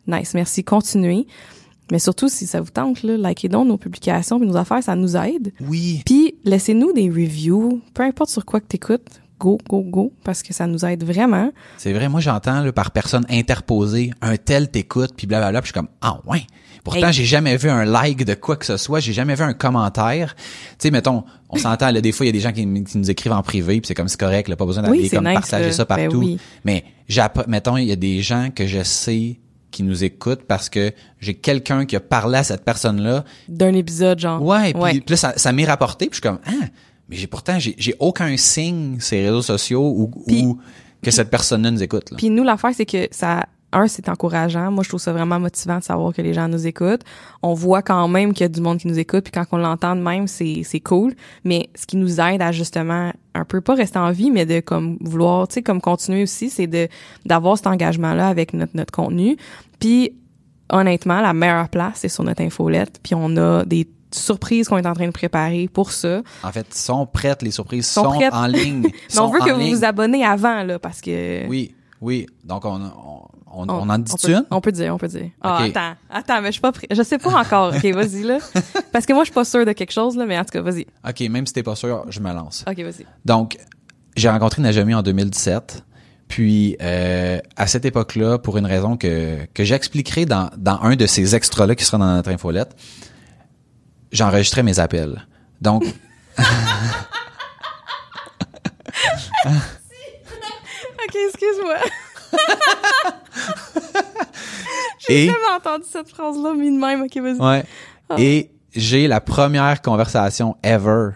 [0.08, 1.28] Nice, merci, continuez.
[1.91, 4.95] Mais surtout, si ça vous tente, là, likez donc nos publications puis nos affaires, ça
[4.95, 5.53] nous aide.
[5.62, 6.01] Oui.
[6.06, 10.53] Puis laissez-nous des reviews, peu importe sur quoi que t'écoutes, go, go, go, parce que
[10.53, 11.51] ça nous aide vraiment.
[11.78, 15.80] C'est vrai, moi j'entends par personne interposée, un tel t'écoute, puis blablabla, puis je suis
[15.80, 16.45] comme ah ouais.
[16.86, 17.14] Pourtant, Hey.
[17.14, 20.36] j'ai jamais vu un like de quoi que ce soit, j'ai jamais vu un commentaire.
[20.38, 20.44] Tu
[20.80, 23.12] sais, mettons, on s'entend là, des fois il y a des gens qui, qui nous
[23.12, 25.34] écrivent en privé, puis c'est comme c'est correct, là, pas besoin d'aller Oui, comme nice,
[25.34, 26.20] partager ça Ben partout.
[26.20, 26.38] oui.
[26.64, 26.86] Mais
[27.48, 29.40] mettons, il y a des gens que je sais
[29.72, 34.20] qui nous écoutent parce que j'ai quelqu'un qui a parlé à cette personne-là D'un épisode,
[34.20, 34.42] genre.
[34.42, 35.04] Ouais, puis Ouais.
[35.10, 36.68] là, ça, ça m'est rapporté, puis je suis comme, ah,
[37.10, 40.60] mais j'ai pourtant, j'ai aucun signe ces réseaux sociaux Puis- où
[41.04, 42.06] que cette personne-là nous écoute.
[42.18, 43.46] Puis nous, l'affaire, c'est que ça,
[43.76, 44.72] un, c'est encourageant.
[44.72, 47.04] Moi, je trouve ça vraiment motivant de savoir que les gens nous écoutent.
[47.44, 49.58] On voit quand même qu'il y a du monde qui nous écoute, puis quand on
[49.58, 51.14] l'entend de même, c'est, c'est cool.
[51.44, 54.62] Mais ce qui nous aide à justement un peu pas rester en vie, mais de
[54.62, 56.88] comme vouloir, tu sais, comme continuer aussi, c'est de
[57.26, 59.38] d'avoir cet engagement-là avec notre, notre contenu.
[59.80, 60.14] Puis
[60.70, 63.00] honnêtement, la meilleure place, c'est sur notre infolette.
[63.04, 66.22] Puis on a des surprises qu'on est en train de préparer pour ça.
[66.44, 68.84] En fait, sont prêtes, les surprises Sont sont, en ligne.
[69.14, 71.46] Mais on veut que vous vous abonnez avant, là, parce que...
[71.48, 72.26] Oui, oui.
[72.44, 73.22] Donc, on, on,
[73.56, 74.45] on, on en on dit peut, une?
[74.51, 75.30] on peut dire, on peut dire.
[75.41, 76.88] Ah, attends, attends, mais je suis pas prêt.
[76.91, 77.74] Je sais pas encore.
[77.76, 78.39] OK, vas-y, là.
[78.91, 80.62] Parce que moi, je suis pas sûre de quelque chose, là, mais en tout cas,
[80.62, 80.86] vas-y.
[81.08, 82.66] OK, même si t'es pas sûr, je me lance.
[82.68, 83.06] OK, vas-y.
[83.24, 83.58] Donc,
[84.16, 85.84] j'ai rencontré Najami en 2017.
[86.28, 91.06] Puis, euh, à cette époque-là, pour une raison que, que j'expliquerai dans, dans un de
[91.06, 92.76] ces extras-là qui sera dans notre infolette,
[94.12, 95.28] j'enregistrais mes appels.
[95.62, 95.84] Donc,
[99.45, 101.78] OK, excuse-moi.
[105.08, 107.04] J'ai jamais entendu cette phrase-là, mis de même.
[107.04, 107.40] OK, vas-y.
[107.40, 107.64] ouais,
[108.18, 111.12] et j'ai la première conversation ever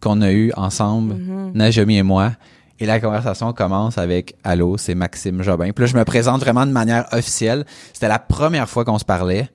[0.00, 1.14] qu'on a eue ensemble,
[1.54, 2.32] Najami et moi.
[2.78, 5.70] Et la conversation commence avec Allô, c'est Maxime Jobin.
[5.72, 7.64] Puis là, je me présente vraiment de manière officielle.
[7.94, 9.48] C'était la première fois qu'on se parlait.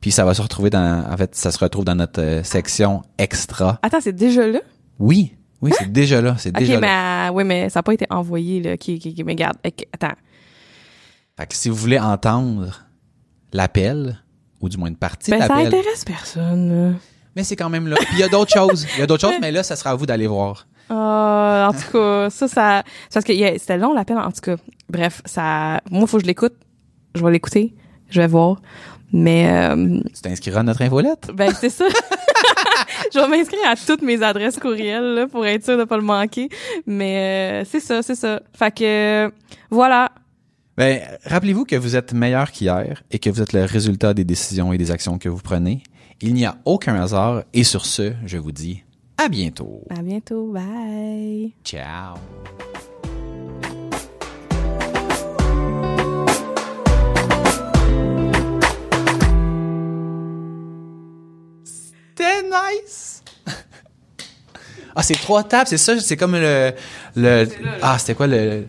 [0.00, 3.02] Puis ça va se retrouver dans, en fait, ça se retrouve dans notre euh, section
[3.18, 3.80] extra.
[3.82, 4.60] Attends, c'est déjà là?
[5.00, 7.28] Oui, oui, c'est déjà là, c'est OK, déjà mais, là.
[7.28, 8.74] euh, oui, mais ça n'a pas été envoyé, là.
[8.74, 9.56] OK, OK, OK, mais regarde.
[9.92, 10.14] Attends.
[11.38, 12.84] Fait que si vous voulez entendre
[13.52, 14.18] l'appel,
[14.60, 16.98] ou du moins une partie de Ben, ça l'appel, intéresse personne,
[17.36, 17.94] mais c'est quand même là.
[17.94, 18.88] Puis il y a d'autres choses.
[18.96, 20.66] Il y a d'autres choses, mais là, ça sera à vous d'aller voir.
[20.90, 24.18] Ah, en tout cas, ça, ça, c'est parce que yeah, c'était long l'appel.
[24.18, 24.56] En tout cas,
[24.90, 26.54] bref, ça, moi, faut que je l'écoute.
[27.14, 27.72] Je vais l'écouter.
[28.10, 28.60] Je vais voir.
[29.12, 31.30] Mais, euh, Tu t'inscriras à notre infolette?
[31.32, 31.84] ben, c'est ça.
[33.14, 36.02] je vais m'inscrire à toutes mes adresses courriels, là, pour être sûr de pas le
[36.02, 36.48] manquer.
[36.84, 38.40] Mais, euh, c'est ça, c'est ça.
[38.52, 39.32] Fait que,
[39.70, 40.10] voilà.
[40.78, 44.72] Ben, rappelez-vous que vous êtes meilleur qu'hier et que vous êtes le résultat des décisions
[44.72, 45.82] et des actions que vous prenez.
[46.20, 48.84] Il n'y a aucun hasard et sur ce, je vous dis
[49.16, 49.82] à bientôt.
[49.90, 50.52] À bientôt.
[50.52, 51.50] Bye.
[51.64, 52.14] Ciao.
[61.64, 63.24] C'était nice.
[64.94, 66.72] ah, c'est trois tables, c'est ça, c'est comme le
[67.16, 67.48] le
[67.82, 68.68] ah, c'était quoi le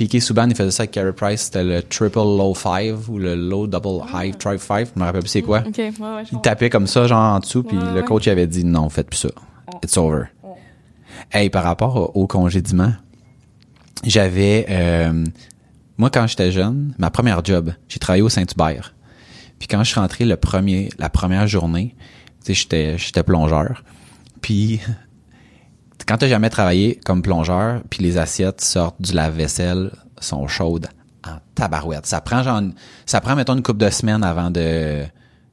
[0.00, 3.34] Piqué Souban, il faisait ça avec Carey Price, c'était le triple low five ou le
[3.34, 5.58] low double high try five, je me rappelle plus c'est quoi.
[5.58, 8.64] Ouais, ouais, Il tapait comme ça, genre en dessous, puis Ouais, le coach avait dit
[8.64, 9.28] non, faites plus ça.
[9.84, 10.22] It's over.
[11.30, 12.94] Hey, par rapport au, au congédiement,
[14.02, 15.22] j'avais euh,
[15.98, 18.94] moi quand j'étais jeune, ma première job, j'ai travaillé au Saint-Hubert.
[19.58, 21.94] Puis quand je suis rentré le premier la première journée,
[22.42, 23.84] tu sais j'étais j'étais plongeur.
[24.40, 24.80] Puis
[26.10, 30.88] quand t'as jamais travaillé comme plongeur, puis les assiettes sortent du lave-vaisselle sont chaudes
[31.24, 32.04] en tabarouette.
[32.06, 32.60] Ça prend genre
[33.06, 35.04] ça prend mettons une couple de semaines avant de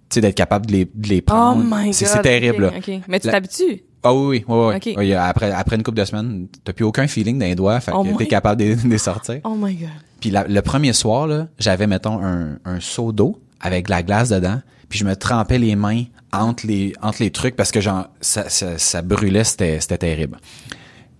[0.09, 1.63] tu d'être capable de les, de les Oh prendre.
[1.63, 1.93] my god.
[1.93, 2.63] C'est terrible.
[2.65, 2.71] là.
[3.07, 3.83] Mais tu t'habitues?
[4.03, 4.75] Ah oui, oui, oui, oui.
[4.75, 4.93] Ok.
[4.97, 7.91] Oui, après, après une couple de semaines, t'as plus aucun feeling dans les doigts, fait
[7.91, 8.13] que moins.
[8.17, 9.41] t'es capable de, de les sortir.
[9.43, 9.89] Oh my god.
[10.21, 14.01] Puis la- le premier soir, là, j'avais, mettons, un, un seau d'eau avec de la
[14.03, 16.03] glace dedans, puis je me trempais les mains
[16.43, 16.93] entre les,
[17.31, 20.37] trucs parce que genre, ça, ça, ça brûlait, c'était, terrible.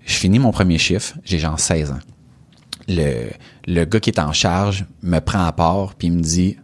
[0.06, 2.00] Je finis mon premier chiffre, j'ai genre 16 ans.
[2.88, 3.30] Le,
[3.66, 6.58] le gars qui est en charge me prend à part, puis il me dit,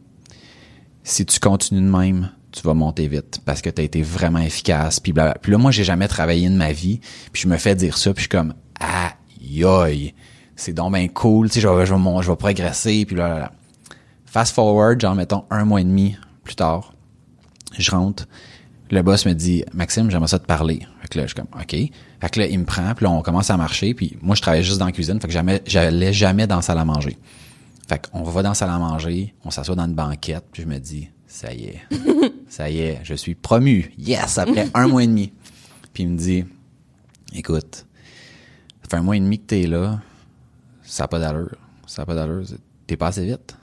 [1.04, 4.40] si tu continues de même, tu vas monter vite parce que tu as été vraiment
[4.40, 5.00] efficace.
[5.00, 5.40] Puis, blablabla.
[5.42, 7.02] puis là, moi, j'ai jamais travaillé de ma vie.
[7.32, 10.14] Puis je me fais dire ça, puis je suis comme, aïe, aïe,
[10.56, 13.40] c'est donc bien cool, tu sais, je vais, je je vais progresser, puis là, là,
[13.40, 13.52] là.
[14.26, 16.93] Fast forward, genre, mettons, un mois et demi plus tard,
[17.78, 18.28] je rentre,
[18.92, 20.86] le boss me dit, Maxime, j'aimerais ça te parler.
[21.02, 21.72] Fait que là, je suis comme, OK.
[21.72, 24.42] Fait que là, il me prend, puis là, on commence à marcher, puis moi, je
[24.42, 27.18] travaillais juste dans la cuisine, fait que jamais, j'allais jamais dans la salle à manger.
[27.88, 30.68] Fait qu'on va dans la salle à manger, on s'assoit dans une banquette, puis je
[30.68, 31.82] me dis, ça y est,
[32.48, 33.92] ça y est, je suis promu.
[33.98, 35.34] Yes, après un mois et demi.
[35.94, 36.46] Puis il me dit,
[37.34, 37.86] écoute,
[38.84, 40.00] ça fait un mois et demi que t'es là,
[40.84, 41.56] ça n'a pas d'allure.
[41.88, 42.44] Ça n'a pas d'allure.
[42.86, 43.56] T'es pas assez vite.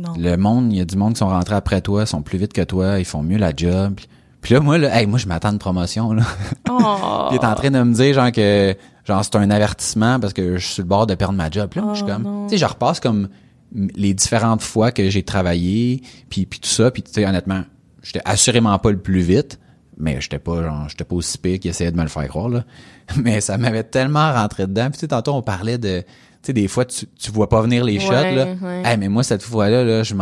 [0.00, 0.14] Non.
[0.16, 2.52] Le monde, il y a du monde qui sont rentrés après toi, sont plus vite
[2.52, 4.00] que toi, ils font mieux la job.
[4.40, 6.22] Puis, là, moi, là, hey, moi, je m'attends à une promotion, là.
[6.70, 7.28] Oh.
[7.32, 8.74] Il est en train de me dire, genre, que,
[9.04, 11.68] genre, c'est un avertissement parce que je suis sur le bord de perdre ma job.
[11.70, 13.28] Puis là, je suis Oh, comme, tu sais, je repasse comme
[13.74, 17.62] les différentes fois que j'ai travaillé, puis, puis tout ça, puis tu sais, honnêtement,
[18.02, 19.60] j'étais assurément pas le plus vite,
[19.98, 22.48] mais j'étais pas, genre, j'étais pas aussi pire qui essayait de me le faire croire,
[22.48, 22.64] là.
[23.16, 24.84] Mais ça m'avait tellement rentré dedans.
[24.84, 26.04] Puis tu sais, tantôt, on parlait de,
[26.46, 28.46] sais, des fois, tu, tu vois pas venir les shots, Ouais, là.
[28.60, 28.82] ouais.
[28.84, 30.14] Hey, mais moi, cette fois-là, là, je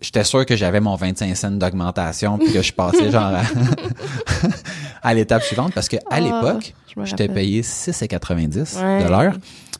[0.00, 3.42] j'étais- sûr que j'avais mon 25 cents d'augmentation, puis que je passais, genre, à,
[5.02, 9.04] à l'étape suivante, parce que à Ah, l'époque, j'étais payé 6,90 Ouais.
[9.04, 9.34] de l'heure.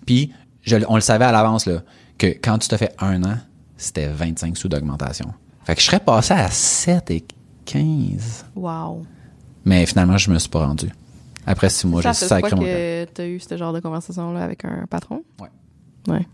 [0.06, 1.82] Puis, je- on le savait à l'avance, là,
[2.18, 3.36] que quand tu te fais un an,
[3.76, 5.32] c'était 25 sous d'augmentation.
[5.64, 7.24] Fait que je serais passé à 7 et
[7.64, 8.44] 15.
[8.56, 9.04] Wow.
[9.64, 10.88] Mais finalement, je me suis pas rendu.
[11.46, 12.62] Après six mois, j'ai sacré mon
[13.14, 15.22] t'as eu ce genre de conversation-là avec un patron?
[15.40, 15.48] Ouais.
[16.08, 16.26] Ouais.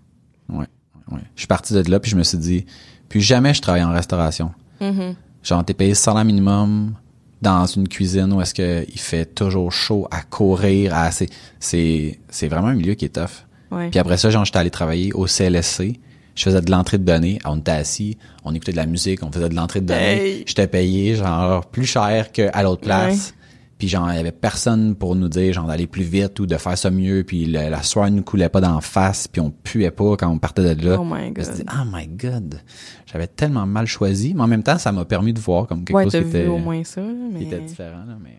[0.49, 0.67] Ouais,
[1.11, 1.21] ouais.
[1.35, 2.67] Je suis parti de là, puis je me suis dit,
[3.09, 4.53] puis jamais je travaille en restauration.
[4.81, 5.15] Mm-hmm.
[5.43, 6.95] Genre, t'es payé salaire minimum
[7.43, 11.29] dans une cuisine où est-ce que il fait toujours chaud à courir, à, c'est,
[11.61, 13.45] c'est, c'est vraiment un milieu qui est tough.
[13.71, 13.91] Ouais.
[13.91, 16.01] Puis après ça, genre, j'étais allé travailler au CLSC.
[16.35, 17.39] Je faisais de l'entrée de données.
[17.45, 20.39] On était assis, on écoutait de la musique, on faisait de l'entrée de données.
[20.39, 20.45] Hey.
[20.47, 23.35] J'étais payé, genre, plus cher qu'à l'autre place.
[23.79, 26.57] Puis genre, il y avait personne pour nous dire, genre, d'aller plus vite ou de
[26.57, 27.25] faire ça mieux.
[27.25, 30.39] Puis le- la soirée nous coulait pas d'en face, puis on puait pas quand on
[30.39, 30.99] partait de là.
[30.99, 31.77] Oh my suis dit, god.
[31.79, 32.61] oh my god.
[33.05, 34.33] J'avais tellement mal choisi.
[34.35, 36.47] Mais en même temps, ça m'a permis de voir comme quelque Ouais, chose qui était,
[36.47, 37.43] au moins ça, là, qui mais...
[37.45, 38.39] était différent, là, mais.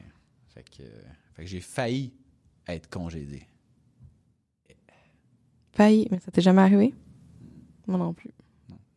[0.56, 0.84] Fait que,
[1.36, 2.14] fait que j'ai failli
[2.68, 3.44] être congédié.
[5.72, 6.94] Failli, mais ça t'est jamais arrivé?
[7.86, 8.32] Moi non plus.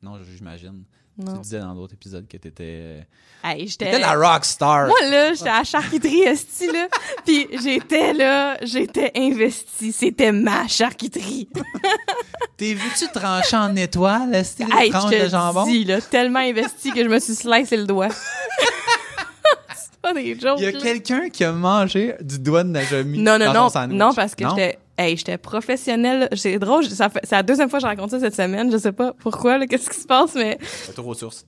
[0.02, 0.84] Non, j'imagine.
[1.20, 1.34] Non.
[1.34, 3.06] Tu disais dans d'autres épisodes que t'étais.
[3.42, 3.86] Hey, j'étais...
[3.86, 4.86] T'étais la rock star.
[4.86, 6.88] Moi, là, j'étais à la charcuterie esti, là.
[7.26, 9.92] Puis j'étais là, j'étais investie.
[9.92, 11.48] C'était ma charcuterie.
[12.56, 14.44] T'es vu-tu trancher en étoile, Hey,
[14.88, 15.64] des tranches de jambon?
[15.64, 18.08] dis, là, tellement investie que je me suis slicé le doigt.
[19.74, 23.18] C'est pas des jokes, Il y a quelqu'un qui a mangé du doigt de Najami
[23.18, 23.68] Non, non, non.
[23.88, 26.28] Non, parce que j'étais Hey, j'étais professionnelle.
[26.34, 28.70] C'est drôle, ça fait, c'est la deuxième fois que je raconte ça cette semaine.
[28.70, 30.58] Je sais pas pourquoi, là, qu'est-ce qui se passe, mais.
[30.88, 31.46] Retour aux sources.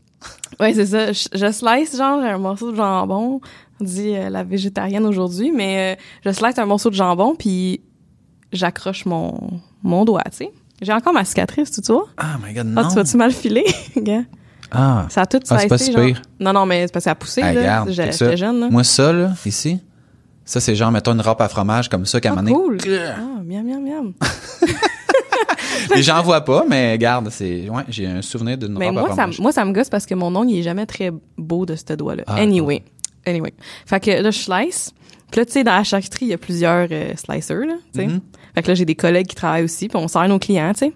[0.58, 1.12] Ouais, c'est ça.
[1.12, 3.40] Je, je slice, genre, un morceau de jambon.
[3.80, 7.82] On dit euh, la végétarienne aujourd'hui, mais euh, je slice un morceau de jambon, puis
[8.52, 9.38] j'accroche mon,
[9.82, 10.52] mon doigt, tu sais.
[10.80, 12.06] J'ai encore ma cicatrice, tu vois?
[12.16, 12.88] Ah, my God, Ah, non.
[12.88, 13.64] tu vas-tu mal filer?
[13.96, 14.22] gars?
[14.70, 15.06] Ah.
[15.10, 16.04] ça a tout Ah, c'est pas si genre.
[16.04, 16.22] pire.
[16.40, 17.84] Non, non, mais c'est parce que ça a poussé, Ah, là.
[17.88, 18.68] J'étais jeune, là.
[18.70, 19.78] Moi, ça, là, ici,
[20.44, 22.78] ça, c'est genre, mettons, une râpe à fromage comme ça, qu'à Ah, cool.
[22.88, 24.14] Ah, miam, miam, miam.
[25.94, 29.14] Les gens voient pas, mais regarde, c'est, ouais, j'ai un souvenir d'une Mais à moi,
[29.14, 31.76] ça, moi, ça me gosse parce que mon ongle, il est jamais très beau de
[31.76, 32.24] ce doigt-là.
[32.26, 32.82] Ah, anyway.
[33.26, 33.52] Anyway.
[33.86, 34.92] Fait que là, je slice.
[35.30, 38.00] Puis là, tu sais, dans la charcuterie, il y a plusieurs euh, slicers, là, tu
[38.00, 38.06] sais.
[38.06, 38.20] Mhm.
[38.54, 40.86] Fait que là, j'ai des collègues qui travaillent aussi, puis on sert nos clients, tu
[40.86, 40.92] sais.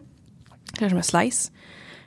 [0.80, 1.50] Là, je me slice.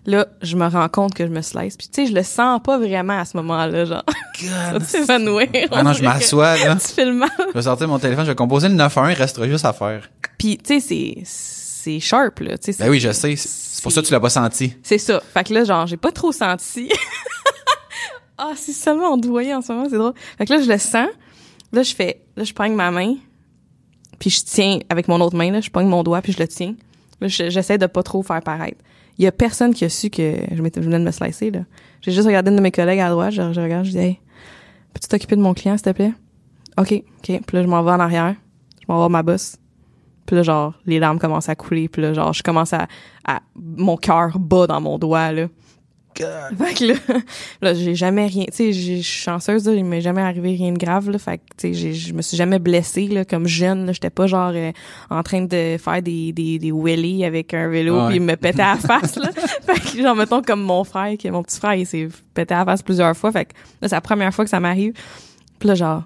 [0.05, 1.75] Là, je me rends compte que je me slice.
[1.77, 4.03] Puis, tu sais, je le sens pas vraiment à ce moment-là, genre.
[4.39, 5.47] Ça va s'évanouir.
[5.71, 6.75] Ah non, On je m'assois, là.
[6.77, 7.29] Tu fais le mal.
[7.37, 10.09] Je vais sortir mon téléphone, je vais composer le 9-1, il restera juste à faire.
[10.37, 12.57] Puis, tu sais, c'est, c'est sharp, là.
[12.57, 13.35] Tu sais, Ben oui, je sais.
[13.35, 14.73] C'est pour ça que tu l'as pas senti.
[14.83, 15.21] C'est ça.
[15.33, 16.89] Fait que là, genre, j'ai pas trop senti.
[18.37, 20.13] ah, c'est seulement on te voyait en ce moment, c'est drôle.
[20.37, 21.07] Fait que là, je le sens.
[21.71, 23.15] Là, je fais, là, je prends ma main,
[24.17, 26.47] puis je tiens avec mon autre main, là, je pogne mon doigt, puis je le
[26.47, 26.75] tiens.
[27.21, 28.77] Là, je- j'essaie de pas trop faire paraître.
[29.19, 31.59] Il y a personne qui a su que je, venais de me slicer, là.
[32.01, 34.19] J'ai juste regardé une de mes collègues à droite, je, je regarde, je dis, hey,
[34.93, 36.13] peux-tu t'occuper de mon client, s'il te plaît?
[36.77, 37.41] OK, OK.
[37.45, 38.35] Puis là, je m'en vais en arrière.
[38.81, 39.57] Je m'en vais voir ma boss.
[40.25, 41.89] Puis là, genre, les larmes commencent à couler.
[41.89, 42.87] Puis là, genre, je commence à...
[43.25, 45.47] à mon cœur bat dans mon doigt, là.
[46.57, 46.93] Fait que là,
[47.61, 48.45] là j'ai jamais rien...
[48.45, 51.17] Tu sais, j'ai- je suis chanceuse, là, il m'est jamais arrivé rien de grave, là.
[51.19, 53.91] Fait que, tu sais, je me suis jamais blessée, là, comme jeune, là.
[53.93, 54.71] J'étais pas, genre, euh,
[55.09, 58.09] en train de faire des, des, des wheelies avec un vélo Ouais.
[58.09, 59.29] puis me péter à la face, là.
[59.65, 62.53] fait que, genre, mettons, comme mon frère, qui est mon petit frère, il s'est pété
[62.53, 63.31] à la face plusieurs fois.
[63.31, 64.93] Fait que là, c'est la première fois que ça m'arrive.
[65.59, 66.03] Puis là, genre,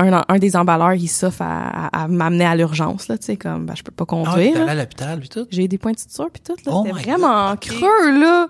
[0.00, 3.36] un, un des emballeurs, il s'offre à, à, à m'amener à l'urgence, là, tu sais,
[3.36, 4.52] comme, ben, je peux pas Ah, conduire.
[4.52, 4.62] t'es là.
[4.62, 5.46] allé à l'hôpital, puis tout?
[5.50, 6.72] J'ai eu des points de suture puis tout, là.
[6.72, 8.46] Oh C'était vraiment God, creux, là.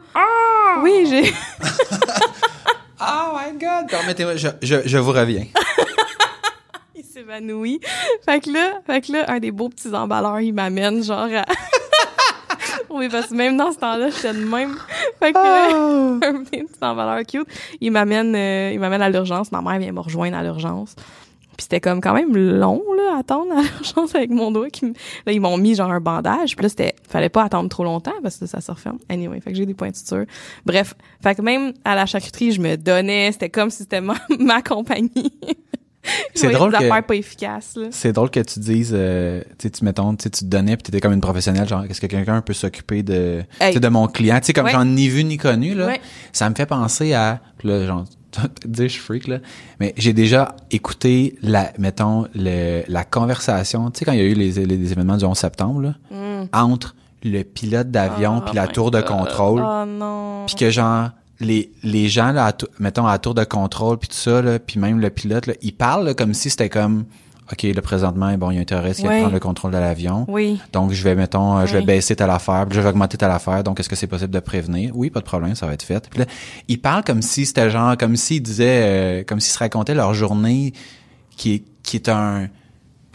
[0.83, 1.33] Oui, j'ai...
[3.01, 3.89] Oh my god!
[3.89, 5.45] Permettez-moi, je, je, je vous reviens.
[6.95, 7.81] il s'évanouit.
[8.25, 11.45] Fait que là, fait que là, un des beaux petits emballeurs, il m'amène, genre, à...
[12.91, 14.77] oui, parce que même dans ce temps-là, j'étais de même.
[15.21, 16.27] Fait que, Ah.
[16.29, 17.47] un des petits emballeurs cute,
[17.81, 19.53] il m'amène, euh, il m'amène à l'urgence.
[19.53, 20.95] Ma mère vient me rejoindre à l'urgence.
[21.59, 24.70] Puis c'était comme quand même long, là, à attendre à l'urgence avec mon doigt.
[24.70, 24.86] Qui
[25.26, 26.54] Là, ils m'ont mis genre un bandage.
[26.56, 28.98] Puis là, c'était, fallait pas attendre trop longtemps parce que ça se referme.
[29.09, 30.24] Anyway, fait que j'ai des points de suture.
[30.64, 33.30] Bref, fait que même à la charcuterie, je me donnais.
[33.32, 35.11] C'était comme si c'était ma, ma compagnie.
[36.34, 37.76] C'est drôle des que- pas efficaces.
[37.90, 40.76] C'est drôle que tu dises, euh, tu sais, tu mettons, tu sais, tu te donnais
[40.76, 43.74] puis t'étais comme une professionnelle, genre, est-ce que quelqu'un peut s'occuper de, tu Hey.
[43.74, 44.72] sais, de mon client, tu sais, comme Ouais.
[44.72, 45.86] j'en ni vu ni connu, là.
[45.88, 46.00] Ouais.
[46.32, 48.16] Ça me fait penser à, là, genre, tu
[48.64, 49.39] dire, je suis freak, là.
[49.81, 54.24] Mais j'ai déjà écouté la, mettons, le, la conversation, tu sais, quand il y a
[54.24, 55.95] eu les, les, les événements du 11 septembre, là,
[56.53, 59.62] entre le pilote d'avion Oh puis la tour de contrôle.
[59.64, 60.45] Oh non.
[60.47, 61.11] Puis que genre
[61.41, 64.59] les les gens là à mettons à la tour de contrôle puis tout ça là
[64.59, 67.05] puis même le pilote là, il parle là, comme si c'était comme
[67.51, 69.18] OK, là présentement bon, il y a un terroriste qui va Oui.
[69.20, 70.26] prendre le contrôle de l'avion.
[70.28, 70.61] Oui.
[70.72, 71.84] Donc je vais mettons euh, je vais Oui.
[71.86, 73.64] baisser telle affaire, puis je vais augmenter telle affaire.
[73.64, 74.92] Donc est-ce que c'est possible de prévenir?
[74.94, 76.09] Oui, pas de problème, ça va être fait.
[76.11, 76.26] Puis là,
[76.68, 80.12] il parle comme si c'était genre comme s'il disait euh, comme s'ils se racontaient leur
[80.14, 80.73] journée
[81.36, 82.48] qui est qui est un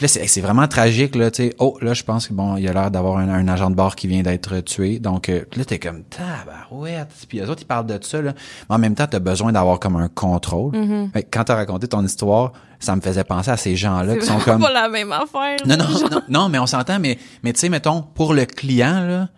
[0.04, 1.56] puis là, c'est c'est vraiment tragique, là, tu sais.
[1.60, 3.96] Oh, là, je pense que, bon, il a l'air d'avoir un, un agent de bord
[3.96, 5.00] qui vient d'être tué.
[5.00, 7.08] Donc, euh, là, t'es comme, tabarouette.
[7.30, 8.34] Puis les autres, ils parlent de ça, là.
[8.70, 10.72] Mais en même temps, t'as besoin d'avoir comme un contrôle.
[10.74, 14.26] Que Quand t'as raconté ton histoire, ça me faisait penser à ces gens-là C'est qui
[14.26, 14.62] sont comme...
[14.62, 15.58] pas la même affaire.
[15.66, 16.10] Non, non, genre.
[16.10, 19.30] non, non, mais on s'entend, mais, mais tu sais, mettons, pour le client, là,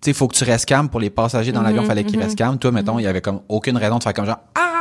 [0.00, 0.88] tu sais, faut que tu restes calme.
[0.88, 2.58] Pour les passagers dans l'avion, fallait qu'ils restent calmes.
[2.58, 4.75] Toi, mettons, il y avait comme aucune raison de faire comme genre, ah,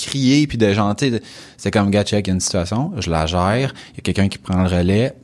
[0.00, 1.22] crier, puis de sais,
[1.56, 4.62] c'est comme, gars, check, une situation, je la gère, il y a quelqu'un qui prend
[4.62, 5.14] le relais,